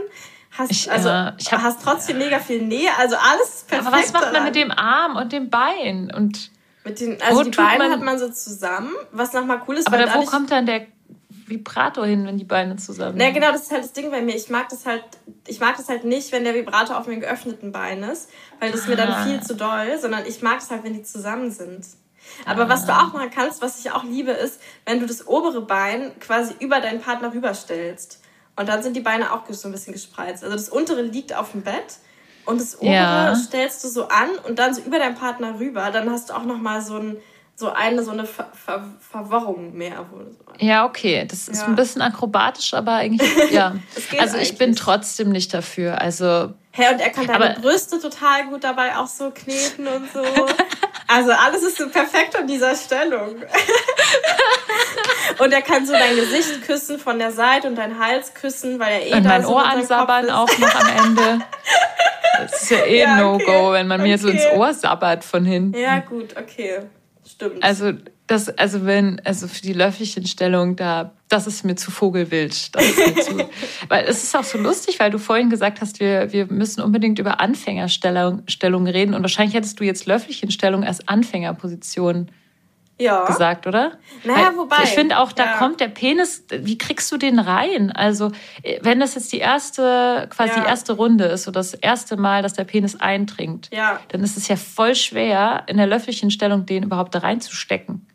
Hast, 0.51 0.71
Ich, 0.71 0.89
also, 0.89 1.10
ja, 1.10 1.36
ich 1.38 1.51
hab- 1.51 1.62
hast 1.63 1.82
trotzdem 1.84 2.17
mega 2.17 2.39
viel 2.39 2.62
Nähe. 2.62 2.89
Also 2.97 3.15
alles 3.17 3.49
ist 3.56 3.67
perfekt. 3.67 3.88
Aber 3.88 3.97
was 3.97 4.13
macht 4.13 4.23
man 4.25 4.34
daran. 4.34 4.45
mit 4.45 4.56
dem 4.56 4.71
Arm 4.71 5.15
und 5.17 5.34
dem 5.34 5.49
Bein? 5.49 6.12
Und, 6.15 6.51
Mit 6.86 7.00
den, 7.00 7.21
also 7.21 7.39
Wo 7.39 7.43
die 7.43 7.50
Beine 7.52 7.80
man- 7.86 7.91
hat 7.91 8.02
man 8.04 8.19
so 8.19 8.30
zusammen, 8.30 8.91
was 9.12 9.34
nochmal 9.34 9.62
cool 9.67 9.76
ist. 9.76 9.88
aber 9.88 9.98
da, 9.98 10.13
wo 10.15 10.24
kommt 10.26 10.52
dann 10.52 10.65
der 10.67 10.86
Vibrator 11.48 12.06
hin, 12.06 12.26
wenn 12.26 12.38
die 12.38 12.43
Beine 12.45 12.76
zusammen 12.78 13.17
Na 13.17 13.26
sind? 13.26 13.34
genau, 13.36 13.52
das 13.52 13.63
ist 13.63 13.71
halt 13.71 13.84
das 13.84 13.93
Ding 13.93 14.10
bei 14.12 14.21
mir. 14.21 14.36
Ich 14.36 14.50
mag 14.50 14.69
das 14.69 14.86
halt, 14.86 15.04
ich 15.48 15.60
mag 15.60 15.78
das 15.78 15.89
halt 15.89 16.04
nicht, 16.06 16.32
wenn 16.32 16.43
der 16.43 16.54
Vibrator 16.56 16.98
auf 16.98 17.06
dem 17.06 17.19
geöffneten 17.19 17.71
Bein 17.71 18.04
ist, 18.04 18.30
weil 18.60 18.71
das 18.71 18.88
mir 18.88 18.95
dann 18.95 19.10
Ah. 19.12 19.24
viel 19.26 19.41
zu 19.41 19.56
doll, 19.56 19.98
sondern 20.00 20.26
ich 20.26 20.41
mag 20.41 20.60
es 20.60 20.69
halt, 20.71 20.84
wenn 20.84 20.93
die 20.93 21.04
zusammen 21.04 21.52
sind. 21.52 21.86
Aber 22.45 22.67
was 22.69 22.86
du 22.88 22.91
auch 22.91 23.13
machen 23.13 23.30
kannst, 23.34 23.62
was 23.62 23.80
ich 23.80 23.91
auch 23.91 24.04
liebe, 24.04 24.32
ist, 24.32 24.60
wenn 24.86 25.00
du 25.00 25.06
das 25.06 25.28
obere 25.28 25.62
Bein 25.62 26.12
quasi 26.19 26.56
über 26.60 26.80
deinen 26.82 27.00
Partner 27.02 27.32
rüberstellst. 27.34 28.21
Und 28.56 28.67
dann 28.69 28.82
sind 28.82 28.95
die 28.95 29.02
Beine 29.02 29.32
auch 29.34 29.41
so 29.50 29.67
ein 29.67 29.71
bisschen 29.71 29.93
gespreizt. 29.93 30.43
Also 30.43 30.56
das 30.56 30.69
untere 30.69 31.02
liegt 31.04 31.36
auf 31.36 31.52
dem 31.52 31.62
Bett 31.62 31.98
und 32.45 32.60
das 32.62 32.79
obere 32.79 32.93
Ja. 32.93 33.36
stellst 33.36 33.84
du 33.84 33.88
so 33.88 34.08
an 34.08 34.29
und 34.47 34.60
dann 34.60 34.73
so 34.73 34.81
über 34.81 34.99
deinen 34.99 35.15
Partner 35.15 35.60
rüber. 35.60 35.89
Dann 35.91 36.10
hast 36.10 36.29
du 36.29 36.34
auch 36.34 36.43
nochmal 36.43 36.81
so, 36.81 36.97
ein, 36.97 37.17
so 37.55 37.71
eine, 37.71 38.03
so 38.03 38.12
eine 38.12 38.25
Ver 38.25 38.49
Ver 38.53 38.86
Verworrung 38.99 39.73
mehr. 39.75 40.05
Ja, 40.60 40.86
okay. 40.86 41.25
Das 41.29 41.47
ist 41.47 41.62
Ja. 41.62 41.67
ein 41.67 41.75
bisschen 41.75 42.01
akrobatisch, 42.01 42.73
aber 42.73 42.93
eigentlich, 42.93 43.29
ja. 43.51 43.75
Also 44.19 44.38
ich 44.38 44.58
bin 44.58 44.75
trotzdem 44.75 45.29
nicht 45.29 45.53
dafür. 45.53 45.99
Also 46.01 46.53
Hey, 46.71 46.93
und 46.93 46.99
er 46.99 47.10
kann 47.10 47.25
deine 47.25 47.51
Aber- 47.51 47.62
Brüste 47.62 47.99
total 47.99 48.47
gut 48.47 48.63
dabei 48.65 48.97
auch 48.97 49.08
so 49.08 49.31
kneten 49.31 49.88
und 49.88 50.12
so. 50.12 50.23
Also 51.08 51.31
alles 51.34 51.62
ist 51.62 51.77
so 51.77 51.88
perfekt 51.88 52.36
an 52.36 52.47
dieser 52.47 52.75
Stellung. 52.75 53.36
und 55.39 55.51
er 55.51 55.61
kann 55.61 55.85
so 55.85 55.93
dein 55.93 56.15
Gesicht 56.15 56.61
küssen 56.63 56.99
von 56.99 57.19
der 57.19 57.31
Seite 57.31 57.67
und 57.67 57.75
deinen 57.75 57.99
Hals 57.99 58.33
küssen, 58.33 58.79
weil 58.79 58.93
er 58.93 59.07
eh 59.07 59.13
und 59.13 59.23
da 59.23 59.29
mein 59.29 59.43
so 59.43 59.55
Ohr 59.55 59.65
ansabbern 59.65 60.29
auch 60.29 60.57
noch 60.59 60.75
am 60.75 61.05
Ende. 61.05 61.45
Das 62.39 62.63
ist 62.63 62.71
ja 62.71 62.85
eh 62.85 62.99
Ja, 63.01 63.31
okay. 63.31 63.45
No-Go, 63.45 63.71
wenn 63.71 63.88
man 63.88 64.01
mir 64.01 64.17
so 64.17 64.27
ins 64.27 64.45
Okay. 64.45 64.57
Ohr 64.57 64.73
sabbert 64.73 65.23
von 65.23 65.45
hinten. 65.45 65.77
Ja, 65.77 65.99
gut, 65.99 66.35
okay. 66.38 66.79
Stimmt. 67.25 67.63
Also 67.63 67.93
das, 68.27 68.49
also 68.57 68.85
wenn, 68.85 69.21
also 69.23 69.47
für 69.47 69.61
die 69.61 69.73
Löffelchenstellung, 69.73 70.75
da, 70.75 71.11
das 71.29 71.45
ist 71.45 71.63
mir 71.63 71.75
zu 71.75 71.91
vogelwild. 71.91 72.75
Das 72.75 72.83
ist 72.83 72.97
mir 72.97 73.21
zu, 73.21 73.49
weil 73.89 74.05
es 74.05 74.23
ist 74.23 74.35
auch 74.35 74.43
so 74.43 74.57
lustig, 74.57 74.99
weil 74.99 75.11
du 75.11 75.19
vorhin 75.19 75.49
gesagt 75.49 75.81
hast, 75.81 75.99
wir, 75.99 76.31
wir 76.31 76.47
müssen 76.47 76.81
unbedingt 76.81 77.19
über 77.19 77.39
Anfängerstellung 77.39 78.43
Stellung 78.47 78.88
reden. 78.88 79.13
Und 79.13 79.21
wahrscheinlich 79.21 79.55
hättest 79.55 79.79
du 79.79 79.83
jetzt 79.83 80.07
Löffelchenstellung 80.07 80.83
als 80.83 81.07
Anfängerposition 81.07 82.29
ja. 82.99 83.25
gesagt, 83.25 83.67
oder? 83.67 83.97
Naja, 84.23 84.53
wobei, 84.55 84.84
Ich 84.84 84.89
finde 84.91 85.19
auch, 85.19 85.31
da 85.31 85.45
ja. 85.45 85.58
kommt 85.58 85.79
der 85.79 85.88
Penis, 85.89 86.45
wie 86.49 86.77
kriegst 86.77 87.12
du 87.12 87.17
den 87.17 87.39
rein? 87.39 87.91
Also, 87.91 88.31
äh, 88.63 88.79
wenn 88.81 88.99
das 88.99 89.15
jetzt 89.15 89.31
die 89.34 89.39
erste, 89.39 90.27
quasi 90.29 90.53
Ja. 90.55 90.62
die 90.63 90.67
erste 90.67 90.93
Runde 90.93 91.25
ist 91.25 91.47
oder 91.47 91.60
das 91.60 91.73
erste 91.73 92.17
Mal, 92.17 92.41
dass 92.41 92.53
der 92.53 92.63
Penis 92.63 92.95
eindringt, 92.95 93.69
Ja. 93.73 93.99
dann 94.10 94.23
ist 94.23 94.38
es 94.38 94.47
ja 94.47 94.55
voll 94.55 94.95
schwer, 94.95 95.63
in 95.67 95.77
der 95.77 95.88
Löffelchenstellung 95.88 96.65
den 96.65 96.84
überhaupt 96.84 97.13
da 97.15 97.19
reinzustecken. 97.19 98.08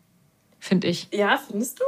Finde 0.59 0.89
ich. 0.89 1.09
Ja, 1.13 1.39
findest 1.39 1.81
du? 1.81 1.85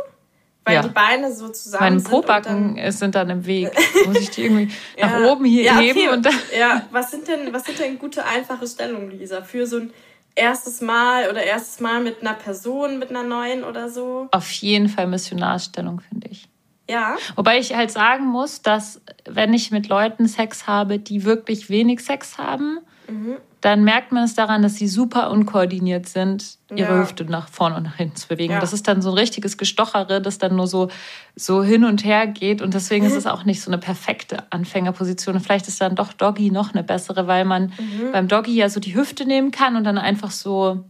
Weil 0.65 0.77
Ja. 0.77 0.83
die 0.83 0.91
Beine 0.91 1.33
so 1.33 1.49
zusammen 1.49 1.83
Meine 1.85 2.01
sind. 2.01 2.29
dann- 2.47 2.77
äh, 2.79 2.93
sind 2.93 3.15
dann 3.17 3.29
im 3.31 3.47
Weg. 3.47 3.71
Muss 4.07 4.19
ich 4.21 4.31
die 4.31 4.45
irgendwie 4.45 4.73
nach 5.01 5.19
oben 5.25 5.45
hier 5.45 5.65
ja, 5.65 5.73
okay. 5.75 5.93
heben 5.95 6.09
und 6.11 6.25
dann. 6.25 6.35
Ja, 6.57 6.87
was 6.93 7.11
sind 7.11 7.27
denn, 7.27 7.53
was 7.53 7.65
sind 7.65 7.81
denn 7.81 7.99
gute, 7.99 8.25
einfache 8.25 8.67
Stellungen, 8.67 9.11
Lisa? 9.11 9.43
Für 9.43 9.67
so 9.67 9.79
ein 9.79 9.93
erstes 10.35 10.81
Mal 10.81 11.31
oder 11.31 11.43
erstes 11.43 11.81
Mal 11.81 12.03
mit 12.03 12.21
einer 12.21 12.35
Person, 12.35 12.99
mit 12.99 13.11
einer 13.11 13.23
neuen 13.23 13.65
oder 13.65 13.89
so? 13.89 14.29
Auf 14.31 14.51
jeden 14.53 14.89
Fall 14.89 15.07
Missionarstellung, 15.07 16.01
finde 16.01 16.29
ich. 16.29 16.49
Ja. 16.89 17.17
Wobei 17.37 17.59
ich 17.59 17.75
halt 17.75 17.91
sagen 17.91 18.27
muss, 18.27 18.63
dass 18.63 19.01
wenn 19.29 19.55
ich 19.55 19.71
mit 19.71 19.89
Leuten 19.89 20.27
Sex 20.27 20.67
habe, 20.67 20.99
die 20.99 21.25
wirklich 21.25 21.71
wenig 21.71 22.01
Sex 22.01 22.39
haben, 22.39 22.81
Mhm. 23.09 23.37
Dann 23.63 23.83
merkt 23.85 24.13
man 24.13 24.25
es 24.25 24.35
daran, 24.35 24.61
dass 24.63 24.75
sie 24.75 24.89
super 24.89 25.31
unkoordiniert 25.31 26.07
sind, 26.09 26.59
ihre 26.75 26.93
Ja. 26.97 27.01
Hüfte 27.01 27.25
nach 27.25 27.49
vorne 27.49 27.77
und 27.77 27.85
nach 27.85 27.95
hinten 27.97 28.17
zu 28.17 28.29
bewegen. 28.29 28.53
Ja. 28.53 28.61
Das 28.61 28.73
ist 28.75 28.87
dann 28.89 29.01
so 29.01 29.11
ein 29.11 29.19
richtiges 29.19 29.57
Gestochere, 29.57 30.21
das 30.21 30.37
dann 30.39 30.55
nur 30.57 30.67
so, 30.67 30.89
so 31.37 31.63
hin 31.63 31.85
und 31.85 32.05
her 32.05 32.27
geht. 32.27 32.61
Und 32.61 32.75
deswegen 32.75 33.07
ist 33.07 33.15
es 33.15 33.27
auch 33.27 33.45
nicht 33.45 33.63
so 33.63 33.71
eine 33.71 33.79
perfekte 33.79 34.45
Anfängerposition. 34.53 35.37
Und 35.37 35.41
vielleicht 35.41 35.69
ist 35.69 35.81
dann 35.81 35.95
doch 35.95 36.13
Doggy 36.13 36.51
noch 36.51 36.75
eine 36.75 36.83
bessere, 36.83 37.27
weil 37.27 37.45
man 37.45 37.73
Mhm. 37.79 38.13
beim 38.13 38.29
Doggy 38.29 38.55
ja 38.55 38.69
so 38.69 38.81
die 38.81 38.95
Hüfte 38.95 39.25
nehmen 39.25 39.51
kann 39.53 39.77
und 39.77 39.85
dann 39.85 39.97
einfach 39.97 40.33
so 40.33 40.85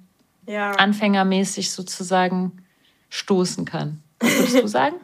Ja. 0.46 0.72
anfängermäßig 0.72 1.70
sozusagen 1.70 2.52
stoßen 3.10 3.64
kann. 3.64 4.00
Was 4.20 4.38
würdest 4.38 4.62
du 4.62 4.66
sagen? 4.66 4.96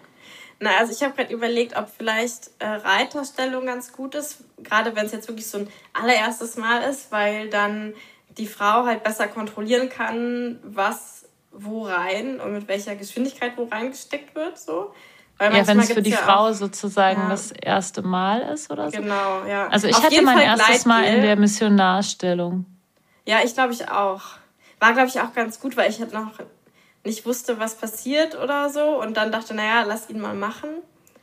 Na, 0.61 0.71
also 0.79 0.93
ich 0.93 1.03
habe 1.03 1.15
gerade 1.15 1.33
überlegt, 1.33 1.77
ob 1.77 1.89
vielleicht 1.89 2.51
äh, 2.59 2.67
Reiterstellung 2.67 3.67
ganz 3.67 3.93
gut 3.93 4.15
ist, 4.17 4.39
gerade 4.63 4.97
wenn 4.97 5.07
es 5.07 5.13
jetzt 5.13 5.29
wirklich 5.29 5.47
so 5.47 5.59
ein 5.59 5.69
allererstes 5.93 6.57
Mal 6.57 6.83
ist, 6.83 7.13
weil 7.13 7.49
dann 7.49 7.95
die 8.37 8.47
Frau 8.47 8.85
halt 8.85 9.05
besser 9.05 9.29
kontrollieren 9.29 9.89
kann, 9.89 10.59
was 10.65 11.27
wo 11.53 11.85
rein 11.87 12.41
und 12.41 12.53
mit 12.53 12.69
welcher 12.69 12.95
Geschwindigkeit 12.97 13.53
wo 13.57 13.65
reingesteckt 13.65 14.35
wird, 14.35 14.59
so. 14.59 14.93
Weil 15.39 15.55
Ja, 15.57 15.67
wenn 15.69 15.79
es 15.79 15.93
für 15.93 16.03
die 16.03 16.11
ja 16.11 16.17
Frau 16.17 16.49
auch- 16.49 16.53
sozusagen 16.53 17.23
Ja. 17.23 17.29
das 17.29 17.53
erste 17.53 18.03
Mal 18.03 18.41
ist 18.53 18.71
oder 18.73 18.91
so. 18.91 18.97
Genau, 19.01 19.45
ja. 19.47 19.69
Also 19.69 19.87
ich 19.87 19.97
Auf 19.97 20.05
hatte 20.05 20.23
mein 20.23 20.37
Fall 20.39 20.47
erstes 20.47 20.85
Mal 20.87 21.05
in 21.05 21.23
der 21.23 21.37
Missionarstellung. 21.37 22.67
Ja, 23.25 23.39
ich 23.45 23.55
glaube 23.55 23.73
ich 23.73 23.89
auch. 23.89 24.23
War, 24.81 24.93
glaube 24.93 25.09
ich, 25.09 25.21
auch 25.21 25.33
ganz 25.35 25.59
gut, 25.61 25.77
weil 25.77 25.91
ich 25.91 26.01
halt 26.01 26.13
noch 26.13 26.33
nicht 27.05 27.27
wusste, 27.27 27.59
was 27.59 27.75
passiert 27.75 28.39
oder 28.39 28.71
so. 28.71 29.01
Und 29.01 29.17
dann 29.17 29.33
dachte, 29.33 29.55
naja, 29.55 29.85
lass 29.87 30.11
ihn 30.11 30.21
mal 30.21 30.35
machen. 30.35 30.69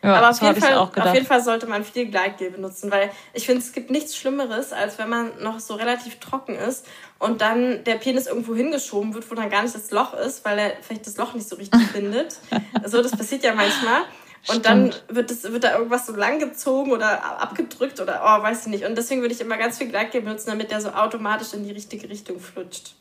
Ja, 0.05 0.17
Aber 0.17 0.29
auf 0.29 0.39
jeden, 0.39 0.61
Fall, 0.61 0.77
auf 0.77 1.13
jeden 1.15 1.25
Fall 1.25 1.41
sollte 1.41 1.65
man 1.65 1.83
viel 1.83 2.05
Gleitgel 2.05 2.51
benutzen, 2.51 2.91
weil 2.91 3.09
ich 3.33 3.47
finde, 3.47 3.63
es 3.63 3.71
gibt 3.71 3.89
nichts 3.89 4.15
Schlimmeres, 4.15 4.71
als 4.71 4.99
wenn 4.99 5.09
man 5.09 5.31
noch 5.41 5.59
so 5.59 5.73
relativ 5.73 6.19
trocken 6.19 6.55
ist 6.55 6.85
und 7.17 7.41
dann 7.41 7.83
der 7.85 7.95
Penis 7.95 8.27
irgendwo 8.27 8.53
hingeschoben 8.53 9.15
wird, 9.15 9.29
wo 9.31 9.33
dann 9.33 9.49
gar 9.49 9.63
nicht 9.63 9.73
das 9.73 9.89
Loch 9.89 10.13
ist, 10.13 10.45
weil 10.45 10.59
er 10.59 10.73
vielleicht 10.81 11.07
das 11.07 11.17
Loch 11.17 11.33
nicht 11.33 11.49
so 11.49 11.55
richtig 11.55 11.81
findet. 11.91 12.37
So, 12.85 13.01
das 13.01 13.13
passiert 13.13 13.43
ja 13.43 13.55
manchmal. 13.55 14.03
Und 14.47 14.67
dann 14.67 14.93
wird, 15.07 15.31
das, 15.31 15.41
wird 15.43 15.63
da 15.63 15.75
irgendwas 15.75 16.05
so 16.05 16.15
langgezogen 16.15 16.91
oder 16.91 17.41
abgedrückt 17.41 17.99
oder, 17.99 18.21
oh, 18.23 18.43
weiß 18.43 18.61
ich 18.61 18.67
nicht. 18.67 18.85
Und 18.85 18.95
deswegen 18.95 19.21
würde 19.21 19.33
ich 19.33 19.41
immer 19.41 19.57
ganz 19.57 19.79
viel 19.79 19.87
Gleitgel 19.87 20.21
benutzen, 20.21 20.51
damit 20.51 20.69
der 20.69 20.81
so 20.81 20.89
automatisch 20.89 21.53
in 21.53 21.63
die 21.63 21.71
richtige 21.71 22.07
Richtung 22.09 22.39
flutscht. 22.39 22.93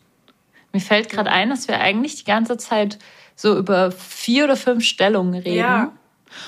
Mir 0.75 0.81
fällt 0.81 1.09
gerade 1.09 1.31
ein, 1.31 1.51
dass 1.51 1.68
wir 1.68 1.81
eigentlich 1.81 2.16
die 2.16 2.25
ganze 2.25 2.57
Zeit 2.57 2.99
so 3.37 3.57
über 3.57 3.93
vier 3.93 4.45
oder 4.45 4.57
fünf 4.57 4.85
Stellungen 4.85 5.35
reden. 5.35 5.57
Ja. 5.57 5.93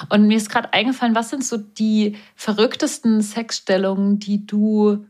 Und 0.08 0.26
mir 0.26 0.36
ist 0.36 0.50
gerade 0.50 0.72
eingefallen, 0.72 1.14
was 1.14 1.30
sind 1.30 1.44
so 1.44 1.56
die 1.56 2.16
verrücktesten 2.34 3.22
Sexstellungen, 3.22 4.18
die 4.18 4.44
du 4.44 5.06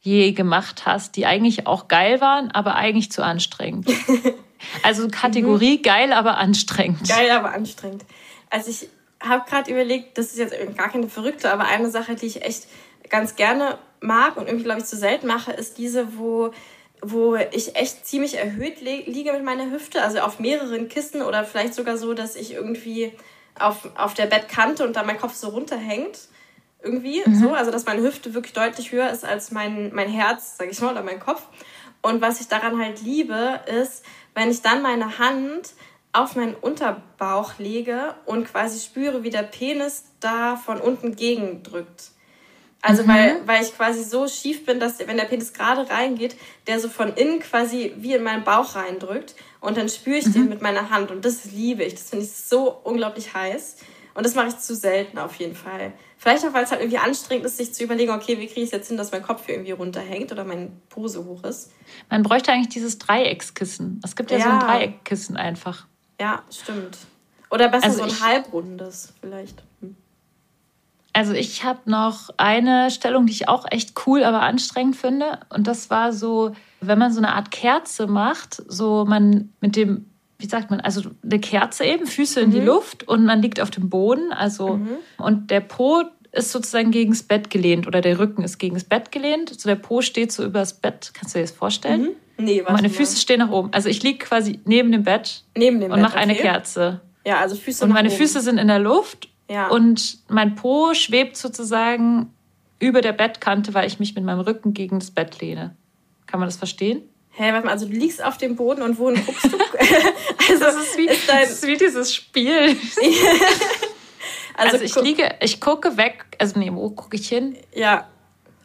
je 0.00 0.32
gemacht 0.32 0.84
hast, 0.84 1.14
die 1.14 1.26
eigentlich 1.26 1.68
auch 1.68 1.86
geil 1.86 2.20
waren, 2.20 2.50
aber 2.50 2.74
eigentlich 2.74 3.10
zu 3.10 3.24
anstrengend. 3.24 3.88
Also 4.82 5.06
Kategorie 5.08 5.82
geil, 5.82 6.14
aber 6.14 6.38
anstrengend. 6.38 7.06
Geil, 7.06 7.30
aber 7.30 7.52
anstrengend. 7.52 8.06
Als 8.48 8.66
ich 8.66 8.88
habe 9.20 9.48
gerade 9.48 9.70
überlegt, 9.70 10.16
das 10.16 10.28
ist 10.28 10.38
jetzt 10.38 10.54
gar 10.78 10.88
keine 10.88 11.08
verrückte, 11.08 11.52
aber 11.52 11.66
eine 11.66 11.90
Sache, 11.90 12.14
die 12.14 12.24
ich 12.24 12.42
echt 12.42 12.66
ganz 13.10 13.36
gerne 13.36 13.78
mag 14.00 14.38
und 14.38 14.46
irgendwie, 14.46 14.64
glaube 14.64 14.80
ich, 14.80 14.86
zu 14.86 14.96
selten 14.96 15.26
mache, 15.26 15.52
ist 15.52 15.76
diese, 15.76 16.16
wo, 16.16 16.52
wo 17.02 17.36
ich 17.36 17.76
echt 17.76 18.06
ziemlich 18.06 18.38
erhöht 18.38 18.80
liege 18.80 19.32
mit 19.32 19.44
meiner 19.44 19.70
Hüfte, 19.70 20.02
also 20.02 20.20
auf 20.20 20.38
mehreren 20.38 20.88
Kissen 20.88 21.22
oder 21.22 21.44
vielleicht 21.44 21.74
sogar 21.74 21.96
so, 21.96 22.14
dass 22.14 22.36
ich 22.36 22.54
irgendwie 22.54 23.12
auf, 23.58 23.88
auf 23.96 24.14
der 24.14 24.26
Bettkante 24.26 24.86
und 24.86 24.96
da 24.96 25.02
mein 25.02 25.18
Kopf 25.18 25.34
so 25.34 25.48
runterhängt. 25.48 26.18
Irgendwie 26.82 27.22
mhm. 27.24 27.34
so, 27.34 27.52
also 27.52 27.70
dass 27.70 27.86
meine 27.86 28.02
Hüfte 28.02 28.34
wirklich 28.34 28.52
deutlich 28.52 28.92
höher 28.92 29.10
ist 29.10 29.24
als 29.24 29.50
mein, 29.50 29.94
mein 29.94 30.08
Herz, 30.08 30.56
sage 30.56 30.70
ich 30.70 30.80
mal, 30.80 30.92
oder 30.92 31.02
mein 31.02 31.20
Kopf. 31.20 31.42
Und 32.02 32.20
was 32.20 32.40
ich 32.40 32.48
daran 32.48 32.78
halt 32.78 33.02
liebe, 33.02 33.60
ist, 33.80 34.04
wenn 34.34 34.50
ich 34.50 34.62
dann 34.62 34.82
meine 34.82 35.18
Hand 35.18 35.70
auf 36.12 36.36
meinen 36.36 36.54
Unterbauch 36.54 37.58
lege 37.58 38.14
und 38.24 38.46
quasi 38.50 38.80
spüre, 38.80 39.22
wie 39.22 39.30
der 39.30 39.42
Penis 39.42 40.04
da 40.20 40.56
von 40.56 40.80
unten 40.80 41.16
gegendrückt. 41.16 42.10
Also 42.86 43.02
mhm. 43.02 43.08
weil, 43.08 43.46
weil 43.46 43.62
ich 43.64 43.76
quasi 43.76 44.04
so 44.04 44.28
schief 44.28 44.64
bin, 44.64 44.78
dass 44.78 45.00
wenn 45.00 45.16
der 45.16 45.24
Penis 45.24 45.52
gerade 45.52 45.90
reingeht, 45.90 46.36
der 46.68 46.78
so 46.78 46.88
von 46.88 47.12
innen 47.14 47.40
quasi 47.40 47.92
wie 47.96 48.14
in 48.14 48.22
meinen 48.22 48.44
Bauch 48.44 48.76
reindrückt 48.76 49.34
und 49.60 49.76
dann 49.76 49.88
spüre 49.88 50.18
ich 50.18 50.26
mhm. 50.26 50.32
den 50.32 50.48
mit 50.48 50.62
meiner 50.62 50.90
Hand 50.90 51.10
und 51.10 51.24
das 51.24 51.46
liebe 51.46 51.82
ich. 51.82 51.94
Das 51.94 52.10
finde 52.10 52.24
ich 52.24 52.32
so 52.32 52.70
unglaublich 52.84 53.34
heiß 53.34 53.76
und 54.14 54.24
das 54.24 54.36
mache 54.36 54.48
ich 54.48 54.58
zu 54.58 54.76
selten 54.76 55.18
auf 55.18 55.34
jeden 55.34 55.56
Fall. 55.56 55.92
Vielleicht 56.16 56.46
auch, 56.46 56.52
weil 56.54 56.62
es 56.64 56.70
halt 56.70 56.80
irgendwie 56.80 56.98
anstrengend 56.98 57.44
ist, 57.44 57.56
sich 57.56 57.74
zu 57.74 57.82
überlegen, 57.82 58.12
okay, 58.12 58.38
wie 58.38 58.46
kriege 58.46 58.60
ich 58.60 58.66
es 58.66 58.70
jetzt 58.70 58.88
hin, 58.88 58.96
dass 58.96 59.10
mein 59.10 59.22
Kopf 59.22 59.46
hier 59.46 59.56
irgendwie 59.56 59.72
runterhängt 59.72 60.30
oder 60.30 60.44
mein 60.44 60.80
Pose 60.88 61.24
hoch 61.24 61.42
ist. 61.42 61.72
Man 62.08 62.22
bräuchte 62.22 62.52
eigentlich 62.52 62.68
dieses 62.68 62.98
Dreieckskissen. 62.98 64.00
Es 64.04 64.14
gibt 64.14 64.30
ja, 64.30 64.38
ja. 64.38 64.44
so 64.44 64.50
ein 64.50 64.60
Dreieckkissen 64.60 65.36
einfach. 65.36 65.86
Ja, 66.20 66.44
stimmt. 66.50 66.98
Oder 67.50 67.68
besser 67.68 67.86
also 67.86 67.98
so 67.98 68.04
ein 68.04 68.20
halbrundes 68.20 69.12
vielleicht. 69.20 69.62
Also 71.16 71.32
ich 71.32 71.64
habe 71.64 71.78
noch 71.86 72.28
eine 72.36 72.90
Stellung, 72.90 73.24
die 73.24 73.32
ich 73.32 73.48
auch 73.48 73.64
echt 73.70 73.94
cool, 74.06 74.22
aber 74.22 74.42
anstrengend 74.42 74.96
finde. 74.96 75.38
Und 75.48 75.66
das 75.66 75.88
war 75.88 76.12
so, 76.12 76.52
wenn 76.82 76.98
man 76.98 77.10
so 77.10 77.20
eine 77.20 77.32
Art 77.32 77.50
Kerze 77.50 78.06
macht, 78.06 78.62
so 78.68 79.06
man 79.06 79.48
mit 79.62 79.76
dem, 79.76 80.10
wie 80.38 80.46
sagt 80.46 80.70
man, 80.70 80.80
also 80.80 81.08
eine 81.24 81.40
Kerze 81.40 81.86
eben, 81.86 82.06
Füße 82.06 82.40
in 82.40 82.50
die 82.50 82.60
mhm. 82.60 82.66
Luft 82.66 83.08
und 83.08 83.24
man 83.24 83.40
liegt 83.40 83.62
auf 83.62 83.70
dem 83.70 83.88
Boden. 83.88 84.30
Also 84.30 84.76
mhm. 84.76 84.98
und 85.16 85.50
der 85.50 85.60
Po 85.60 86.02
ist 86.32 86.52
sozusagen 86.52 86.90
gegen 86.90 87.12
das 87.12 87.22
Bett 87.22 87.48
gelehnt 87.48 87.86
oder 87.86 88.02
der 88.02 88.18
Rücken 88.18 88.44
ist 88.44 88.58
gegen 88.58 88.74
das 88.74 88.84
Bett 88.84 89.10
gelehnt. 89.10 89.58
So 89.58 89.70
der 89.70 89.76
Po 89.76 90.02
steht 90.02 90.32
so 90.32 90.44
über 90.44 90.58
das 90.58 90.74
Bett. 90.74 91.12
Kannst 91.14 91.34
du 91.34 91.38
dir 91.38 91.44
das 91.44 91.52
vorstellen? 91.52 92.02
Mhm. 92.36 92.44
Nee, 92.44 92.62
was 92.62 92.74
Meine 92.74 92.90
Füße 92.90 93.16
stehen 93.16 93.38
nach 93.38 93.50
oben. 93.50 93.70
Also 93.72 93.88
ich 93.88 94.02
liege 94.02 94.18
quasi 94.18 94.60
neben 94.66 94.92
dem 94.92 95.04
Bett 95.04 95.44
neben 95.56 95.80
dem 95.80 95.92
und 95.92 96.02
mache 96.02 96.16
okay. 96.16 96.24
eine 96.24 96.34
Kerze. 96.34 97.00
Ja, 97.26 97.38
also 97.38 97.56
Füße 97.56 97.84
Und 97.84 97.90
meine 97.90 98.10
oben. 98.10 98.18
Füße 98.18 98.42
sind 98.42 98.58
in 98.58 98.68
der 98.68 98.80
Luft 98.80 99.30
ja. 99.48 99.68
und 99.68 100.18
mein 100.28 100.54
Po 100.54 100.94
schwebt 100.94 101.36
sozusagen 101.36 102.32
über 102.78 103.00
der 103.00 103.12
Bettkante, 103.12 103.74
weil 103.74 103.86
ich 103.86 103.98
mich 103.98 104.14
mit 104.14 104.24
meinem 104.24 104.40
Rücken 104.40 104.74
gegen 104.74 104.98
das 104.98 105.10
Bett 105.10 105.40
lehne. 105.40 105.76
Kann 106.26 106.40
man 106.40 106.48
das 106.48 106.56
verstehen? 106.56 107.02
Hä, 107.30 107.44
hey, 107.44 107.52
warte 107.52 107.66
mal, 107.66 107.72
also 107.72 107.86
du 107.86 107.92
liegst 107.92 108.22
auf 108.22 108.38
dem 108.38 108.56
Boden 108.56 108.82
und 108.82 108.98
wohin 108.98 109.24
guckst 109.24 109.44
du? 109.44 109.58
also 110.48 110.64
das 110.64 110.76
ist, 110.76 110.98
wie, 110.98 111.06
ist 111.06 111.28
dein... 111.28 111.42
das 111.42 111.52
ist 111.52 111.66
wie 111.66 111.76
dieses 111.76 112.14
Spiel. 112.14 112.76
also, 114.56 114.76
also 114.78 114.84
ich 114.84 114.94
liege, 114.96 115.34
ich 115.40 115.60
gucke 115.60 115.96
weg, 115.96 116.24
also 116.38 116.58
nee, 116.58 116.70
wo 116.72 116.90
gucke 116.90 117.16
ich 117.16 117.28
hin? 117.28 117.56
Ja, 117.74 118.08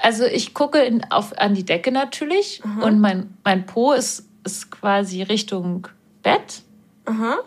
also 0.02 0.26
ich 0.26 0.54
gucke 0.54 0.80
in, 0.80 1.04
auf, 1.12 1.38
an 1.38 1.54
die 1.54 1.66
Decke 1.66 1.92
natürlich 1.92 2.62
Aha. 2.64 2.88
und 2.88 3.00
mein, 3.00 3.38
mein 3.44 3.66
Po 3.66 3.92
ist, 3.94 4.28
ist 4.44 4.72
quasi 4.72 5.22
Richtung 5.22 5.88
Bett. 6.24 6.64
Aha. 7.06 7.40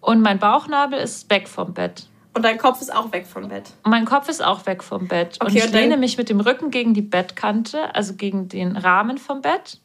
Und 0.00 0.20
mein 0.20 0.38
Bauchnabel 0.38 0.98
ist 0.98 1.30
weg 1.30 1.48
vom 1.48 1.72
Bett. 1.72 2.06
Und 2.34 2.44
dein 2.44 2.58
Kopf 2.58 2.80
ist 2.80 2.92
auch 2.92 3.12
weg 3.12 3.26
vom 3.26 3.48
Bett. 3.48 3.70
Und 3.84 3.90
mein 3.90 4.04
Kopf 4.04 4.28
ist 4.28 4.44
auch 4.44 4.66
weg 4.66 4.82
vom 4.82 5.06
Bett. 5.06 5.36
Okay, 5.40 5.46
und 5.46 5.56
ich 5.56 5.64
und 5.64 5.72
lehne 5.72 5.96
mich 5.96 6.18
mit 6.18 6.28
dem 6.28 6.40
Rücken 6.40 6.70
gegen 6.70 6.92
die 6.92 7.02
Bettkante, 7.02 7.94
also 7.94 8.14
gegen 8.14 8.48
den 8.48 8.76
Rahmen 8.76 9.18
vom 9.18 9.40
Bett. 9.40 9.78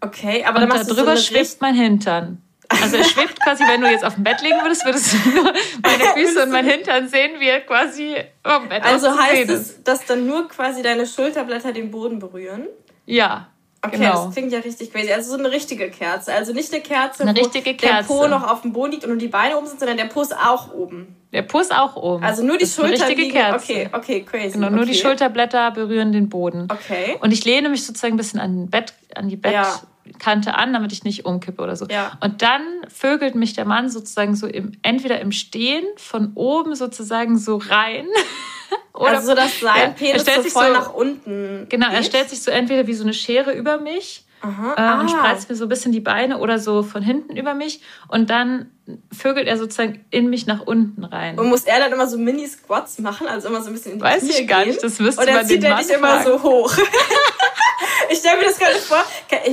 Okay, 0.00 0.44
aber 0.44 0.56
und 0.56 0.62
dann 0.62 0.68
machst 0.70 0.90
darüber 0.90 1.16
so 1.16 1.22
schwebt 1.22 1.58
mein 1.60 1.74
Hintern. 1.74 2.42
Also 2.68 2.96
es 2.96 3.10
schwebt 3.10 3.40
quasi, 3.44 3.64
wenn 3.66 3.80
du 3.80 3.88
jetzt 3.88 4.04
auf 4.04 4.14
dem 4.14 4.24
Bett 4.24 4.42
liegen 4.42 4.60
würdest, 4.62 4.84
würdest 4.84 5.14
du 5.14 5.30
nur 5.30 5.52
meine 5.82 6.04
Füße 6.14 6.42
und 6.42 6.50
mein 6.50 6.68
Hintern 6.68 7.08
sehen, 7.08 7.38
wie 7.38 7.48
er 7.48 7.60
quasi 7.60 8.16
vom 8.44 8.68
Bett 8.68 8.84
Also 8.84 9.16
heißt 9.16 9.50
es, 9.50 9.82
dass 9.84 10.04
dann 10.04 10.26
nur 10.26 10.48
quasi 10.48 10.82
deine 10.82 11.06
Schulterblätter 11.06 11.72
den 11.72 11.90
Boden 11.90 12.18
berühren? 12.18 12.66
Ja. 13.06 13.48
Okay, 13.80 13.96
genau. 13.96 14.26
das 14.26 14.34
klingt 14.34 14.52
ja 14.52 14.58
richtig 14.58 14.92
crazy. 14.92 15.12
Also 15.12 15.30
so 15.30 15.38
eine 15.38 15.52
richtige 15.52 15.88
Kerze. 15.90 16.32
Also 16.34 16.52
nicht 16.52 16.72
eine 16.72 16.82
Kerze, 16.82 17.22
eine 17.22 17.38
wo 17.38 17.48
Kerze. 17.48 17.76
der 17.76 18.02
Po 18.02 18.26
noch 18.26 18.50
auf 18.50 18.62
dem 18.62 18.72
Boden 18.72 18.92
liegt 18.92 19.04
und 19.04 19.10
nur 19.10 19.18
die 19.18 19.28
Beine 19.28 19.56
oben 19.56 19.68
sind, 19.68 19.78
sondern 19.78 19.96
der 19.96 20.06
Po 20.06 20.22
ist 20.22 20.36
auch 20.36 20.74
oben. 20.74 21.14
Der 21.32 21.42
Po 21.42 21.60
ist 21.60 21.72
auch 21.72 21.94
oben. 21.94 22.24
Also 22.24 22.42
nur 22.42 22.58
die 22.58 22.66
Schulter 22.66 23.04
eine 23.04 23.16
richtige 23.16 23.32
Kerze. 23.32 23.72
Okay, 23.72 23.88
okay, 23.92 24.22
crazy. 24.22 24.52
Genau, 24.52 24.70
nur 24.70 24.80
okay. 24.80 24.92
die 24.92 24.98
Schulterblätter 24.98 25.70
berühren 25.70 26.10
den 26.10 26.28
Boden. 26.28 26.68
Okay. 26.70 27.16
Und 27.20 27.32
ich 27.32 27.44
lehne 27.44 27.68
mich 27.68 27.84
sozusagen 27.86 28.14
ein 28.14 28.16
bisschen 28.16 28.40
an, 28.40 28.68
Bett, 28.68 28.94
an 29.14 29.28
die 29.28 29.36
Bett. 29.36 29.52
Ja. 29.52 29.80
An, 30.24 30.72
damit 30.72 30.90
ich 30.92 31.04
nicht 31.04 31.26
umkippe 31.26 31.62
oder 31.62 31.76
so. 31.76 31.86
Ja. 31.86 32.12
Und 32.20 32.40
dann 32.40 32.62
vögelt 32.88 33.34
mich 33.34 33.52
der 33.52 33.66
Mann 33.66 33.90
sozusagen 33.90 34.34
so 34.34 34.46
im, 34.46 34.72
entweder 34.82 35.20
im 35.20 35.32
Stehen 35.32 35.84
von 35.96 36.32
oben 36.34 36.74
sozusagen 36.74 37.38
so 37.38 37.56
rein. 37.56 38.06
oder 38.94 39.08
also 39.10 39.28
so, 39.28 39.34
dass 39.34 39.60
sein 39.60 39.94
Penis 39.94 40.24
so 40.24 40.42
voll 40.42 40.66
so, 40.66 40.72
nach 40.72 40.92
unten 40.92 41.66
Genau, 41.68 41.88
geht. 41.88 41.96
er 41.96 42.02
stellt 42.02 42.30
sich 42.30 42.42
so 42.42 42.50
entweder 42.50 42.86
wie 42.86 42.94
so 42.94 43.04
eine 43.04 43.14
Schere 43.14 43.52
über 43.52 43.78
mich 43.78 44.24
Aha, 44.40 44.72
äh, 44.72 44.80
ah. 44.80 45.00
und 45.00 45.10
spreizt 45.10 45.48
mir 45.48 45.56
so 45.56 45.64
ein 45.64 45.68
bisschen 45.68 45.92
die 45.92 46.00
Beine 46.00 46.38
oder 46.38 46.58
so 46.58 46.82
von 46.82 47.02
hinten 47.02 47.36
über 47.36 47.54
mich 47.54 47.82
und 48.08 48.30
dann 48.30 48.70
vögelt 49.16 49.46
er 49.46 49.58
sozusagen 49.58 50.04
in 50.10 50.30
mich 50.30 50.46
nach 50.46 50.60
unten 50.60 51.04
rein. 51.04 51.38
Und 51.38 51.48
muss 51.48 51.64
er 51.64 51.78
dann 51.78 51.92
immer 51.92 52.06
so 52.06 52.18
Mini-Squats 52.18 52.98
machen, 53.00 53.26
also 53.26 53.48
immer 53.48 53.60
so 53.60 53.68
ein 53.68 53.74
bisschen 53.74 53.92
in 53.92 53.98
die 53.98 54.04
Weiß 54.04 54.20
Knie 54.20 54.30
ich 54.30 54.48
gar 54.48 54.64
gehen? 54.64 54.70
nicht, 54.70 54.82
das 54.82 54.98
müsste 54.98 55.22
Oder 55.22 55.32
man 55.34 55.46
zieht 55.46 55.64
er 55.64 55.76
dich 55.76 55.90
immer 55.90 56.22
so 56.22 56.42
hoch? 56.42 56.72
ich 58.10 58.18
stelle 58.18 58.38
mir 58.38 58.44
das 58.44 58.58
gerade 58.58 58.76
vor, 58.76 59.04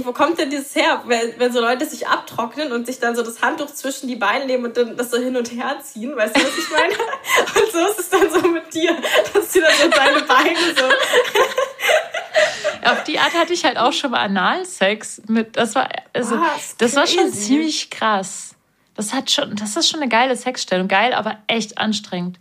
wo 0.03 0.11
kommt 0.13 0.39
denn 0.39 0.49
dieses 0.49 0.75
her, 0.75 1.01
wenn, 1.05 1.37
wenn 1.37 1.51
so 1.51 1.59
Leute 1.59 1.85
sich 1.85 2.07
abtrocknen 2.07 2.71
und 2.71 2.85
sich 2.85 2.99
dann 2.99 3.15
so 3.15 3.23
das 3.23 3.41
Handtuch 3.41 3.67
zwischen 3.67 4.07
die 4.07 4.15
Beine 4.15 4.45
nehmen 4.45 4.65
und 4.65 4.77
dann 4.77 4.95
das 4.95 5.11
so 5.11 5.17
hin 5.17 5.35
und 5.35 5.51
her 5.51 5.77
ziehen, 5.81 6.15
weißt 6.15 6.35
du, 6.35 6.41
was 6.41 6.57
ich 6.57 6.71
meine? 6.71 6.93
und 7.65 7.71
so 7.71 7.91
ist 7.91 7.99
es 7.99 8.09
dann 8.09 8.31
so 8.31 8.47
mit 8.47 8.73
dir, 8.73 8.95
dass 9.33 9.51
du 9.51 9.61
dann 9.61 9.73
so 9.81 9.89
deine 9.89 10.21
Beine 10.21 10.57
so... 10.77 10.85
Auf 12.85 13.03
die 13.03 13.17
Art 13.17 13.33
hatte 13.33 13.53
ich 13.53 13.65
halt 13.65 13.77
auch 13.77 13.93
schon 13.93 14.11
mal 14.11 14.19
Analsex 14.19 15.21
mit, 15.27 15.57
das 15.57 15.73
war, 15.73 15.89
also, 16.13 16.39
Was? 16.39 16.77
das 16.77 16.95
war 16.95 17.07
schon 17.07 17.31
ziemlich 17.31 17.89
krass. 17.89 18.54
Das 18.95 19.13
hat 19.13 19.29
schon, 19.29 19.55
das 19.55 19.75
ist 19.75 19.89
schon 19.89 20.01
eine 20.01 20.09
geile 20.09 20.35
Sexstellung. 20.35 20.87
Geil, 20.87 21.13
aber 21.13 21.37
echt 21.47 21.77
anstrengend. 21.77 22.39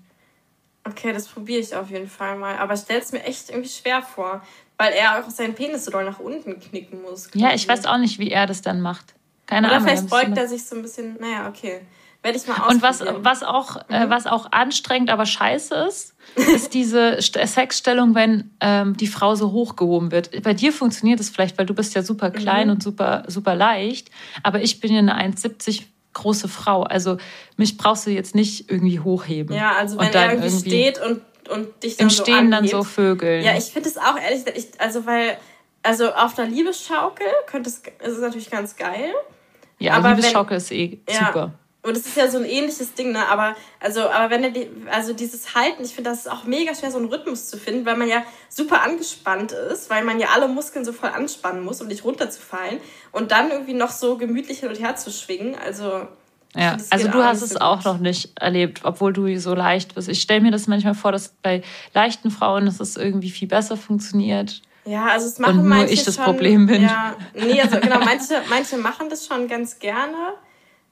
Okay, 0.85 1.13
das 1.13 1.29
probiere 1.29 1.61
ich 1.61 1.75
auf 1.75 1.91
jeden 1.91 2.09
Fall 2.09 2.37
mal. 2.37 2.59
Aber 2.59 2.77
stell 2.77 3.01
es 3.01 3.13
mir 3.13 3.25
echt 3.25 3.51
irgendwie 3.51 3.71
schwer 3.71 4.03
vor, 4.03 4.43
weil 4.77 4.93
er 4.93 5.19
auch 5.19 5.31
seinen 5.31 5.55
Penis 5.55 5.85
so 5.85 5.91
doll 5.91 6.05
nach 6.05 6.21
unten 6.21 6.61
knicken 6.61 7.03
muss. 7.03 7.31
Ja, 7.35 7.55
ich 7.55 7.67
weiß 7.67 7.87
auch 7.87 7.99
nicht, 7.99 8.19
wie 8.19 8.31
er 8.31 8.47
das 8.47 8.63
dann 8.63 8.81
macht. 8.81 9.15
Keine 9.47 9.67
Oder 9.67 9.77
Ahnung. 9.77 9.89
Oder 9.89 9.97
vielleicht 9.97 10.11
beugt 10.11 10.39
er 10.39 10.49
sich 10.49 10.65
so 10.65 10.77
ein 10.77 10.83
bisschen, 10.83 11.17
naja, 11.19 11.49
okay. 11.49 11.81
Werde 12.23 12.39
ich 12.39 12.47
mal 12.47 12.55
ausprobieren. 12.55 12.77
Und 12.77 13.25
was, 13.25 13.41
was, 13.41 13.43
auch, 13.43 13.77
äh, 13.77 13.81
mhm. 13.89 13.95
äh, 14.07 14.11
was 14.11 14.27
auch 14.27 14.51
anstrengend, 14.51 15.11
aber 15.11 15.27
scheiße 15.27 15.75
ist, 15.75 16.15
ist 16.37 16.73
diese 16.73 17.21
Sexstellung, 17.47 18.15
wenn 18.15 18.51
ähm, 18.61 18.97
die 18.97 19.09
Frau 19.09 19.35
so 19.35 19.53
hochgehoben 19.53 20.11
wird. 20.11 20.43
Bei 20.43 20.55
dir 20.55 20.73
funktioniert 20.73 21.21
es 21.21 21.29
vielleicht, 21.29 21.59
weil 21.59 21.67
du 21.67 21.75
bist 21.75 21.95
ja 21.95 22.03
super 22.03 22.31
klein 22.31 22.69
mhm. 22.69 22.75
und 22.75 22.83
super, 22.83 23.25
super 23.27 23.55
leicht. 23.55 24.11
Aber 24.43 24.63
ich 24.63 24.81
bin 24.81 24.93
ja 24.93 25.01
eine 25.01 25.19
1,70 25.19 25.83
große 26.15 26.49
Frau. 26.49 26.83
Also 26.83 27.19
mich 27.57 27.77
brauchst 27.77 28.07
du 28.07 28.11
jetzt 28.11 28.35
nicht 28.35 28.71
irgendwie 28.71 29.01
hochheben. 29.01 29.55
Ja, 29.55 29.73
also 29.73 29.99
wenn 29.99 30.13
er 30.13 30.31
irgendwie, 30.31 30.49
irgendwie 30.49 30.71
steht 30.71 31.01
und, 31.01 31.21
und 31.51 31.83
dich 31.83 31.97
dann 31.97 32.09
im 32.09 32.11
so 32.11 32.25
anhebt. 32.25 32.53
dann 32.53 32.69
so 32.69 32.83
vögeln. 32.85 33.45
Ja, 33.45 33.57
ich 33.57 33.65
finde 33.65 33.89
es 33.89 33.99
auch 33.99 34.17
ehrlich 34.19 34.45
ich, 34.55 34.81
also 34.81 35.05
weil, 35.07 35.37
also 35.83 36.13
auf 36.13 36.35
der 36.35 36.47
Liebesschaukel 36.47 37.27
könnte 37.47 37.69
es, 37.69 37.79
ist 37.79 38.17
es 38.17 38.21
natürlich 38.21 38.51
ganz 38.51 38.77
geil. 38.77 39.13
Ja, 39.79 39.95
aber 39.95 40.11
Liebesschaukel 40.11 40.53
wenn, 40.53 40.57
ist 40.59 40.73
eh 40.73 41.01
ja, 41.09 41.27
super. 41.27 41.53
Und 41.85 41.99
es 41.99 42.07
ist 42.07 42.17
ja 42.17 42.29
so 42.29 42.39
ein 42.39 42.47
ähnliches 42.47 42.95
Ding, 42.95 43.13
ne? 43.13 43.29
Aber, 43.29 43.55
also, 43.79 44.09
aber 44.09 44.31
wenn 44.31 44.43
er 44.43 44.51
die, 44.51 44.71
also 44.91 45.13
dieses 45.13 45.55
Halten, 45.55 45.85
ich 45.85 45.95
finde, 45.95 46.09
das 46.11 46.21
ist 46.21 46.31
auch 46.31 46.45
mega 46.45 46.75
schwer, 46.75 46.91
so 46.91 46.97
einen 46.97 47.09
Rhythmus 47.09 47.47
zu 47.49 47.59
finden, 47.59 47.85
weil 47.85 47.99
man 47.99 48.09
ja 48.09 48.23
super 48.49 48.83
angespannt 48.83 49.53
ist, 49.53 49.91
weil 49.91 50.03
man 50.03 50.19
ja 50.19 50.29
alle 50.35 50.49
Muskeln 50.49 50.87
so 50.87 50.95
voll 50.95 51.11
anspannen 51.11 51.63
muss, 51.63 51.83
um 51.83 51.89
nicht 51.89 52.03
runterzufallen. 52.03 52.81
Und 53.13 53.33
dann 53.33 53.51
irgendwie 53.51 53.75
noch 53.75 53.91
so 53.91 54.17
gemütlich 54.17 54.61
hin 54.61 54.71
und 54.71 54.81
her 54.81 54.97
zu 54.97 55.11
schwingen. 55.11 55.57
Also. 55.63 56.09
Ja, 56.57 56.79
also 56.89 57.09
du 57.09 57.23
hast 57.23 57.43
es 57.43 57.57
auch 57.57 57.85
noch 57.85 57.99
nicht 57.99 58.31
erlebt, 58.41 58.81
obwohl 58.85 59.13
du 59.13 59.39
so 59.39 59.55
leicht 59.55 59.95
bist. 59.95 60.09
Ich 60.09 60.23
stelle 60.23 60.41
mir 60.41 60.53
das 60.53 60.67
manchmal 60.67 60.95
vor, 60.95 61.13
dass 61.13 61.35
bei 61.43 61.63
leichten 61.93 62.31
Frauen 62.31 62.65
dass 62.65 62.81
es 62.81 62.97
irgendwie 62.97 63.31
viel 63.31 63.49
besser 63.49 63.77
funktioniert. 63.77 64.63
Ja, 64.87 65.07
also 65.07 65.27
es 65.27 65.39
machen 65.39 65.61
und 65.61 65.69
nur 65.69 65.89
ich 65.89 66.05
das 66.05 66.15
schon, 66.15 66.25
Problem 66.25 66.67
bin. 66.67 66.83
Ja, 66.83 67.17
nee, 67.35 67.61
also 67.61 67.81
genau, 67.81 67.99
manche, 67.99 68.41
manche 68.49 68.77
machen 68.77 69.09
das 69.11 69.27
schon 69.27 69.49
ganz 69.49 69.79
gerne. 69.79 70.35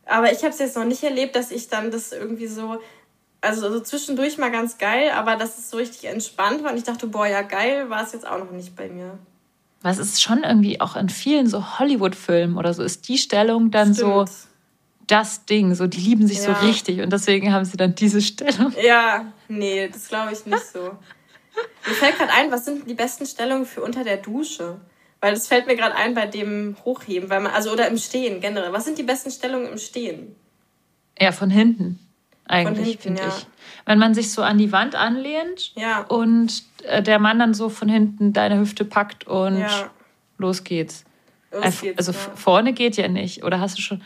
Aber 0.07 0.33
ich 0.33 0.39
habe 0.39 0.49
es 0.49 0.59
jetzt 0.59 0.77
noch 0.77 0.85
nicht 0.85 1.03
erlebt, 1.03 1.37
dass 1.37 1.51
ich 1.51 1.69
dann 1.69 1.91
das 1.91 2.13
irgendwie 2.13 2.47
so, 2.47 2.81
also 3.41 3.71
so 3.73 3.81
zwischendurch 3.81 4.39
mal 4.39 4.51
ganz 4.51 4.79
geil, 4.79 5.11
aber 5.15 5.37
dass 5.37 5.59
es 5.59 5.71
so 5.71 5.77
richtig 5.77 6.05
entspannt 6.05 6.65
war 6.65 6.73
und 6.73 6.77
ich 6.77 6.85
dachte, 6.85 7.07
boah, 7.07 7.27
ja 7.27 7.43
geil, 7.43 7.89
war 7.89 8.03
es 8.03 8.13
jetzt 8.13 8.27
auch 8.27 8.39
noch 8.39 8.51
nicht 8.51 8.75
bei 8.77 8.89
mir. 8.89 9.19
Was 9.83 9.99
ist 9.99 10.23
schon 10.23 10.45
irgendwie 10.45 10.81
auch 10.81 10.97
in 10.97 11.09
vielen 11.09 11.47
so 11.47 11.79
Hollywood-Filmen 11.79 12.57
oder 12.57 12.73
so, 12.73 12.83
ist 12.83 13.09
die 13.09 13.19
Stellung 13.19 13.71
dann 13.71 13.95
Stimmt. 13.95 14.29
so 14.29 14.35
das 15.07 15.45
Ding. 15.45 15.75
So, 15.75 15.87
die 15.87 16.01
lieben 16.01 16.27
sich 16.27 16.39
ja. 16.39 16.55
so 16.55 16.67
richtig 16.67 17.01
und 17.01 17.13
deswegen 17.13 17.53
haben 17.53 17.65
sie 17.65 17.77
dann 17.77 17.95
diese 17.95 18.21
Stellung. 18.21 18.73
Ja, 18.83 19.33
nee, 19.49 19.89
das 19.89 20.09
glaube 20.09 20.33
ich 20.33 20.47
nicht 20.47 20.67
so. 20.67 20.97
Mir 21.87 21.95
fällt 21.95 22.17
gerade 22.17 22.33
ein, 22.33 22.51
was 22.51 22.65
sind 22.65 22.89
die 22.89 22.95
besten 22.95 23.27
Stellungen 23.27 23.67
für 23.67 23.83
unter 23.83 24.05
der 24.05 24.17
Dusche? 24.17 24.81
Weil 25.23 25.35
das 25.35 25.47
fällt 25.47 25.69
mir 25.69 25.77
gerade 25.77 25.95
ein 25.95 26.15
bei 26.15 26.27
dem 26.27 26.77
Hochheben, 26.85 27.31
weil 27.31 27.41
man, 27.41 27.53
also 27.53 27.71
oder 27.71 27.87
im 27.87 27.97
Stehen 27.97 28.41
generell. 28.41 28.73
Was 28.73 28.85
sind 28.85 28.99
die 28.99 29.05
besten 29.05 29.31
Stellungen 29.31 29.69
im 29.71 29.79
Stehen? 29.79 30.35
Ja, 31.17 31.31
von 31.31 31.49
hinten. 31.49 32.01
Eigentlich, 32.45 32.99
finde 32.99 33.23
ja. 33.23 33.29
ich. 33.29 33.47
Wenn 33.87 34.01
man 34.01 34.15
sich 34.15 34.33
so 34.33 34.43
an 34.43 34.59
die 34.59 34.73
Wand 34.73 34.97
anlehnt 34.97 35.73
ja. 35.77 36.03
und 36.03 36.65
äh, 36.83 37.05
der 37.05 37.21
Mann 37.21 37.39
dann 37.39 37.55
so 37.55 37.69
von 37.69 37.89
hinten 37.89 38.33
deine 38.33 38.59
Hüfte 38.59 38.85
packt 38.85 39.29
und 39.29 39.61
ja. 39.61 39.91
los 40.39 40.65
geht's. 40.65 41.05
Los 41.53 41.81
geht's 41.81 41.99
also 41.99 42.13
vorne 42.13 42.73
geht 42.73 42.97
ja 42.97 43.07
nicht. 43.07 43.45
Oder 43.45 43.61
hast 43.61 43.79
du 43.79 43.83
schon. 43.83 44.03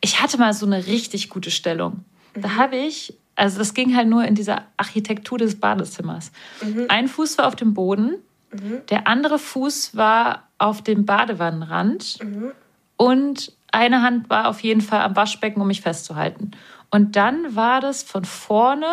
Ich 0.00 0.22
hatte 0.22 0.38
mal 0.38 0.54
so 0.54 0.64
eine 0.64 0.86
richtig 0.86 1.28
gute 1.28 1.50
Stellung. 1.50 2.04
Mhm. 2.36 2.42
Da 2.42 2.54
habe 2.54 2.76
ich, 2.76 3.14
also 3.34 3.58
das 3.58 3.74
ging 3.74 3.96
halt 3.96 4.06
nur 4.06 4.24
in 4.24 4.36
dieser 4.36 4.64
Architektur 4.76 5.38
des 5.38 5.58
Badezimmers. 5.58 6.30
Mhm. 6.62 6.86
Ein 6.88 7.08
Fuß 7.08 7.36
war 7.38 7.48
auf 7.48 7.56
dem 7.56 7.74
Boden, 7.74 8.14
mhm. 8.52 8.82
der 8.90 9.06
andere 9.06 9.38
Fuß 9.38 9.96
war 9.96 10.48
auf 10.58 10.82
dem 10.82 11.04
Badewannenrand 11.04 12.18
mhm. 12.22 12.52
und 12.96 13.52
eine 13.72 14.02
Hand 14.02 14.28
war 14.30 14.48
auf 14.48 14.60
jeden 14.60 14.82
Fall 14.82 15.00
am 15.00 15.16
Waschbecken, 15.16 15.60
um 15.60 15.66
mich 15.66 15.80
festzuhalten. 15.80 16.52
Und 16.90 17.16
dann 17.16 17.56
war 17.56 17.80
das 17.80 18.02
von 18.02 18.24
vorne 18.24 18.86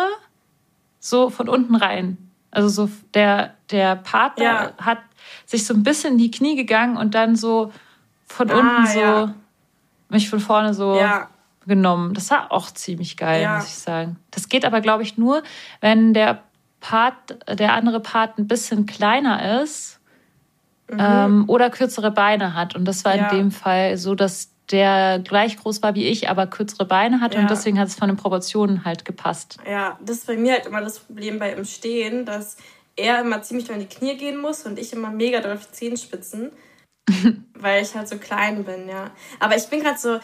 so 0.98 1.30
von 1.30 1.48
unten 1.48 1.74
rein. 1.74 2.16
Also 2.50 2.68
so 2.68 2.90
der, 3.14 3.54
der 3.70 3.96
Partner 3.96 4.44
ja. 4.44 4.72
hat 4.78 4.98
sich 5.46 5.66
so 5.66 5.74
ein 5.74 5.82
bisschen 5.82 6.12
in 6.12 6.18
die 6.18 6.30
Knie 6.30 6.56
gegangen 6.56 6.96
und 6.96 7.14
dann 7.14 7.36
so 7.36 7.72
von 8.26 8.50
ah, 8.50 8.58
unten 8.58 8.86
so 8.86 9.00
ja. 9.00 9.34
mich 10.08 10.30
von 10.30 10.40
vorne 10.40 10.74
so 10.74 10.96
ja. 10.96 11.28
genommen. 11.66 12.14
Das 12.14 12.30
war 12.30 12.50
auch 12.50 12.70
ziemlich 12.70 13.16
geil, 13.16 13.48
muss 13.56 13.66
ich 13.66 13.78
sagen. 13.78 14.16
Das 14.30 14.48
geht 14.48 14.64
aber, 14.64 14.80
glaube 14.80 15.02
ich, 15.02 15.18
nur, 15.18 15.42
wenn 15.80 16.14
der 16.14 16.42
Part, 16.80 17.14
der 17.48 17.74
andere 17.74 18.00
Part 18.00 18.38
ein 18.38 18.48
bisschen 18.48 18.86
kleiner 18.86 19.62
ist 19.62 20.00
mhm. 20.90 20.98
ähm, 20.98 21.44
oder 21.48 21.70
kürzere 21.70 22.10
Beine 22.10 22.54
hat. 22.54 22.74
Und 22.74 22.84
das 22.84 23.04
war 23.04 23.14
in 23.14 23.28
dem 23.28 23.50
Fall 23.50 23.96
so, 23.96 24.14
dass 24.14 24.50
der 24.70 25.18
gleich 25.18 25.56
groß 25.56 25.82
war 25.82 25.94
wie 25.94 26.06
ich, 26.06 26.28
aber 26.28 26.46
kürzere 26.46 26.84
Beine 26.84 27.20
hatte 27.20 27.36
ja. 27.36 27.42
und 27.42 27.50
deswegen 27.50 27.78
hat 27.78 27.88
es 27.88 27.96
von 27.96 28.08
den 28.08 28.16
Proportionen 28.16 28.84
halt 28.84 29.04
gepasst. 29.04 29.58
Ja, 29.68 29.98
das 30.00 30.18
ist 30.18 30.26
bei 30.26 30.36
mir 30.36 30.52
halt 30.52 30.66
immer 30.66 30.80
das 30.80 31.00
Problem 31.00 31.38
bei 31.38 31.52
im 31.52 31.64
Stehen, 31.64 32.24
dass 32.24 32.56
er 32.96 33.20
immer 33.20 33.42
ziemlich 33.42 33.66
doll 33.66 33.76
in 33.76 33.88
die 33.88 33.94
Knie 33.94 34.16
gehen 34.16 34.40
muss 34.40 34.66
und 34.66 34.78
ich 34.78 34.92
immer 34.92 35.10
mega 35.10 35.40
doll 35.40 35.52
auf 35.52 35.66
die 35.66 35.72
Zehenspitzen, 35.72 36.52
weil 37.54 37.82
ich 37.82 37.94
halt 37.94 38.08
so 38.08 38.16
klein 38.18 38.64
bin, 38.64 38.88
ja. 38.88 39.10
Aber 39.40 39.56
ich 39.56 39.66
bin 39.66 39.80
gerade 39.80 39.98
so, 39.98 40.20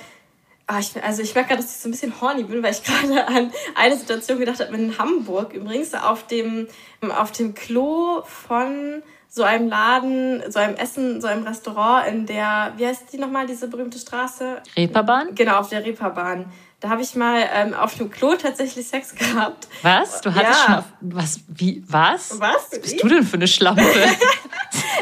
Ah, 0.69 0.81
ich, 0.81 1.01
also 1.03 1.23
ich 1.23 1.35
merke 1.35 1.51
gerade, 1.51 1.63
dass 1.63 1.77
ich 1.77 1.81
so 1.81 1.89
ein 1.89 1.93
bisschen 1.93 2.21
horny 2.21 2.43
bin, 2.43 2.63
weil 2.63 2.73
ich 2.73 2.83
gerade 2.85 3.27
an 3.29 3.53
eine 3.75 3.97
Situation 3.97 4.39
gedacht 4.39 4.61
habe 4.61 4.75
in 4.77 4.99
Hamburg 4.99 5.53
übrigens 5.53 5.95
auf 5.95 6.27
dem 6.27 6.69
auf 7.09 7.31
dem 7.33 7.55
Klo 7.55 8.23
von 8.25 9.03
so 9.29 9.43
einem 9.43 9.69
Laden, 9.69 10.43
so 10.51 10.59
einem 10.59 10.77
Essen, 10.77 11.21
so 11.21 11.27
einem 11.27 11.47
Restaurant 11.47 12.09
in 12.09 12.27
der, 12.27 12.73
wie 12.79 12.87
heißt 12.87 13.13
die 13.13 13.19
nochmal, 13.19 13.47
diese 13.47 13.69
berühmte 13.69 13.99
Straße? 13.99 14.63
Reeperbahn? 14.77 15.35
Genau, 15.35 15.59
auf 15.59 15.69
der 15.69 15.85
Reeperbahn. 15.85 16.47
Da 16.81 16.89
habe 16.89 17.03
ich 17.03 17.15
mal 17.15 17.43
ähm, 17.55 17.75
auf 17.75 17.95
dem 17.97 18.11
Klo 18.11 18.35
tatsächlich 18.35 18.87
Sex 18.89 19.15
gehabt. 19.15 19.69
Was? 19.83 20.21
Du 20.23 20.35
hattest 20.35 20.61
ja. 20.61 20.65
schon 20.65 20.75
auf, 20.77 20.85
was, 21.01 21.41
wie, 21.49 21.83
was? 21.87 22.41
Was? 22.41 22.71
Was 22.71 22.81
bist 22.81 23.03
du 23.03 23.09
denn 23.09 23.25
für 23.25 23.37
eine 23.37 23.49
Schlampe? 23.49 23.83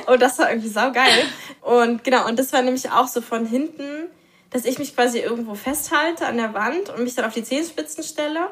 und 0.07 0.21
das 0.23 0.39
war 0.39 0.51
irgendwie 0.51 0.69
saugeil. 0.69 1.25
Und 1.61 2.03
genau, 2.03 2.27
und 2.27 2.39
das 2.39 2.53
war 2.53 2.63
nämlich 2.63 2.91
auch 2.91 3.09
so 3.09 3.21
von 3.21 3.47
hinten, 3.47 4.09
dass 4.55 4.65
ich 4.65 4.79
mich 4.79 4.95
quasi 4.95 5.19
irgendwo 5.19 5.57
festhalte 5.57 6.29
an 6.29 6.37
der 6.37 6.55
Wand 6.55 6.89
und 6.89 7.03
mich 7.03 7.17
dann 7.17 7.25
auf 7.25 7.35
die 7.35 7.43
Zehenspitzen 7.43 8.05
stelle 8.05 8.51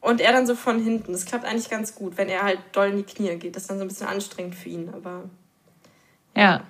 und 0.00 0.20
er 0.20 0.32
dann 0.32 0.46
so 0.46 0.54
von 0.54 0.80
hinten. 0.80 1.12
Das 1.12 1.26
klappt 1.26 1.44
eigentlich 1.44 1.68
ganz 1.68 1.96
gut, 1.96 2.16
wenn 2.16 2.28
er 2.28 2.42
halt 2.42 2.60
doll 2.70 2.90
in 2.90 2.98
die 2.98 3.02
Knie 3.02 3.34
geht. 3.36 3.56
Das 3.56 3.64
ist 3.64 3.68
dann 3.68 3.78
so 3.78 3.84
ein 3.84 3.88
bisschen 3.88 4.06
anstrengend 4.06 4.54
für 4.54 4.68
ihn, 4.68 4.90
aber. 4.94 5.24
Ja. 6.36 6.62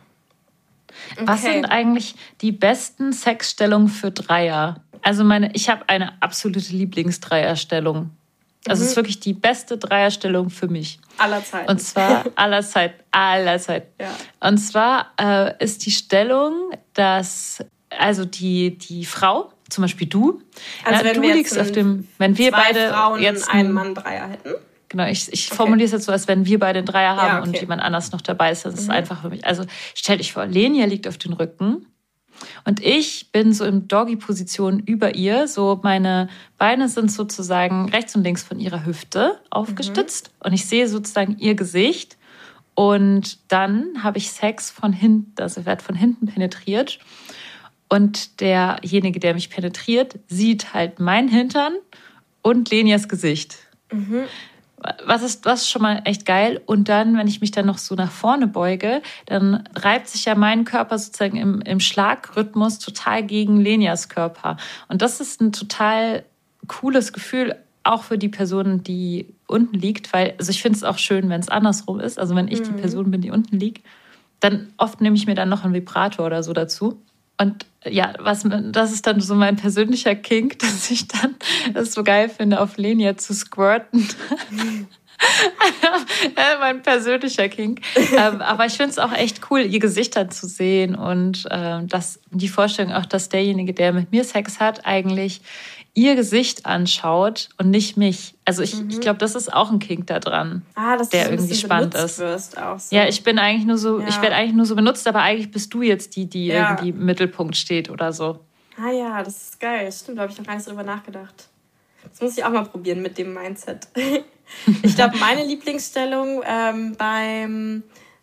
Okay. 1.13 1.27
Was 1.27 1.43
sind 1.43 1.67
eigentlich 1.67 2.15
die 2.41 2.53
besten 2.53 3.13
Sexstellungen 3.13 3.89
für 3.89 4.11
Dreier? 4.11 4.83
Also 5.03 5.25
meine, 5.25 5.55
ich 5.55 5.69
habe 5.69 5.87
eine 5.91 6.23
absolute 6.23 6.61
Lieblingsdreierstellung. 6.73 8.13
Also 8.67 8.81
mhm. 8.81 8.85
es 8.85 8.91
ist 8.93 8.97
wirklich 8.97 9.21
die 9.21 9.35
beste 9.35 9.77
Dreierstellung 9.77 10.49
für 10.49 10.69
mich. 10.69 10.99
Aller 11.19 11.45
Zeit. 11.45 11.69
Und 11.69 11.83
zwar 11.83 12.25
aller 12.35 12.63
Zeit, 12.63 12.95
aller 13.11 13.59
Zeit. 13.59 13.89
Ja. 14.01 14.09
Und 14.41 14.57
zwar 14.57 15.13
äh, 15.21 15.63
ist 15.63 15.85
die 15.85 15.91
Stellung, 15.91 16.71
dass 16.95 17.63
also 17.99 18.25
die, 18.25 18.79
die 18.79 19.05
Frau 19.05 19.51
zum 19.71 19.83
Beispiel 19.83 20.07
du. 20.07 20.43
Also 20.85 21.01
ja, 21.01 21.11
wenn 21.11 21.17
du 21.17 21.23
wir 21.23 21.35
liegst 21.35 21.59
auf 21.59 21.73
dem, 21.73 22.07
wenn 22.19 22.37
wir 22.39 22.51
beide 22.51 22.91
Frauen 22.91 23.21
jetzt 23.21 23.49
einen 23.51 23.73
Mann 23.73 23.95
Dreier 23.95 24.29
hätten. 24.29 24.55
Genau, 24.89 25.07
ich, 25.07 25.33
ich 25.33 25.49
okay. 25.49 25.57
formuliere 25.57 25.87
es 25.87 25.93
jetzt 25.93 26.05
so, 26.05 26.13
als 26.13 26.29
wenn 26.29 26.47
wir 26.47 26.59
beide 26.59 26.79
einen 26.79 26.87
Dreier 26.87 27.17
haben 27.17 27.29
ja, 27.29 27.39
okay. 27.41 27.49
und 27.49 27.61
jemand 27.61 27.83
anders 27.83 28.13
noch 28.13 28.21
dabei 28.21 28.53
ist. 28.53 28.65
Das 28.65 28.75
ist 28.75 28.85
mhm. 28.85 28.93
einfach 28.93 29.23
für 29.23 29.31
mich. 29.31 29.45
Also 29.45 29.65
stell 29.95 30.19
dich 30.19 30.33
vor, 30.33 30.47
Lenia 30.47 30.87
liegt 30.87 31.09
auf 31.09 31.19
den 31.19 31.33
Rücken 31.33 31.87
und 32.65 32.81
ich 32.81 33.31
bin 33.33 33.53
so 33.53 33.65
in 33.65 33.89
Doggy-Position 33.89 34.81
über 34.81 35.15
ihr. 35.15 35.49
So 35.49 35.81
meine 35.83 36.29
Beine 36.59 36.89
sind 36.89 37.11
sozusagen 37.11 37.89
rechts 37.89 38.15
und 38.15 38.23
links 38.23 38.43
von 38.43 38.61
ihrer 38.61 38.87
Hüfte 38.87 39.41
aufgestützt 39.51 40.29
mhm. 40.29 40.47
und 40.47 40.53
ich 40.53 40.67
sehe 40.67 40.87
sozusagen 40.89 41.39
ihr 41.39 41.55
Gesicht. 41.55 42.17
Und 42.75 43.39
dann 43.53 44.03
habe 44.03 44.19
ich 44.19 44.31
Sex 44.31 44.71
von 44.71 44.93
hinten, 44.93 45.41
also 45.41 45.61
ich 45.61 45.67
werde 45.67 45.83
von 45.83 45.95
hinten 45.95 46.27
penetriert. 46.27 46.99
Und 47.89 48.41
derjenige, 48.41 49.21
der 49.21 49.35
mich 49.35 49.51
penetriert, 49.51 50.19
sieht 50.29 50.75
halt 50.75 51.01
mein 51.01 51.29
Hintern 51.29 51.75
und 52.43 52.71
Lenias 52.71 53.09
Gesicht. 53.09 53.57
Mhm. 53.93 54.25
Was 55.07 55.23
ist, 55.23 55.47
was 55.47 55.63
ist 55.63 55.71
schon 55.71 55.83
mal 55.83 56.03
echt 56.05 56.27
geil. 56.27 56.61
Und 56.67 56.91
dann, 56.91 57.17
wenn 57.17 57.27
ich 57.27 57.41
mich 57.41 57.53
dann 57.53 57.65
noch 57.65 57.79
so 57.79 57.95
nach 57.95 58.11
vorne 58.11 58.47
beuge, 58.47 59.01
dann 59.27 59.67
reibt 59.75 60.09
sich 60.09 60.27
ja 60.27 60.35
mein 60.35 60.65
Körper 60.65 60.99
sozusagen 60.99 61.37
im, 61.37 61.63
im 61.63 61.81
Schlagrhythmus 61.81 62.81
total 62.81 63.23
gegen 63.23 63.61
Lenias 63.61 64.11
Körper. 64.11 64.59
Und 64.89 65.01
das 65.01 65.21
ist 65.21 65.41
ein 65.41 65.53
total 65.53 66.25
cooles 66.67 67.13
Gefühl, 67.13 67.57
auch 67.83 68.03
für 68.03 68.19
die 68.19 68.29
Person, 68.29 68.83
die 68.83 69.35
unten 69.47 69.79
liegt, 69.79 70.13
weil, 70.13 70.35
also 70.39 70.51
ich 70.51 70.63
finde 70.63 70.77
es 70.77 70.85
auch 70.85 70.99
schön, 70.99 71.29
wenn 71.29 71.41
es 71.41 71.49
andersrum 71.49 72.01
ist. 72.01 72.19
Also 72.19 72.35
wenn 72.35 72.49
ich 72.49 72.61
mhm. 72.61 72.65
die 72.65 72.81
Person 72.81 73.11
bin, 73.11 73.21
die 73.21 73.31
unten 73.31 73.59
liegt, 73.59 73.87
dann 74.41 74.73
oft 74.77 75.01
nehme 75.01 75.17
ich 75.17 75.27
mir 75.27 75.35
dann 75.35 75.49
noch 75.49 75.65
einen 75.65 75.75
Vibrator 75.75 76.27
oder 76.27 76.43
so 76.43 76.53
dazu. 76.53 77.01
Und 77.39 77.67
ja, 77.89 78.15
was, 78.19 78.47
das 78.71 78.93
ist 78.93 79.07
dann 79.07 79.21
so 79.21 79.35
mein 79.35 79.57
persönlicher 79.57 80.15
Kink, 80.15 80.59
dass 80.61 80.91
ich 80.91 81.09
dann 81.09 81.35
das 81.73 81.93
so 81.93 82.05
geil 82.05 82.29
finde, 82.29 82.61
auf 82.61 82.77
Lenia 82.77 83.17
zu 83.17 83.35
squirten. 83.35 84.07
mein 86.61 86.83
persönlicher 86.83 87.49
Kink. 87.49 87.81
ähm, 87.97 88.41
aber 88.41 88.67
ich 88.67 88.75
finde 88.75 88.91
es 88.91 88.99
auch 88.99 89.13
echt 89.13 89.51
cool, 89.51 89.61
ihr 89.61 89.81
Gesicht 89.81 90.17
dann 90.17 90.31
zu 90.31 90.47
sehen 90.47 90.95
und 90.95 91.47
ähm, 91.51 91.89
dass 91.89 92.21
die 92.31 92.49
Vorstellung 92.49 92.93
auch, 92.93 93.07
dass 93.07 93.29
derjenige, 93.29 93.73
der 93.73 93.93
mit 93.93 94.11
mir 94.13 94.25
Sex 94.25 94.61
hat, 94.61 94.87
eigentlich 94.87 95.41
ihr 95.95 96.17
Gesicht 96.17 96.67
anschaut 96.67 97.51
und 97.57 97.71
nicht 97.71 97.97
mich. 97.97 98.35
Also 98.45 98.63
ich, 98.63 98.75
mhm. 98.77 98.91
ich 98.91 99.01
glaube, 99.01 99.19
das 99.19 99.35
ist 99.35 99.53
auch 99.53 99.71
ein 99.71 99.79
Kink 99.79 100.09
da 100.09 100.19
dran, 100.19 100.63
ah, 100.75 100.97
dass 100.97 101.09
der 101.09 101.31
irgendwie 101.31 101.55
spannend 101.55 101.95
ist. 101.95 102.19
Wirst 102.19 102.59
auch 102.59 102.79
so. 102.79 102.95
Ja, 102.95 103.07
ich 103.07 103.23
bin 103.23 103.39
eigentlich 103.39 103.65
nur 103.65 103.79
so, 103.79 104.01
ja. 104.01 104.09
ich 104.09 104.21
werde 104.21 104.35
eigentlich 104.35 104.57
nur 104.57 104.67
so 104.67 104.75
benutzt, 104.75 105.07
aber 105.07 105.23
eigentlich 105.23 105.51
bist 105.53 105.73
du 105.73 105.83
jetzt 105.83 106.17
die, 106.17 106.27
die 106.27 106.47
ja. 106.47 106.71
irgendwie 106.71 106.91
im 106.91 107.05
Mittelpunkt 107.05 107.57
steht 107.57 107.91
oder 107.91 108.13
so. 108.13 108.41
Ah 108.77 108.91
ja, 108.91 109.23
das 109.23 109.51
ist 109.51 109.61
geil. 109.61 109.91
Stimmt, 109.93 110.19
da 110.19 110.23
habe 110.23 110.33
ich 110.33 110.39
noch 110.39 110.47
gar 110.47 110.55
nicht 110.55 110.65
so 110.65 110.73
drüber 110.73 110.83
nachgedacht. 110.83 111.49
Das 112.11 112.21
muss 112.21 112.37
ich 112.37 112.45
auch 112.45 112.51
mal 112.51 112.65
probieren 112.65 113.01
mit 113.01 113.17
dem 113.17 113.33
Mindset. 113.33 113.87
ich 114.83 114.95
glaube, 114.95 115.17
meine 115.19 115.45
Lieblingsstellung 115.45 116.43
ähm, 116.47 116.97
beim 116.97 117.83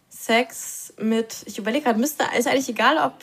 Sex 0.09 0.93
mit, 0.99 1.38
ich 1.45 1.57
überlege 1.57 1.86
gerade, 1.86 1.99
müsste, 1.99 2.26
ist 2.38 2.47
eigentlich 2.47 2.69
egal, 2.69 2.97
ob, 2.97 3.15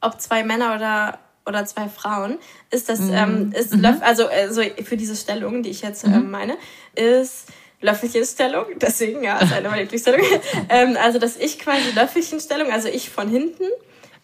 ob 0.00 0.20
zwei 0.20 0.42
Männer 0.44 0.74
oder 0.74 1.18
oder 1.48 1.64
zwei 1.64 1.88
Frauen, 1.88 2.38
ist 2.70 2.88
das, 2.88 3.00
mhm. 3.00 3.14
ähm, 3.14 3.52
ist 3.56 3.74
mhm. 3.74 3.80
Löff, 3.80 3.96
also, 4.02 4.28
also 4.28 4.62
für 4.84 4.96
diese 4.96 5.16
Stellung, 5.16 5.62
die 5.62 5.70
ich 5.70 5.80
jetzt 5.80 6.06
mhm. 6.06 6.14
ähm, 6.14 6.30
meine, 6.30 6.58
ist 6.94 7.46
Löffelchenstellung, 7.80 8.66
deswegen, 8.76 9.24
ja, 9.24 9.38
ist 9.38 9.52
eine 9.52 9.68
meiner 9.68 9.82
Lieblingsstellungen. 9.82 10.26
ähm, 10.68 10.96
also, 11.02 11.18
dass 11.18 11.36
ich 11.36 11.58
quasi 11.58 11.90
Löffelchenstellung, 11.94 12.70
also 12.70 12.88
ich 12.88 13.10
von 13.10 13.28
hinten. 13.28 13.64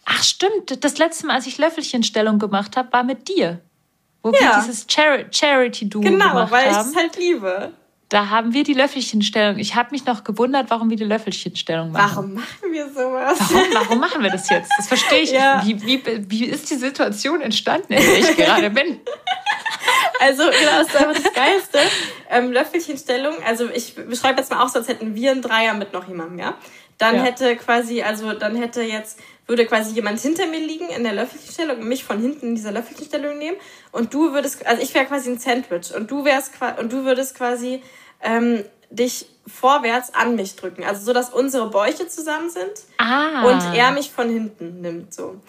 Ach, 0.05 0.23
stimmt. 0.23 0.83
Das 0.83 0.97
letzte 0.99 1.25
Mal, 1.25 1.33
als 1.33 1.47
ich 1.47 1.57
Löffelchenstellung 1.57 2.37
gemacht 2.37 2.77
habe, 2.77 2.93
war 2.93 3.03
mit 3.03 3.27
dir. 3.27 3.59
Wo 4.21 4.31
ja. 4.31 4.39
wir 4.39 4.61
dieses 4.63 4.85
Char 4.87 5.25
Charity-Duo 5.31 6.01
genau, 6.01 6.17
gemacht 6.17 6.35
haben. 6.35 6.49
Genau, 6.49 6.51
weil 6.51 6.71
ich 6.71 6.77
es 6.77 6.95
halt 6.95 7.17
liebe. 7.17 7.71
Da 8.15 8.29
haben 8.29 8.53
wir 8.53 8.63
die 8.63 8.73
Löffelchenstellung. 8.73 9.59
Ich 9.59 9.75
habe 9.75 9.89
mich 9.91 10.05
noch 10.05 10.23
gewundert, 10.23 10.69
warum 10.69 10.89
wir 10.89 10.95
die 10.95 11.03
Löffelchenstellung 11.03 11.91
machen. 11.91 12.15
Warum 12.15 12.33
machen 12.35 12.71
wir 12.71 12.89
sowas? 12.89 13.37
Warum, 13.41 13.67
warum 13.73 13.99
machen 13.99 14.23
wir 14.23 14.29
das 14.29 14.49
jetzt? 14.49 14.71
Das 14.77 14.87
verstehe 14.87 15.19
ich 15.19 15.31
ja. 15.33 15.61
nicht. 15.61 15.85
Wie, 15.85 16.05
wie, 16.05 16.29
wie 16.29 16.45
ist 16.45 16.71
die 16.71 16.75
Situation 16.75 17.41
entstanden, 17.41 17.91
in 17.91 18.01
der 18.01 18.17
ich 18.19 18.37
gerade 18.37 18.69
bin? 18.69 19.01
Also, 20.19 20.43
genau, 20.43 20.79
das 20.79 20.87
ist 20.87 20.95
einfach 20.95 21.21
das 21.21 21.33
Geilste. 21.33 21.79
Ähm, 22.31 22.51
Löffelchenstellung, 22.51 23.35
also 23.45 23.69
ich 23.69 23.95
beschreibe 23.95 24.39
jetzt 24.39 24.49
mal 24.49 24.63
auch 24.63 24.69
so, 24.69 24.79
als 24.79 24.87
hätten 24.87 25.13
wir 25.13 25.31
einen 25.31 25.41
Dreier 25.41 25.73
mit 25.73 25.91
noch 25.91 26.07
jemandem, 26.07 26.39
ja? 26.39 26.55
Dann 26.97 27.17
ja. 27.17 27.23
hätte 27.23 27.55
quasi, 27.57 28.01
also 28.01 28.33
dann 28.33 28.55
hätte 28.55 28.81
jetzt 28.81 29.19
würde 29.45 29.65
quasi 29.65 29.93
jemand 29.93 30.19
hinter 30.21 30.47
mir 30.47 30.59
liegen 30.59 30.89
in 30.89 31.03
der 31.03 31.13
Löffelchenstellung 31.13 31.79
und 31.79 31.87
mich 31.87 32.03
von 32.03 32.19
hinten 32.19 32.47
in 32.47 32.55
dieser 32.55 32.71
Löffelchenstellung 32.71 33.37
nehmen 33.37 33.57
und 33.91 34.13
du 34.13 34.31
würdest, 34.31 34.65
also 34.65 34.81
ich 34.81 34.93
wäre 34.95 35.05
quasi 35.05 35.29
ein 35.29 35.37
Sandwich 35.37 35.93
und 35.93 36.09
du 36.09 36.25
wärst 36.25 36.53
und 36.79 36.91
du 36.91 37.03
würdest 37.03 37.35
quasi 37.35 37.83
ähm, 38.25 38.65
dich 38.89 39.27
vorwärts 39.47 40.13
an 40.13 40.35
mich 40.35 40.55
drücken, 40.55 40.83
also 40.83 41.05
so, 41.05 41.13
dass 41.13 41.29
unsere 41.29 41.69
Bäuche 41.69 42.07
zusammen 42.07 42.49
sind 42.49 42.71
ah. 42.97 43.45
und 43.45 43.75
er 43.75 43.91
mich 43.91 44.11
von 44.11 44.29
hinten 44.29 44.81
nimmt, 44.81 45.13
so. 45.13 45.39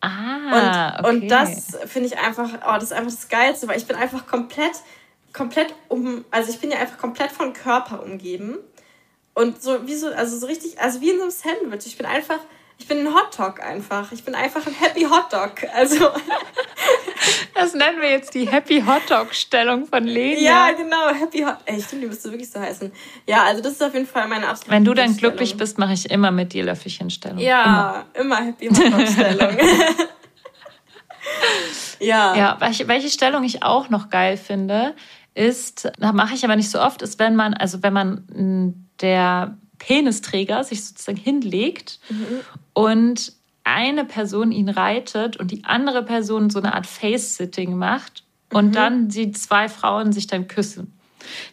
Ah, 0.00 0.98
und, 0.98 1.06
okay. 1.06 1.08
und 1.08 1.28
das 1.28 1.76
finde 1.86 2.08
ich 2.08 2.18
einfach, 2.18 2.48
oh, 2.66 2.74
das 2.74 2.84
ist 2.84 2.92
einfach 2.92 3.10
das 3.10 3.28
Geilste, 3.28 3.68
weil 3.68 3.78
ich 3.78 3.86
bin 3.86 3.96
einfach 3.96 4.26
komplett, 4.26 4.72
komplett 5.32 5.74
um, 5.88 6.24
also 6.30 6.50
ich 6.50 6.60
bin 6.60 6.70
ja 6.70 6.78
einfach 6.78 6.98
komplett 6.98 7.32
von 7.32 7.52
Körper 7.52 8.02
umgeben 8.02 8.58
und 9.38 9.62
so 9.62 9.86
wie 9.86 9.94
so, 9.94 10.08
also 10.08 10.36
so 10.36 10.46
richtig, 10.46 10.80
also 10.80 11.00
wie 11.00 11.10
in 11.10 11.16
so 11.18 11.22
einem 11.22 11.30
Sandwich. 11.30 11.86
Ich 11.86 11.96
bin 11.96 12.06
einfach, 12.06 12.40
ich 12.76 12.88
bin 12.88 13.06
ein 13.06 13.14
Hotdog 13.14 13.60
einfach. 13.60 14.10
Ich 14.10 14.24
bin 14.24 14.34
einfach 14.34 14.66
ein 14.66 14.74
Happy 14.74 15.02
Hotdog. 15.02 15.62
Also. 15.72 16.10
Das 17.58 17.74
nennen 17.74 18.00
wir 18.00 18.08
jetzt 18.08 18.34
die 18.34 18.48
Happy 18.48 18.84
Hotdog 18.86 19.34
Stellung 19.34 19.84
von 19.86 20.04
Lena. 20.04 20.40
Ja, 20.40 20.70
genau, 20.70 21.08
Happy 21.12 21.40
Hot. 21.40 21.56
Ey, 21.64 21.82
stimmt, 21.82 22.04
die 22.04 22.06
müsste 22.06 22.30
wirklich 22.30 22.48
so 22.48 22.60
heißen. 22.60 22.92
Ja, 23.26 23.42
also 23.42 23.60
das 23.60 23.72
ist 23.72 23.82
auf 23.82 23.92
jeden 23.94 24.06
Fall 24.06 24.28
meine 24.28 24.46
absolute 24.46 24.70
Wenn 24.70 24.84
du 24.84 24.94
dann 24.94 25.16
glücklich 25.16 25.56
bist, 25.56 25.76
mache 25.76 25.92
ich 25.92 26.08
immer 26.08 26.30
mit 26.30 26.52
dir 26.52 26.62
Löffelchenstellung. 26.62 27.38
Ja, 27.38 28.04
immer, 28.14 28.36
immer 28.38 28.46
Happy 28.46 28.68
Hotdog 28.68 29.08
Stellung. 29.08 29.56
ja. 31.98 32.36
Ja, 32.36 32.56
welche, 32.60 32.86
welche 32.86 33.08
Stellung 33.10 33.42
ich 33.42 33.64
auch 33.64 33.88
noch 33.88 34.08
geil 34.08 34.36
finde, 34.36 34.94
ist, 35.34 35.90
da 35.98 36.12
mache 36.12 36.34
ich 36.34 36.44
aber 36.44 36.54
nicht 36.54 36.70
so 36.70 36.80
oft, 36.80 37.02
ist, 37.02 37.18
wenn 37.18 37.34
man, 37.34 37.54
also 37.54 37.82
wenn 37.82 37.92
man 37.92 38.86
der 39.00 39.58
Penisträger 39.78 40.62
sich 40.62 40.84
sozusagen 40.84 41.18
hinlegt 41.18 41.98
mhm. 42.08 42.40
und 42.72 43.32
eine 43.68 44.04
Person 44.04 44.52
ihn 44.52 44.68
reitet 44.68 45.36
und 45.36 45.50
die 45.50 45.64
andere 45.64 46.02
Person 46.02 46.50
so 46.50 46.58
eine 46.58 46.74
Art 46.74 46.86
Face-Sitting 46.86 47.76
macht 47.76 48.24
und 48.52 48.68
mhm. 48.68 48.72
dann 48.72 49.08
die 49.08 49.32
zwei 49.32 49.68
Frauen 49.68 50.12
sich 50.12 50.26
dann 50.26 50.48
küssen. 50.48 50.98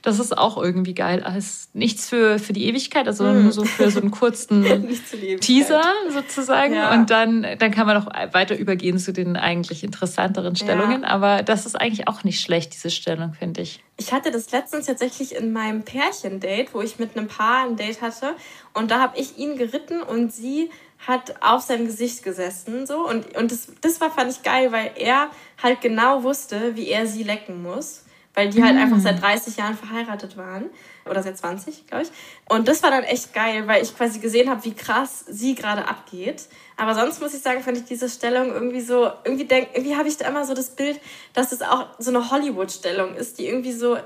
Das 0.01 0.19
ist 0.19 0.37
auch 0.37 0.61
irgendwie 0.61 0.93
geil. 0.93 1.23
Also 1.23 1.67
nichts 1.73 2.09
für, 2.09 2.39
für 2.39 2.53
die 2.53 2.65
Ewigkeit, 2.65 3.07
also 3.07 3.23
mm. 3.25 3.43
nur 3.43 3.51
so 3.51 3.65
für 3.65 3.89
so 3.89 3.99
einen 3.99 4.11
kurzen 4.11 4.63
Teaser 5.41 5.83
sozusagen. 6.09 6.75
Ja. 6.75 6.93
Und 6.93 7.09
dann, 7.09 7.45
dann 7.57 7.71
kann 7.71 7.87
man 7.87 7.97
noch 7.97 8.07
weiter 8.33 8.57
übergehen 8.57 8.97
zu 8.99 9.13
den 9.13 9.35
eigentlich 9.35 9.83
interessanteren 9.83 10.55
Stellungen. 10.55 11.01
Ja. 11.01 11.09
Aber 11.09 11.43
das 11.43 11.65
ist 11.65 11.75
eigentlich 11.75 12.07
auch 12.07 12.23
nicht 12.23 12.41
schlecht, 12.41 12.73
diese 12.73 12.89
Stellung, 12.89 13.33
finde 13.33 13.61
ich. 13.61 13.83
Ich 13.97 14.11
hatte 14.11 14.31
das 14.31 14.51
letztens 14.51 14.87
tatsächlich 14.87 15.35
in 15.35 15.53
meinem 15.53 15.83
Pärchen-Date, 15.83 16.73
wo 16.73 16.81
ich 16.81 16.99
mit 16.99 17.17
einem 17.17 17.27
Paar 17.27 17.65
ein 17.65 17.75
Date 17.75 18.01
hatte. 18.01 18.35
Und 18.73 18.91
da 18.91 18.99
habe 18.99 19.17
ich 19.17 19.37
ihn 19.37 19.57
geritten 19.57 20.01
und 20.01 20.33
sie 20.33 20.69
hat 20.99 21.41
auf 21.41 21.61
seinem 21.61 21.85
Gesicht 21.85 22.23
gesessen 22.23 22.87
so 22.87 23.07
und 23.07 23.35
und 23.37 23.51
das 23.51 23.67
das 23.81 24.01
war 24.01 24.11
fand 24.11 24.31
ich 24.31 24.43
geil, 24.43 24.71
weil 24.71 24.91
er 24.95 25.29
halt 25.61 25.81
genau 25.81 26.23
wusste, 26.23 26.75
wie 26.75 26.89
er 26.89 27.05
sie 27.07 27.23
lecken 27.23 27.61
muss 27.61 28.05
weil 28.35 28.49
die 28.49 28.61
halt 28.61 28.77
einfach 28.77 28.99
seit 28.99 29.21
30 29.21 29.55
mm. 29.55 29.59
Jahren 29.59 29.77
verheiratet 29.77 30.37
waren 30.37 30.69
oder 31.09 31.23
seit 31.23 31.37
20, 31.37 31.87
glaube 31.87 32.03
ich. 32.03 32.09
Und 32.49 32.67
das 32.67 32.83
war 32.83 32.91
dann 32.91 33.03
echt 33.03 33.33
geil, 33.33 33.67
weil 33.67 33.81
ich 33.81 33.95
quasi 33.95 34.19
gesehen 34.19 34.49
habe, 34.49 34.63
wie 34.65 34.73
krass 34.73 35.23
sie 35.27 35.55
gerade 35.55 35.87
abgeht. 35.87 36.43
Aber 36.77 36.93
sonst 36.93 37.21
muss 37.21 37.33
ich 37.33 37.41
sagen, 37.41 37.61
fand 37.61 37.77
ich 37.77 37.85
diese 37.85 38.09
Stellung 38.09 38.51
irgendwie 38.51 38.81
so, 38.81 39.09
irgendwie 39.23 39.45
denk, 39.45 39.69
irgendwie 39.73 39.95
habe 39.95 40.09
ich 40.09 40.17
da 40.17 40.27
immer 40.27 40.45
so 40.45 40.53
das 40.53 40.71
Bild, 40.71 40.99
dass 41.33 41.53
es 41.53 41.61
auch 41.61 41.87
so 41.97 42.11
eine 42.11 42.29
Hollywood-Stellung 42.29 43.15
ist, 43.15 43.39
die 43.39 43.47
irgendwie 43.47 43.71
so 43.71 43.97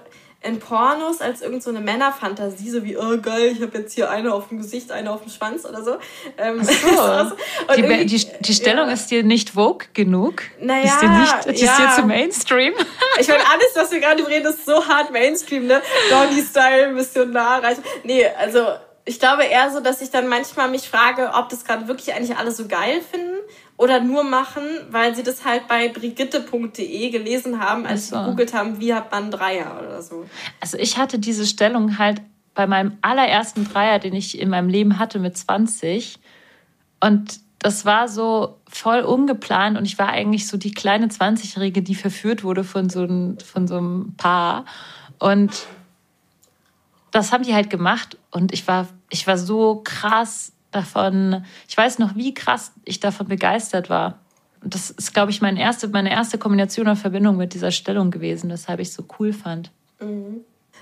in 0.41 0.59
Pornos 0.59 1.19
als 1.19 1.41
irgend 1.41 1.61
so 1.63 1.69
eine 1.69 1.81
Männerfantasie, 1.81 2.69
so 2.69 2.83
wie, 2.85 2.97
oh 2.97 3.19
geil, 3.21 3.51
ich 3.53 3.61
habe 3.61 3.77
jetzt 3.77 3.93
hier 3.93 4.09
eine 4.09 4.33
auf 4.33 4.47
dem 4.47 4.59
Gesicht, 4.59 4.89
eine 4.91 5.11
auf 5.11 5.23
dem 5.23 5.31
Schwanz 5.31 5.65
oder 5.65 5.83
so. 5.83 5.97
Ähm, 6.37 6.63
so. 6.63 7.31
die, 7.75 8.05
die, 8.05 8.25
die, 8.39 8.53
Stellung 8.53 8.87
ja. 8.87 8.93
ist 8.93 9.11
dir 9.11 9.23
nicht 9.23 9.51
Vogue 9.51 9.87
genug? 9.93 10.43
Naja, 10.61 10.85
ist 10.85 11.01
dir 11.01 11.09
nicht, 11.09 11.61
ja. 11.61 11.71
ist 11.71 11.79
dir 11.79 12.01
zu 12.01 12.07
Mainstream? 12.07 12.73
Ich 13.19 13.27
meine, 13.27 13.43
alles, 13.51 13.75
was 13.75 13.91
wir 13.91 13.99
gerade 13.99 14.25
reden, 14.25 14.47
ist 14.47 14.65
so 14.65 14.87
hart 14.87 15.11
Mainstream, 15.11 15.67
ne? 15.67 15.81
Doggy-Style, 16.09 16.93
Missionar, 16.93 17.61
reich. 17.61 17.77
Nee, 18.03 18.25
also 18.39 18.65
ich 19.03 19.19
glaube 19.19 19.43
eher 19.43 19.71
so, 19.71 19.81
dass 19.81 20.01
ich 20.01 20.09
dann 20.09 20.29
manchmal 20.29 20.69
mich 20.69 20.87
frage, 20.87 21.31
ob 21.33 21.49
das 21.49 21.65
gerade 21.65 21.89
wirklich 21.89 22.13
eigentlich 22.13 22.37
alle 22.37 22.51
so 22.51 22.65
geil 22.67 23.01
finden 23.01 23.28
oder 23.77 24.01
nur 24.01 24.23
machen, 24.23 24.63
weil 24.91 25.15
sie 25.15 25.23
das 25.23 25.45
halt 25.45 25.67
bei 25.67 25.87
brigitte.de 25.87 27.09
gelesen 27.09 27.59
haben, 27.59 27.85
als 27.85 28.09
sie 28.09 28.15
gegoogelt 28.15 28.53
haben, 28.53 28.79
wie 28.79 28.93
hat 28.93 29.11
man 29.11 29.31
Dreier 29.31 29.79
oder 29.79 30.01
so. 30.01 30.25
Also 30.59 30.77
ich 30.77 30.97
hatte 30.97 31.17
diese 31.17 31.45
Stellung 31.45 31.97
halt 31.97 32.21
bei 32.55 32.67
meinem 32.67 32.97
allerersten 33.01 33.63
Dreier, 33.63 33.99
den 33.99 34.13
ich 34.13 34.37
in 34.37 34.49
meinem 34.49 34.67
Leben 34.67 34.99
hatte 34.99 35.17
mit 35.19 35.37
20. 35.37 36.19
Und 36.99 37.39
das 37.59 37.85
war 37.85 38.07
so 38.07 38.59
voll 38.67 38.99
ungeplant 38.99 39.77
und 39.77 39.85
ich 39.85 39.97
war 39.97 40.09
eigentlich 40.09 40.47
so 40.47 40.57
die 40.57 40.71
kleine 40.71 41.07
20-Jährige, 41.07 41.81
die 41.81 41.95
verführt 41.95 42.43
wurde 42.43 42.65
von 42.65 42.89
so, 42.89 43.03
ein, 43.03 43.37
von 43.39 43.67
so 43.67 43.77
einem 43.77 44.13
Paar. 44.17 44.65
Und 45.19 45.51
das 47.11 47.31
haben 47.31 47.43
die 47.43 47.53
halt 47.53 47.69
gemacht 47.69 48.17
und 48.31 48.53
ich 48.53 48.67
war, 48.67 48.87
ich 49.09 49.25
war 49.27 49.37
so 49.37 49.81
krass 49.83 50.51
davon, 50.71 51.45
ich 51.67 51.77
weiß 51.77 51.99
noch, 51.99 52.15
wie 52.15 52.33
krass 52.33 52.71
ich 52.85 52.99
davon 52.99 53.27
begeistert 53.27 53.89
war. 53.89 54.19
Und 54.61 54.75
das 54.75 54.89
ist, 54.89 55.13
glaube 55.13 55.31
ich, 55.31 55.41
meine 55.41 55.59
erste, 55.59 55.87
meine 55.87 56.11
erste 56.11 56.37
Kombination 56.37 56.87
und 56.87 56.97
Verbindung 56.97 57.37
mit 57.37 57.53
dieser 57.53 57.71
Stellung 57.71 58.11
gewesen, 58.11 58.49
weshalb 58.49 58.79
ich 58.79 58.89
es 58.89 58.93
so 58.93 59.05
cool 59.19 59.31
fand. 59.33 59.71
Mhm. 59.99 60.41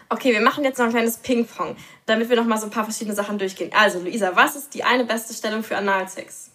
Okay, 0.09 0.31
wir 0.31 0.41
machen 0.41 0.63
jetzt 0.63 0.77
noch 0.77 0.85
ein 0.85 0.91
kleines 0.91 1.17
Ping-Pong, 1.17 1.75
damit 2.05 2.29
wir 2.29 2.37
noch 2.37 2.45
mal 2.45 2.57
so 2.57 2.65
ein 2.65 2.71
paar 2.71 2.85
verschiedene 2.85 3.15
Sachen 3.15 3.37
durchgehen. 3.37 3.71
Also, 3.77 3.99
Luisa, 3.99 4.35
was 4.35 4.55
ist 4.55 4.73
die 4.73 4.83
eine 4.83 5.03
beste 5.03 5.33
Stellung 5.33 5.63
für 5.63 5.75
Analsex? 5.77 6.49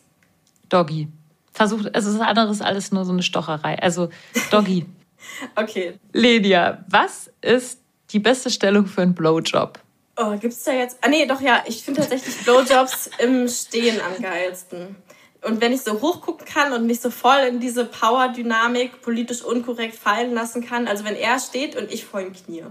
Doggy. 0.69 1.09
Versucht, 1.53 1.95
also 1.95 2.17
das 2.17 2.21
andere 2.27 2.51
ist 2.51 2.63
alles 2.63 2.93
nur 2.93 3.05
so 3.05 3.13
eine 3.13 3.23
Stocherei. 3.23 3.79
Also, 3.79 4.09
Doggy. 4.51 4.87
okay. 5.57 5.99
Lydia, 6.13 6.85
was 6.89 7.31
ist 7.43 7.81
die 8.11 8.21
beste 8.21 8.49
Stellung 8.49 8.87
für 8.87 9.03
einen 9.03 9.15
Blowjob? 9.15 9.79
Oh, 10.17 10.37
gibt's 10.37 10.63
da 10.65 10.73
jetzt? 10.73 10.99
Ah, 11.01 11.09
nee, 11.09 11.27
doch, 11.27 11.41
ja. 11.41 11.63
Ich 11.67 11.83
finde 11.83 12.01
tatsächlich 12.01 12.37
Blowjobs 12.45 13.11
im 13.19 13.49
Stehen 13.49 14.01
am 14.01 14.23
geilsten. 14.23 14.97
Und 15.43 15.61
wenn 15.61 15.73
ich 15.73 15.83
so 15.83 16.01
hochgucken 16.01 16.47
kann 16.47 16.73
und 16.73 16.87
mich 16.87 17.01
so 17.01 17.11
voll 17.11 17.41
in 17.49 17.59
diese 17.59 17.85
Power-Dynamik 17.85 19.03
politisch 19.03 19.43
unkorrekt 19.43 19.97
fallen 19.97 20.33
lassen 20.35 20.65
kann, 20.65 20.87
also 20.87 21.05
wenn 21.05 21.17
er 21.17 21.41
steht 21.41 21.75
und 21.75 21.91
ich 21.91 22.05
vor 22.05 22.21
ihm 22.21 22.33
knie. 22.33 22.65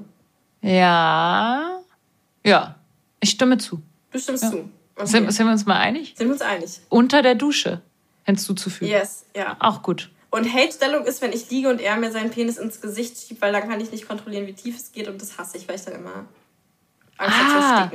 Ja. 0.62 1.82
Ja. 2.46 2.76
Ich 3.20 3.32
stimme 3.32 3.58
zu. 3.58 3.82
Du 4.12 4.20
stimmst 4.20 4.44
ja. 4.44 4.52
zu. 4.52 4.70
Okay. 4.96 5.08
Sind, 5.08 5.32
sind 5.32 5.48
wir 5.48 5.52
uns 5.52 5.66
mal 5.66 5.80
einig? 5.80 6.14
Sind 6.16 6.28
wir 6.28 6.34
uns 6.34 6.42
einig. 6.42 6.80
Unter 6.90 7.22
der 7.22 7.36
Dusche 7.36 7.82
hinzuzufügen. 8.24 8.92
Yes, 8.92 9.26
ja. 9.36 9.58
Auch 9.60 9.82
gut. 9.82 10.10
Und 10.30 10.52
Hate-Stellung 10.54 11.06
ist, 11.06 11.22
wenn 11.22 11.34
ich 11.34 11.50
liege 11.50 11.70
und 11.70 11.82
er 11.82 11.98
mir 11.98 12.12
seinen 12.12 12.30
Penis 12.30 12.58
ins 12.58 12.80
Gesicht 12.80 13.18
schiebt, 13.18 13.42
weil 13.42 13.52
dann 13.52 13.68
kann 13.68 13.82
ich 13.82 13.92
nicht 13.92 14.08
kontrollieren, 14.08 14.48
wie 14.48 14.54
tief 14.54 14.78
es 14.78 14.92
geht 14.94 15.10
und 15.10 15.22
das 15.22 15.38
hasse 15.38 15.58
ich, 15.58 15.68
weil 15.68 15.76
ich 15.76 15.82
dann 15.82 15.96
immer 15.96 16.26
Angst 17.18 17.38
ah, 17.40 17.92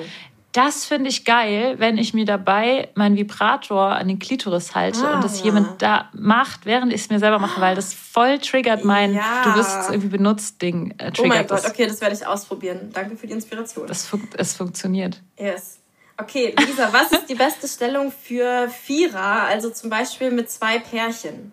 das 0.56 0.86
finde 0.86 1.10
ich 1.10 1.26
geil, 1.26 1.74
wenn 1.78 1.98
ich 1.98 2.14
mir 2.14 2.24
dabei 2.24 2.88
meinen 2.94 3.16
Vibrator 3.16 3.88
an 3.88 4.08
den 4.08 4.18
Klitoris 4.18 4.74
halte 4.74 5.06
ah, 5.06 5.16
und 5.16 5.24
das 5.24 5.40
ja. 5.40 5.46
jemand 5.46 5.82
da 5.82 6.08
macht, 6.14 6.64
während 6.64 6.94
ich 6.94 7.02
es 7.02 7.10
mir 7.10 7.18
selber 7.18 7.38
mache, 7.38 7.60
weil 7.60 7.74
das 7.74 7.92
voll 7.92 8.38
triggert 8.38 8.82
mein 8.82 9.14
ja. 9.14 9.42
du 9.44 9.54
wirst 9.54 9.90
irgendwie 9.90 10.08
benutzt 10.08 10.62
Ding. 10.62 10.94
Äh, 10.96 11.12
oh 11.18 11.26
mein 11.26 11.46
Gott, 11.46 11.66
okay, 11.66 11.86
das 11.86 12.00
werde 12.00 12.14
ich 12.14 12.26
ausprobieren. 12.26 12.88
Danke 12.90 13.18
für 13.18 13.26
die 13.26 13.34
Inspiration. 13.34 13.86
Das 13.86 14.06
fun 14.06 14.26
es 14.38 14.54
funktioniert. 14.54 15.20
Yes. 15.38 15.78
Okay, 16.16 16.54
Lisa, 16.58 16.90
was 16.90 17.12
ist 17.12 17.26
die 17.28 17.34
beste 17.34 17.68
Stellung 17.68 18.10
für 18.10 18.70
Vierer, 18.70 19.42
also 19.42 19.68
zum 19.68 19.90
Beispiel 19.90 20.30
mit 20.30 20.50
zwei 20.50 20.78
Pärchen? 20.78 21.52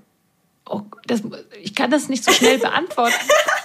Oh, 0.66 0.84
das, 1.06 1.22
ich 1.62 1.76
kann 1.76 1.92
das 1.92 2.08
nicht 2.08 2.24
so 2.24 2.32
schnell 2.32 2.58
beantworten. 2.58 3.16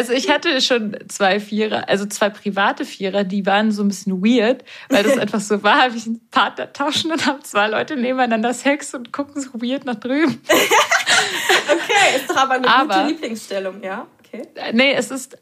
Also 0.00 0.14
ich 0.14 0.30
hatte 0.30 0.62
schon 0.62 0.96
zwei 1.08 1.40
Vierer, 1.40 1.86
also 1.86 2.06
zwei 2.06 2.30
private 2.30 2.86
Vierer, 2.86 3.22
die 3.22 3.44
waren 3.44 3.70
so 3.70 3.82
ein 3.82 3.88
bisschen 3.88 4.24
weird, 4.24 4.64
weil 4.88 5.02
das 5.02 5.18
einfach 5.18 5.40
so 5.40 5.62
war, 5.62 5.82
habe 5.82 5.94
ich 5.94 6.06
einen 6.06 6.26
Partner 6.30 6.72
tauschen 6.72 7.12
und 7.12 7.26
haben 7.26 7.44
zwei 7.44 7.68
Leute 7.68 7.96
nebeneinander 7.96 8.54
Sex 8.54 8.94
und 8.94 9.12
gucken 9.12 9.42
so 9.42 9.60
weird 9.60 9.84
nach 9.84 9.96
drüben. 9.96 10.40
okay, 10.48 12.16
ist 12.16 12.30
doch 12.30 12.36
aber 12.38 12.54
eine 12.54 12.66
aber, 12.66 12.94
gute 12.94 13.08
Lieblingsstellung, 13.08 13.82
ja? 13.82 14.06
Okay. 14.20 14.48
Nee, 14.72 14.94
es 14.94 15.10
ist 15.10 15.36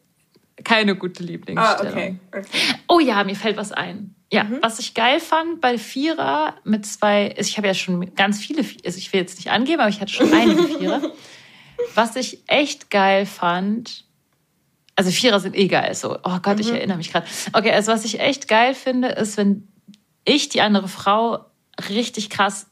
keine 0.65 0.97
gute 0.97 1.23
Lieblingsstellung. 1.23 1.87
Ah, 1.87 1.89
okay. 1.89 2.17
okay. 2.37 2.47
Oh 2.89 2.99
ja, 2.99 3.23
mir 3.23 3.37
fällt 3.37 3.59
was 3.59 3.71
ein. 3.71 4.17
Ja, 4.33 4.43
mhm. 4.43 4.59
was 4.61 4.81
ich 4.81 4.95
geil 4.95 5.21
fand 5.21 5.61
bei 5.61 5.79
Vierer 5.79 6.57
mit 6.65 6.85
zwei, 6.85 7.33
ich 7.39 7.57
habe 7.59 7.69
ja 7.69 7.75
schon 7.75 8.13
ganz 8.17 8.41
viele, 8.41 8.65
also 8.85 8.99
ich 8.99 9.13
will 9.13 9.21
jetzt 9.21 9.39
nicht 9.39 9.53
angeben, 9.53 9.79
aber 9.81 9.91
ich 9.91 10.01
hatte 10.01 10.13
schon 10.13 10.35
einige 10.35 10.65
Vierer. 10.65 11.01
Was 11.95 12.17
ich 12.17 12.43
echt 12.49 12.91
geil 12.91 13.25
fand, 13.25 14.05
also 14.99 15.13
Vierer 15.13 15.39
sind 15.39 15.57
eh 15.57 15.69
geil, 15.69 15.95
so, 15.95 16.19
oh 16.25 16.39
Gott, 16.43 16.57
mhm. 16.57 16.61
ich 16.61 16.73
erinnere 16.73 16.97
mich 16.97 17.13
gerade. 17.13 17.25
Okay, 17.53 17.71
also 17.71 17.93
was 17.93 18.05
ich 18.05 18.19
echt 18.19 18.49
geil 18.49 18.75
finde, 18.75 19.11
ist, 19.11 19.37
wenn 19.37 19.69
ich 20.25 20.49
die 20.49 20.61
andere 20.61 20.89
Frau 20.89 21.45
richtig 21.89 22.31
krass 22.31 22.67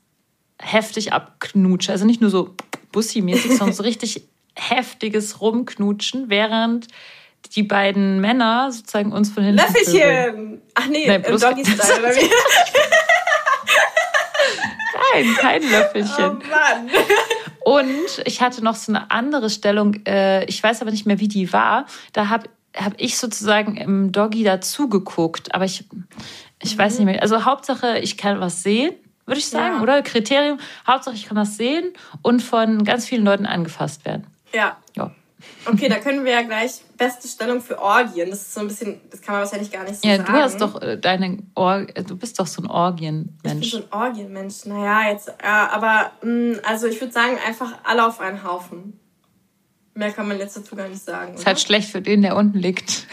heftig 0.61 1.13
abknutsche. 1.13 1.93
Also 1.93 2.05
nicht 2.05 2.21
nur 2.21 2.31
so 2.31 2.57
Bussi-mäßig, 2.91 3.57
sondern 3.57 3.73
so 3.73 3.83
richtig 3.85 4.25
heftiges 4.57 5.41
Rumknutschen, 5.41 6.29
während 6.29 6.89
die 7.55 7.63
beiden 7.63 8.21
Männer 8.21 8.73
sozusagen 8.73 9.13
uns 9.13 9.31
von 9.31 9.45
hinten. 9.45 9.61
Löffelchen! 9.61 10.63
Ach 10.75 10.89
nee, 10.89 11.07
Nein, 11.07 11.23
im 11.23 11.39
Doggy-Style 11.39 12.03
bei 12.03 12.13
mir. 12.13 12.29
Nein, 15.15 15.37
kein 15.37 15.63
Löffelchen. 15.63 16.43
Oh 16.43 16.49
Mann. 16.51 16.91
Und 17.67 18.23
ich 18.27 18.43
hatte 18.43 18.63
noch 18.63 18.77
so 18.77 18.93
eine 18.93 19.11
andere 19.11 19.51
Stellung, 19.51 19.95
äh, 20.07 20.45
ich 20.45 20.63
weiß 20.63 20.83
aber 20.83 20.93
nicht 20.93 21.05
mehr, 21.05 21.19
wie 21.19 21.27
die 21.27 21.53
war. 21.53 21.87
Da 22.13 22.29
habe 22.29 22.49
hab 22.77 22.93
ich 22.97 23.19
sozusagen 23.19 23.77
im 23.77 24.13
Doggy 24.13 24.45
dazu 24.45 24.89
geguckt, 24.89 25.53
aber 25.53 25.65
ich, 25.65 25.83
ich 26.63 26.77
mhm. 26.77 26.79
weiß 26.79 26.97
nicht 26.97 27.07
mehr. 27.07 27.21
Also 27.21 27.45
Hauptsache, 27.45 27.99
ich 27.99 28.17
kann 28.17 28.39
was 28.39 28.63
sehen, 28.63 28.95
würde 29.25 29.41
ich 29.41 29.49
sagen, 29.49 29.79
ja. 29.79 29.83
oder? 29.83 30.01
Kriterium, 30.03 30.61
Hauptsache, 30.87 31.17
ich 31.17 31.27
kann 31.27 31.37
was 31.37 31.57
sehen 31.57 31.93
und 32.23 32.41
von 32.41 32.85
ganz 32.85 33.05
vielen 33.05 33.25
Leuten 33.25 33.47
angefasst 33.47 34.05
werden. 34.05 34.29
Ja. 34.55 34.77
Okay, 35.67 35.89
da 35.89 35.97
können 35.97 36.25
wir 36.25 36.33
ja 36.33 36.43
gleich 36.43 36.81
beste 36.97 37.27
Stellung 37.27 37.61
für 37.61 37.79
Orgien. 37.81 38.31
Das 38.31 38.43
ist 38.43 38.55
so 38.55 38.61
ein 38.61 38.69
bisschen, 38.69 39.01
das 39.11 39.21
kann 39.21 39.35
man 39.35 39.43
wahrscheinlich 39.45 39.71
gar 39.71 39.85
nicht 39.85 40.01
so 40.01 40.09
ja, 40.09 40.17
sagen. 40.17 40.29
Ja, 40.29 40.39
du 40.39 40.45
hast 40.45 40.61
doch 40.61 40.81
äh, 40.81 40.97
deine 40.97 41.39
Or 41.55 41.85
du 41.85 42.17
bist 42.17 42.39
doch 42.39 42.47
so 42.47 42.63
ein 42.63 42.71
Orgienmensch. 42.71 43.35
Ich 43.45 43.53
bin 43.53 43.63
so 43.63 43.79
ein 43.79 43.93
Orgienmensch. 43.93 44.65
Naja, 44.67 45.11
jetzt, 45.11 45.33
ja, 45.43 45.69
aber 45.71 46.13
mh, 46.23 46.31
mm, 46.31 46.61
also 46.65 46.87
ich 46.87 47.01
würde 47.01 47.13
sagen, 47.13 47.37
einfach 47.47 47.79
alle 47.85 48.07
auf 48.07 48.21
einen 48.21 48.45
Haufen. 48.45 49.01
Mehr 49.95 50.13
kann 50.13 50.29
man 50.29 50.39
jetzt 50.39 50.55
dazu 50.55 50.77
gar 50.77 50.89
nicht 50.89 51.03
sagen. 51.03 51.35
Ist 51.35 51.47
halt 51.47 51.59
schlecht 51.59 51.91
für 51.91 52.03
den, 52.03 52.21
der 52.21 52.37
unten 52.37 52.59
liegt. 52.59 53.07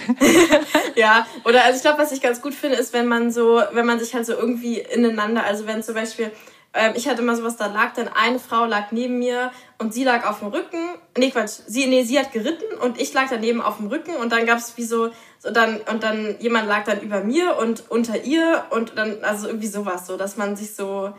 ja, 0.96 1.26
oder 1.46 1.64
also 1.64 1.78
ich 1.78 1.82
glaube, 1.82 1.98
was 1.98 2.12
ich 2.12 2.22
ganz 2.22 2.42
gut 2.42 2.54
finde, 2.54 2.76
ist, 2.76 2.92
wenn 2.92 3.08
man 3.08 3.32
so, 3.32 3.62
wenn 3.72 3.86
man 3.86 4.00
sich 4.00 4.14
halt 4.14 4.26
so 4.26 4.34
irgendwie 4.34 4.80
ineinander, 4.80 5.46
also 5.46 5.66
wenn 5.66 5.82
zum 5.82 5.96
Beispiel 5.96 6.32
ähm, 6.74 6.94
ich 6.96 7.08
hatte 7.08 7.22
immer 7.22 7.36
sowas, 7.36 7.56
da 7.56 7.68
lag 7.68 7.94
dann 7.94 8.08
eine 8.08 8.40
Frau 8.40 8.66
lag 8.66 8.92
neben 8.92 9.20
mir 9.20 9.52
und 9.78 9.94
sie 9.94 10.04
lag 10.04 10.28
auf 10.28 10.40
dem 10.40 10.48
Rücken. 10.48 10.78
Nee, 11.18 11.30
Quatsch, 11.30 11.60
sie, 11.68 11.86
nee, 11.86 12.04
sie 12.04 12.18
hat 12.18 12.32
geritten 12.32 12.78
und 12.82 13.00
ich 13.00 13.14
lag 13.14 13.28
daneben 13.30 13.62
auf 13.62 13.78
dem 13.78 13.88
Rücken 13.88 14.16
und 14.16 14.32
dann 14.32 14.46
gab 14.46 14.58
es 14.58 14.76
wie 14.78 14.84
so, 14.84 15.10
so 15.40 15.52
dann, 15.52 15.82
und 15.92 16.04
dann 16.04 16.36
jemand 16.40 16.68
lag 16.68 16.84
dann 16.84 17.02
über 17.02 17.24
mir 17.24 17.58
und 17.58 17.90
unter 17.90 18.24
ihr 18.24 18.66
und 18.72 18.98
dann, 18.98 19.24
also 19.24 19.48
irgendwie 19.48 19.68
sowas, 19.68 20.08
so, 20.08 20.18
dass 20.18 20.38
man 20.38 20.56
sich 20.56 20.76
so, 20.76 21.14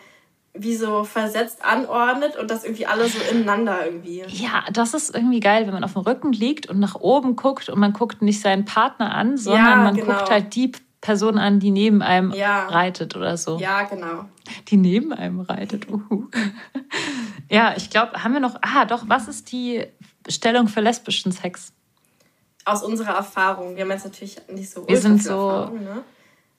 wie 0.54 0.76
so 0.76 1.04
versetzt 1.04 1.64
anordnet 1.64 2.36
und 2.36 2.50
das 2.50 2.64
irgendwie 2.64 2.86
alle 2.86 3.08
so 3.08 3.18
ineinander 3.30 3.86
irgendwie. 3.86 4.24
Ja, 4.28 4.64
das 4.72 4.94
ist 4.94 5.14
irgendwie 5.14 5.40
geil, 5.40 5.66
wenn 5.66 5.74
man 5.74 5.84
auf 5.84 5.94
dem 5.94 6.02
Rücken 6.02 6.32
liegt 6.32 6.68
und 6.68 6.78
nach 6.78 6.94
oben 6.96 7.36
guckt 7.36 7.68
und 7.68 7.78
man 7.78 7.92
guckt 7.92 8.22
nicht 8.22 8.40
seinen 8.40 8.64
Partner 8.64 9.14
an, 9.14 9.36
sondern 9.36 9.64
ja, 9.64 9.76
man 9.76 9.96
genau. 9.96 10.14
guckt 10.14 10.30
halt 10.30 10.54
die 10.54 10.72
Person 11.04 11.36
an, 11.36 11.60
die 11.60 11.70
neben 11.70 12.00
einem 12.00 12.32
ja. 12.32 12.66
reitet 12.66 13.14
oder 13.14 13.36
so. 13.36 13.58
Ja, 13.58 13.82
genau. 13.82 14.24
Die 14.68 14.78
neben 14.78 15.12
einem 15.12 15.40
reitet. 15.40 15.86
Uhu. 15.86 16.28
ja, 17.50 17.74
ich 17.76 17.90
glaube, 17.90 18.24
haben 18.24 18.32
wir 18.32 18.40
noch. 18.40 18.56
Ah, 18.62 18.86
doch, 18.86 19.04
was 19.06 19.28
ist 19.28 19.52
die 19.52 19.84
Stellung 20.26 20.66
für 20.66 20.80
lesbischen 20.80 21.30
Sex? 21.30 21.74
Aus 22.64 22.82
unserer 22.82 23.16
Erfahrung. 23.16 23.76
Wir 23.76 23.82
haben 23.82 23.90
jetzt 23.90 24.06
natürlich 24.06 24.38
nicht 24.48 24.70
so 24.70 24.88
Wir 24.88 24.98
sind 24.98 25.22
so 25.22 25.66
ne? 25.66 26.02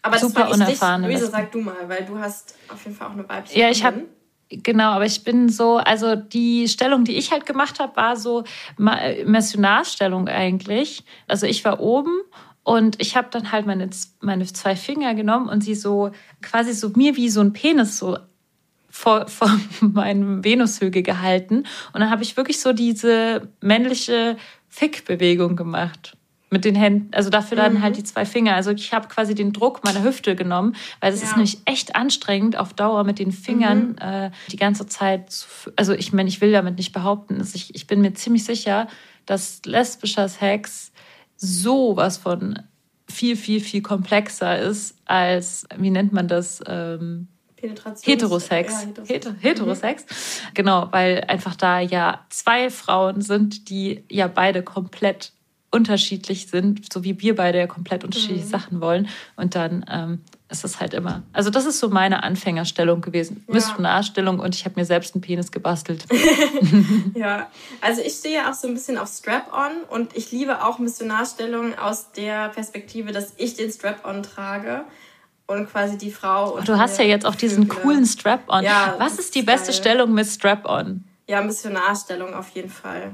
Aber 0.03 0.19
super 0.19 0.51
unerfahren. 0.51 1.03
Luisa, 1.03 1.25
sag 1.25 1.51
du 1.51 1.61
mal, 1.61 1.87
weil 1.87 2.05
du 2.05 2.19
hast 2.19 2.53
auf 2.71 2.83
jeden 2.85 2.95
Fall 2.95 3.07
auch 3.07 3.13
eine 3.13 3.27
weibliche 3.27 3.59
Ja, 3.59 3.71
ich 3.71 3.83
habe 3.83 4.05
Genau, 4.49 4.91
aber 4.91 5.05
ich 5.05 5.23
bin 5.23 5.49
so, 5.49 5.77
also 5.77 6.15
die 6.15 6.67
Stellung, 6.67 7.03
die 7.03 7.17
ich 7.17 7.31
halt 7.31 7.47
gemacht 7.47 7.79
habe, 7.79 7.95
war 7.95 8.15
so 8.15 8.43
Missionarstellung 8.77 10.27
eigentlich. 10.27 11.03
Also 11.27 11.47
ich 11.47 11.65
war 11.65 11.79
oben 11.79 12.21
und 12.65 12.99
ich 12.99 13.15
habe 13.15 13.27
dann 13.29 13.51
halt 13.51 13.67
meine, 13.67 13.87
meine 14.21 14.43
zwei 14.47 14.75
Finger 14.75 15.13
genommen 15.13 15.47
und 15.47 15.63
sie 15.63 15.75
so 15.75 16.09
quasi 16.41 16.73
so 16.73 16.89
mir 16.95 17.15
wie 17.15 17.29
so 17.29 17.39
ein 17.39 17.53
Penis 17.53 17.99
so 17.99 18.17
vor, 18.89 19.27
vor 19.29 19.51
meinem 19.81 20.43
Venushügel 20.43 21.03
gehalten. 21.03 21.67
Und 21.93 21.99
dann 22.01 22.09
habe 22.09 22.23
ich 22.23 22.35
wirklich 22.37 22.59
so 22.59 22.73
diese 22.73 23.47
männliche 23.61 24.35
Fickbewegung 24.67 25.55
gemacht 25.55 26.17
mit 26.49 26.65
den 26.65 26.73
Händen, 26.73 27.13
also 27.13 27.29
dafür 27.29 27.57
dann 27.57 27.75
mhm. 27.75 27.81
halt 27.83 27.97
die 27.97 28.03
zwei 28.03 28.25
Finger. 28.25 28.55
Also 28.55 28.71
ich 28.71 28.93
habe 28.93 29.09
quasi 29.09 29.35
den 29.35 29.53
Druck 29.53 29.83
meiner 29.83 30.03
Hüfte 30.03 30.35
genommen, 30.35 30.75
weil 31.01 31.13
es 31.13 31.21
ja. 31.21 31.27
ist 31.27 31.35
nämlich 31.35 31.59
echt 31.65 31.95
anstrengend 31.95 32.57
auf 32.57 32.73
Dauer 32.73 33.03
mit 33.03 33.19
den 33.19 33.31
Fingern 33.31 33.89
mhm. 33.89 33.97
äh, 33.99 34.31
die 34.51 34.57
ganze 34.57 34.87
Zeit. 34.87 35.29
Zu, 35.29 35.47
also 35.75 35.93
ich 35.93 36.13
meine, 36.13 36.29
ich 36.29 36.41
will 36.41 36.51
damit 36.51 36.77
nicht 36.77 36.93
behaupten, 36.93 37.37
dass 37.37 37.53
ich, 37.53 37.75
ich 37.75 37.85
bin 37.85 38.01
mir 38.01 38.15
ziemlich 38.15 38.43
sicher, 38.43 38.87
dass 39.27 39.61
lesbischer 39.65 40.29
Sex 40.29 40.91
sowas 41.45 42.17
von 42.17 42.59
viel, 43.07 43.35
viel, 43.35 43.61
viel 43.61 43.81
komplexer 43.81 44.59
ist 44.59 44.95
als, 45.05 45.65
wie 45.77 45.91
nennt 45.91 46.11
man 46.13 46.27
das? 46.27 46.61
Ähm, 46.67 47.27
Heterosex. 47.57 48.05
Ja, 48.05 48.11
Heterosex. 48.11 49.41
Heterosex. 49.41 50.03
Mhm. 50.03 50.53
Genau, 50.53 50.87
weil 50.91 51.23
einfach 51.27 51.55
da 51.55 51.79
ja 51.79 52.25
zwei 52.29 52.69
Frauen 52.69 53.21
sind, 53.21 53.69
die 53.69 54.03
ja 54.09 54.27
beide 54.27 54.61
komplett 54.61 55.31
unterschiedlich 55.71 56.47
sind, 56.47 56.91
so 56.91 57.03
wie 57.03 57.19
wir 57.21 57.35
beide 57.35 57.57
ja 57.59 57.67
komplett 57.67 58.03
unterschiedliche 58.03 58.45
mhm. 58.45 58.49
Sachen 58.49 58.81
wollen. 58.81 59.07
Und 59.35 59.55
dann 59.55 59.85
ähm, 59.89 60.21
ist 60.55 60.65
es 60.65 60.79
halt 60.79 60.93
immer. 60.93 61.23
Also, 61.33 61.49
das 61.49 61.65
ist 61.65 61.79
so 61.79 61.89
meine 61.89 62.23
Anfängerstellung 62.23 63.01
gewesen. 63.01 63.43
Ja. 63.47 63.55
Missionarstellung 63.55 64.39
und 64.39 64.55
ich 64.55 64.65
habe 64.65 64.79
mir 64.79 64.85
selbst 64.85 65.15
einen 65.15 65.21
Penis 65.21 65.51
gebastelt. 65.51 66.05
ja, 67.15 67.49
also 67.81 68.01
ich 68.01 68.13
stehe 68.13 68.35
ja 68.35 68.49
auch 68.49 68.53
so 68.53 68.67
ein 68.67 68.73
bisschen 68.73 68.97
auf 68.97 69.09
Strap-on 69.09 69.83
und 69.89 70.15
ich 70.15 70.31
liebe 70.31 70.63
auch 70.63 70.79
Missionarstellung 70.79 71.77
aus 71.77 72.11
der 72.11 72.49
Perspektive, 72.49 73.11
dass 73.11 73.33
ich 73.37 73.55
den 73.55 73.71
Strap-on 73.71 74.23
trage 74.23 74.85
und 75.47 75.69
quasi 75.69 75.97
die 75.97 76.11
Frau. 76.11 76.57
Oh, 76.57 76.61
du 76.61 76.77
hast 76.77 76.97
ja 76.97 77.05
jetzt 77.05 77.25
auch 77.25 77.35
diesen 77.35 77.67
coolen 77.67 78.05
Strap-on. 78.05 78.63
Ja, 78.63 78.95
Was 78.97 79.19
ist 79.19 79.35
die 79.35 79.43
beste 79.43 79.71
geil. 79.71 79.81
Stellung 79.81 80.13
mit 80.13 80.27
Strap-on? 80.27 81.03
Ja, 81.27 81.41
Missionarstellung 81.41 82.33
auf 82.33 82.49
jeden 82.49 82.69
Fall. 82.69 83.11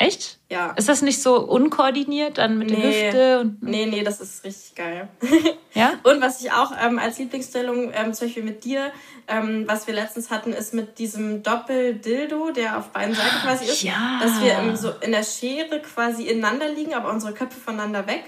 Echt? 0.00 0.38
Ja. 0.48 0.70
Ist 0.76 0.88
das 0.88 1.02
nicht 1.02 1.20
so 1.20 1.40
unkoordiniert 1.40 2.38
dann 2.38 2.56
mit 2.56 2.70
nee. 2.70 2.76
der 2.76 2.84
Hüfte? 2.84 3.40
Und 3.40 3.62
nee, 3.64 3.84
nee, 3.86 4.04
das 4.04 4.20
ist 4.20 4.44
richtig 4.44 4.74
geil. 4.74 5.08
Ja? 5.74 5.92
und 6.02 6.20
was 6.20 6.40
ich 6.40 6.50
auch 6.50 6.72
ähm, 6.82 6.98
als 6.98 7.18
Lieblingsstellung, 7.18 7.92
ähm, 7.94 8.12
zum 8.12 8.26
Beispiel 8.26 8.42
mit 8.42 8.64
dir, 8.64 8.90
ähm, 9.28 9.62
was 9.68 9.86
wir 9.86 9.94
letztens 9.94 10.28
hatten, 10.30 10.52
ist 10.52 10.74
mit 10.74 10.98
diesem 10.98 11.44
Doppeldildo, 11.44 12.50
der 12.50 12.78
auf 12.78 12.88
beiden 12.88 13.14
Seiten 13.14 13.36
quasi 13.42 13.66
ist, 13.66 13.82
ja. 13.82 14.18
dass 14.20 14.40
wir 14.42 14.58
im, 14.58 14.74
so 14.74 14.90
in 15.00 15.12
der 15.12 15.22
Schere 15.22 15.80
quasi 15.80 16.24
ineinander 16.24 16.68
liegen, 16.68 16.94
aber 16.94 17.10
unsere 17.10 17.32
Köpfe 17.32 17.60
voneinander 17.60 18.08
weg 18.08 18.24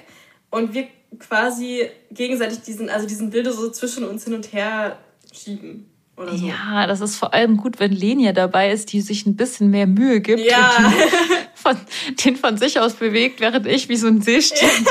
und 0.51 0.75
wir 0.75 0.87
quasi 1.19 1.91
gegenseitig 2.13 2.61
diesen, 2.61 2.89
also 2.89 3.07
diesen 3.07 3.33
Dildo 3.33 3.51
so 3.51 3.71
zwischen 3.71 4.05
uns 4.05 4.25
hin 4.25 4.35
und 4.35 4.53
her 4.53 4.99
schieben. 5.33 5.91
So. 6.17 6.47
Ja, 6.47 6.87
das 6.87 7.01
ist 7.01 7.17
vor 7.17 7.33
allem 7.33 7.57
gut, 7.57 7.81
wenn 7.81 7.93
Lenia 7.93 8.33
dabei 8.33 8.71
ist, 8.71 8.93
die 8.93 9.01
sich 9.01 9.25
ein 9.25 9.37
bisschen 9.37 9.71
mehr 9.71 9.87
Mühe 9.87 10.21
gibt 10.21 10.41
ja. 10.41 10.93
von, 11.61 11.77
den 12.25 12.37
von 12.37 12.57
sich 12.57 12.81
aus 12.81 12.95
bewegt, 12.95 13.41
während 13.41 13.67
ich 13.67 13.89
wie 13.89 13.97
so 13.97 14.09
ein 14.09 14.21
Seestern 14.21 14.69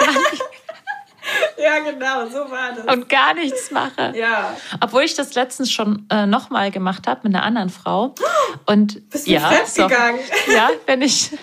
Ja, 1.58 1.80
genau, 1.80 2.28
so 2.28 2.50
war 2.50 2.74
das. 2.74 2.86
Und 2.94 3.10
gar 3.10 3.34
nichts 3.34 3.70
mache. 3.72 4.14
Ja. 4.16 4.56
Obwohl 4.82 5.04
ich 5.04 5.14
das 5.16 5.36
letztens 5.36 5.72
schon 5.72 6.06
äh, 6.10 6.26
nochmal 6.26 6.72
gemacht 6.72 7.08
habe 7.08 7.22
mit 7.24 7.36
einer 7.36 7.44
anderen 7.44 7.70
Frau. 7.70 8.16
Und 8.66 9.10
Bist 9.10 9.28
du 9.28 9.32
ja, 9.32 9.66
so, 9.66 9.84
gegangen? 9.84 10.20
Ja, 10.52 10.70
wenn 10.86 11.02
ich. 11.02 11.32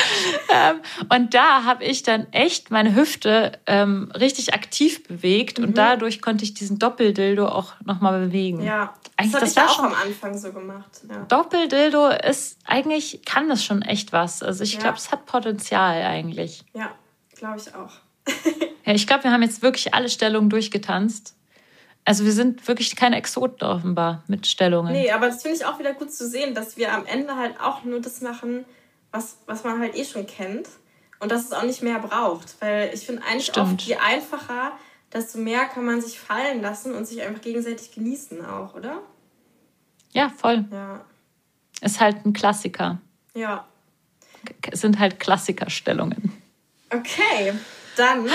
ähm, 0.50 0.80
und 1.08 1.34
da 1.34 1.64
habe 1.64 1.84
ich 1.84 2.02
dann 2.02 2.32
echt 2.32 2.70
meine 2.70 2.94
Hüfte 2.94 3.58
ähm, 3.66 4.12
richtig 4.18 4.54
aktiv 4.54 5.06
bewegt 5.06 5.58
mhm. 5.58 5.64
und 5.64 5.78
dadurch 5.78 6.22
konnte 6.22 6.44
ich 6.44 6.54
diesen 6.54 6.78
Doppeldildo 6.78 7.46
auch 7.46 7.74
nochmal 7.84 8.26
bewegen. 8.26 8.62
Ja, 8.62 8.94
eigentlich, 9.16 9.32
das, 9.32 9.54
das 9.54 9.56
habe 9.56 9.72
ich 9.72 9.78
auch 9.78 9.84
am 9.84 9.94
Anfang 9.94 10.38
so 10.38 10.52
gemacht. 10.52 11.00
Ja. 11.08 11.24
Doppeldildo 11.28 12.08
ist 12.08 12.58
eigentlich, 12.64 13.22
kann 13.24 13.48
das 13.48 13.64
schon 13.64 13.82
echt 13.82 14.12
was. 14.12 14.42
Also 14.42 14.64
ich 14.64 14.74
ja. 14.74 14.80
glaube, 14.80 14.96
es 14.96 15.10
hat 15.12 15.26
Potenzial 15.26 16.02
eigentlich. 16.02 16.64
Ja, 16.74 16.90
glaube 17.36 17.58
ich 17.58 17.74
auch. 17.74 17.92
ja, 18.84 18.94
ich 18.94 19.06
glaube, 19.06 19.24
wir 19.24 19.32
haben 19.32 19.42
jetzt 19.42 19.62
wirklich 19.62 19.94
alle 19.94 20.08
Stellungen 20.08 20.50
durchgetanzt. 20.50 21.34
Also 22.04 22.24
wir 22.24 22.32
sind 22.32 22.66
wirklich 22.66 22.96
keine 22.96 23.16
Exoten 23.16 23.64
offenbar 23.64 24.24
mit 24.26 24.46
Stellungen. 24.46 24.92
Nee, 24.92 25.12
aber 25.12 25.28
das 25.28 25.42
finde 25.42 25.56
ich 25.56 25.64
auch 25.64 25.78
wieder 25.78 25.94
gut 25.94 26.12
zu 26.12 26.28
sehen, 26.28 26.54
dass 26.54 26.76
wir 26.76 26.92
am 26.92 27.06
Ende 27.06 27.36
halt 27.36 27.60
auch 27.60 27.84
nur 27.84 28.00
das 28.00 28.20
machen, 28.20 28.64
was, 29.12 29.36
was 29.46 29.62
man 29.62 29.78
halt 29.78 29.94
eh 29.94 30.04
schon 30.04 30.26
kennt 30.26 30.68
und 31.20 31.30
dass 31.30 31.44
es 31.44 31.52
auch 31.52 31.62
nicht 31.62 31.82
mehr 31.82 32.00
braucht. 32.00 32.60
Weil 32.60 32.90
ich 32.92 33.06
finde 33.06 33.22
eigentlich 33.22 33.46
Stimmt. 33.46 33.72
oft, 33.74 33.82
je 33.82 33.96
einfacher, 33.96 34.72
desto 35.12 35.38
mehr 35.38 35.66
kann 35.66 35.84
man 35.84 36.00
sich 36.00 36.18
fallen 36.18 36.60
lassen 36.60 36.94
und 36.94 37.06
sich 37.06 37.22
einfach 37.22 37.40
gegenseitig 37.40 37.92
genießen 37.92 38.44
auch, 38.44 38.74
oder? 38.74 39.02
Ja, 40.10 40.30
voll. 40.30 40.64
Ja. 40.70 41.04
Ist 41.80 42.00
halt 42.00 42.24
ein 42.26 42.32
Klassiker. 42.32 43.00
Ja. 43.34 43.66
Es 44.70 44.80
sind 44.80 44.98
halt 44.98 45.20
Klassikerstellungen. 45.20 46.32
Okay. 46.90 47.54
Dann 47.96 48.26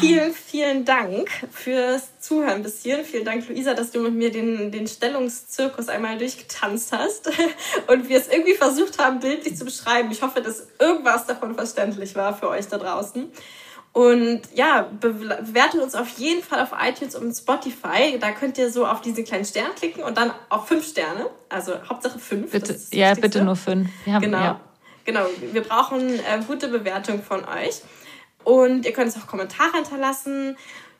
vielen, 0.00 0.32
vielen 0.32 0.84
Dank 0.84 1.28
fürs 1.50 2.20
Zuhören 2.20 2.62
bis 2.62 2.82
hierhin. 2.82 3.04
Vielen 3.04 3.24
Dank, 3.24 3.48
Luisa, 3.48 3.74
dass 3.74 3.90
du 3.90 4.00
mit 4.00 4.14
mir 4.14 4.30
den, 4.30 4.70
den 4.70 4.86
Stellungszirkus 4.86 5.88
einmal 5.88 6.16
durchgetanzt 6.16 6.92
hast 6.92 7.30
und 7.88 8.08
wir 8.08 8.18
es 8.18 8.28
irgendwie 8.28 8.54
versucht 8.54 8.98
haben, 8.98 9.18
bildlich 9.18 9.56
zu 9.56 9.64
beschreiben. 9.64 10.10
Ich 10.12 10.22
hoffe, 10.22 10.40
dass 10.40 10.68
irgendwas 10.78 11.26
davon 11.26 11.54
verständlich 11.54 12.14
war 12.14 12.36
für 12.36 12.48
euch 12.48 12.68
da 12.68 12.78
draußen. 12.78 13.30
Und 13.92 14.42
ja, 14.54 14.90
bewertet 15.00 15.80
uns 15.80 15.94
auf 15.94 16.08
jeden 16.18 16.42
Fall 16.42 16.60
auf 16.60 16.70
iTunes 16.80 17.14
und 17.14 17.32
Spotify. 17.32 18.18
Da 18.20 18.32
könnt 18.32 18.58
ihr 18.58 18.70
so 18.70 18.86
auf 18.86 19.00
diese 19.00 19.22
kleinen 19.22 19.44
Sterne 19.44 19.70
klicken 19.76 20.02
und 20.02 20.18
dann 20.18 20.32
auf 20.48 20.66
fünf 20.66 20.84
Sterne. 20.84 21.26
Also 21.48 21.74
Hauptsache 21.88 22.18
fünf. 22.18 22.50
Bitte, 22.50 22.76
ja, 22.90 23.14
bitte 23.14 23.44
nur 23.44 23.54
fünf. 23.54 23.88
Haben, 24.06 24.22
genau. 24.22 24.38
Ja. 24.38 24.60
Genau, 25.04 25.26
wir 25.52 25.62
brauchen 25.62 26.08
äh, 26.08 26.40
gute 26.46 26.68
Bewertung 26.68 27.22
von 27.22 27.44
euch. 27.44 27.82
Und 28.44 28.86
ihr 28.86 28.92
könnt 28.92 29.08
es 29.08 29.16
auch 29.16 29.26
Kommentare 29.26 29.72
hinterlassen. 29.74 30.56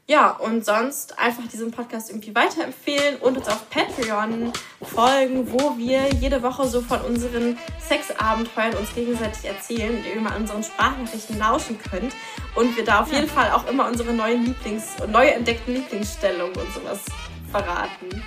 Ja, 0.06 0.32
und 0.32 0.66
sonst 0.66 1.18
einfach 1.18 1.44
diesen 1.50 1.70
Podcast 1.70 2.10
irgendwie 2.10 2.34
weiterempfehlen 2.34 3.16
und 3.20 3.38
uns 3.38 3.48
auf 3.48 3.70
Patreon 3.70 4.52
folgen, 4.82 5.50
wo 5.50 5.78
wir 5.78 6.12
jede 6.20 6.42
Woche 6.42 6.68
so 6.68 6.82
von 6.82 7.00
unseren 7.00 7.56
Sexabenteuern 7.80 8.74
uns 8.74 8.94
gegenseitig 8.94 9.46
erzählen 9.46 9.96
und 9.96 10.04
ihr 10.04 10.12
immer 10.12 10.36
unseren 10.36 10.62
Sprachnachrichten 10.62 11.38
lauschen 11.38 11.78
könnt. 11.90 12.12
Und 12.54 12.76
wir 12.76 12.84
da 12.84 13.00
auf 13.00 13.12
jeden 13.12 13.28
Fall 13.28 13.50
auch 13.52 13.66
immer 13.66 13.88
unsere 13.88 14.12
neuen 14.12 14.44
Lieblings- 14.44 15.02
und 15.02 15.10
neu 15.10 15.26
entdeckten 15.26 15.72
Lieblingsstellungen 15.72 16.54
und 16.54 16.74
sowas 16.74 17.00
verraten. 17.50 18.22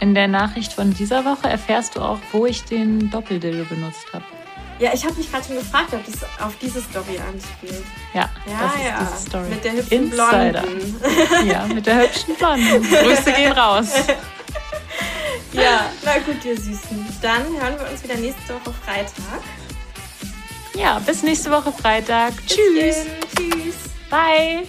In 0.00 0.14
der 0.14 0.28
Nachricht 0.28 0.72
von 0.72 0.94
dieser 0.94 1.26
Woche 1.26 1.48
erfährst 1.48 1.96
du 1.96 2.00
auch, 2.00 2.20
wo 2.32 2.46
ich 2.46 2.64
den 2.64 3.10
Doppeldildo 3.10 3.64
benutzt 3.68 4.06
habe. 4.14 4.24
Ja, 4.78 4.92
ich 4.94 5.04
habe 5.04 5.14
mich 5.14 5.30
gerade 5.30 5.44
schon 5.46 5.56
gefragt, 5.56 5.92
ob 5.92 6.04
das 6.06 6.22
auf 6.40 6.52
diese 6.62 6.80
Story 6.80 7.18
anspielt. 7.18 7.84
Ja, 8.14 8.30
Ja, 8.46 8.60
das 8.62 8.74
ist 8.74 8.84
ja. 8.84 8.98
diese 9.00 9.28
Story. 9.28 9.48
Mit 9.48 9.64
der 9.64 9.72
hübschen 9.72 9.92
Insider. 10.04 10.62
Blonden. 10.62 11.48
Ja, 11.48 11.66
mit 11.66 11.86
der 11.86 12.02
hübschen 12.02 12.34
Blonden. 12.36 12.82
Grüße 12.90 13.32
gehen 13.32 13.52
raus. 13.52 13.88
Ja, 15.52 15.90
na 16.04 16.18
gut, 16.18 16.44
ihr 16.44 16.56
Süßen. 16.56 17.06
Dann 17.22 17.42
hören 17.60 17.78
wir 17.80 17.90
uns 17.90 18.04
wieder 18.04 18.16
nächste 18.16 18.54
Woche 18.54 18.74
Freitag. 18.84 19.42
Ja, 20.74 20.98
bis 21.00 21.22
nächste 21.22 21.50
Woche 21.50 21.72
Freitag. 21.72 22.34
Tschüss. 22.46 22.96
Tschüss. 23.36 23.74
Bye. 24.10 24.68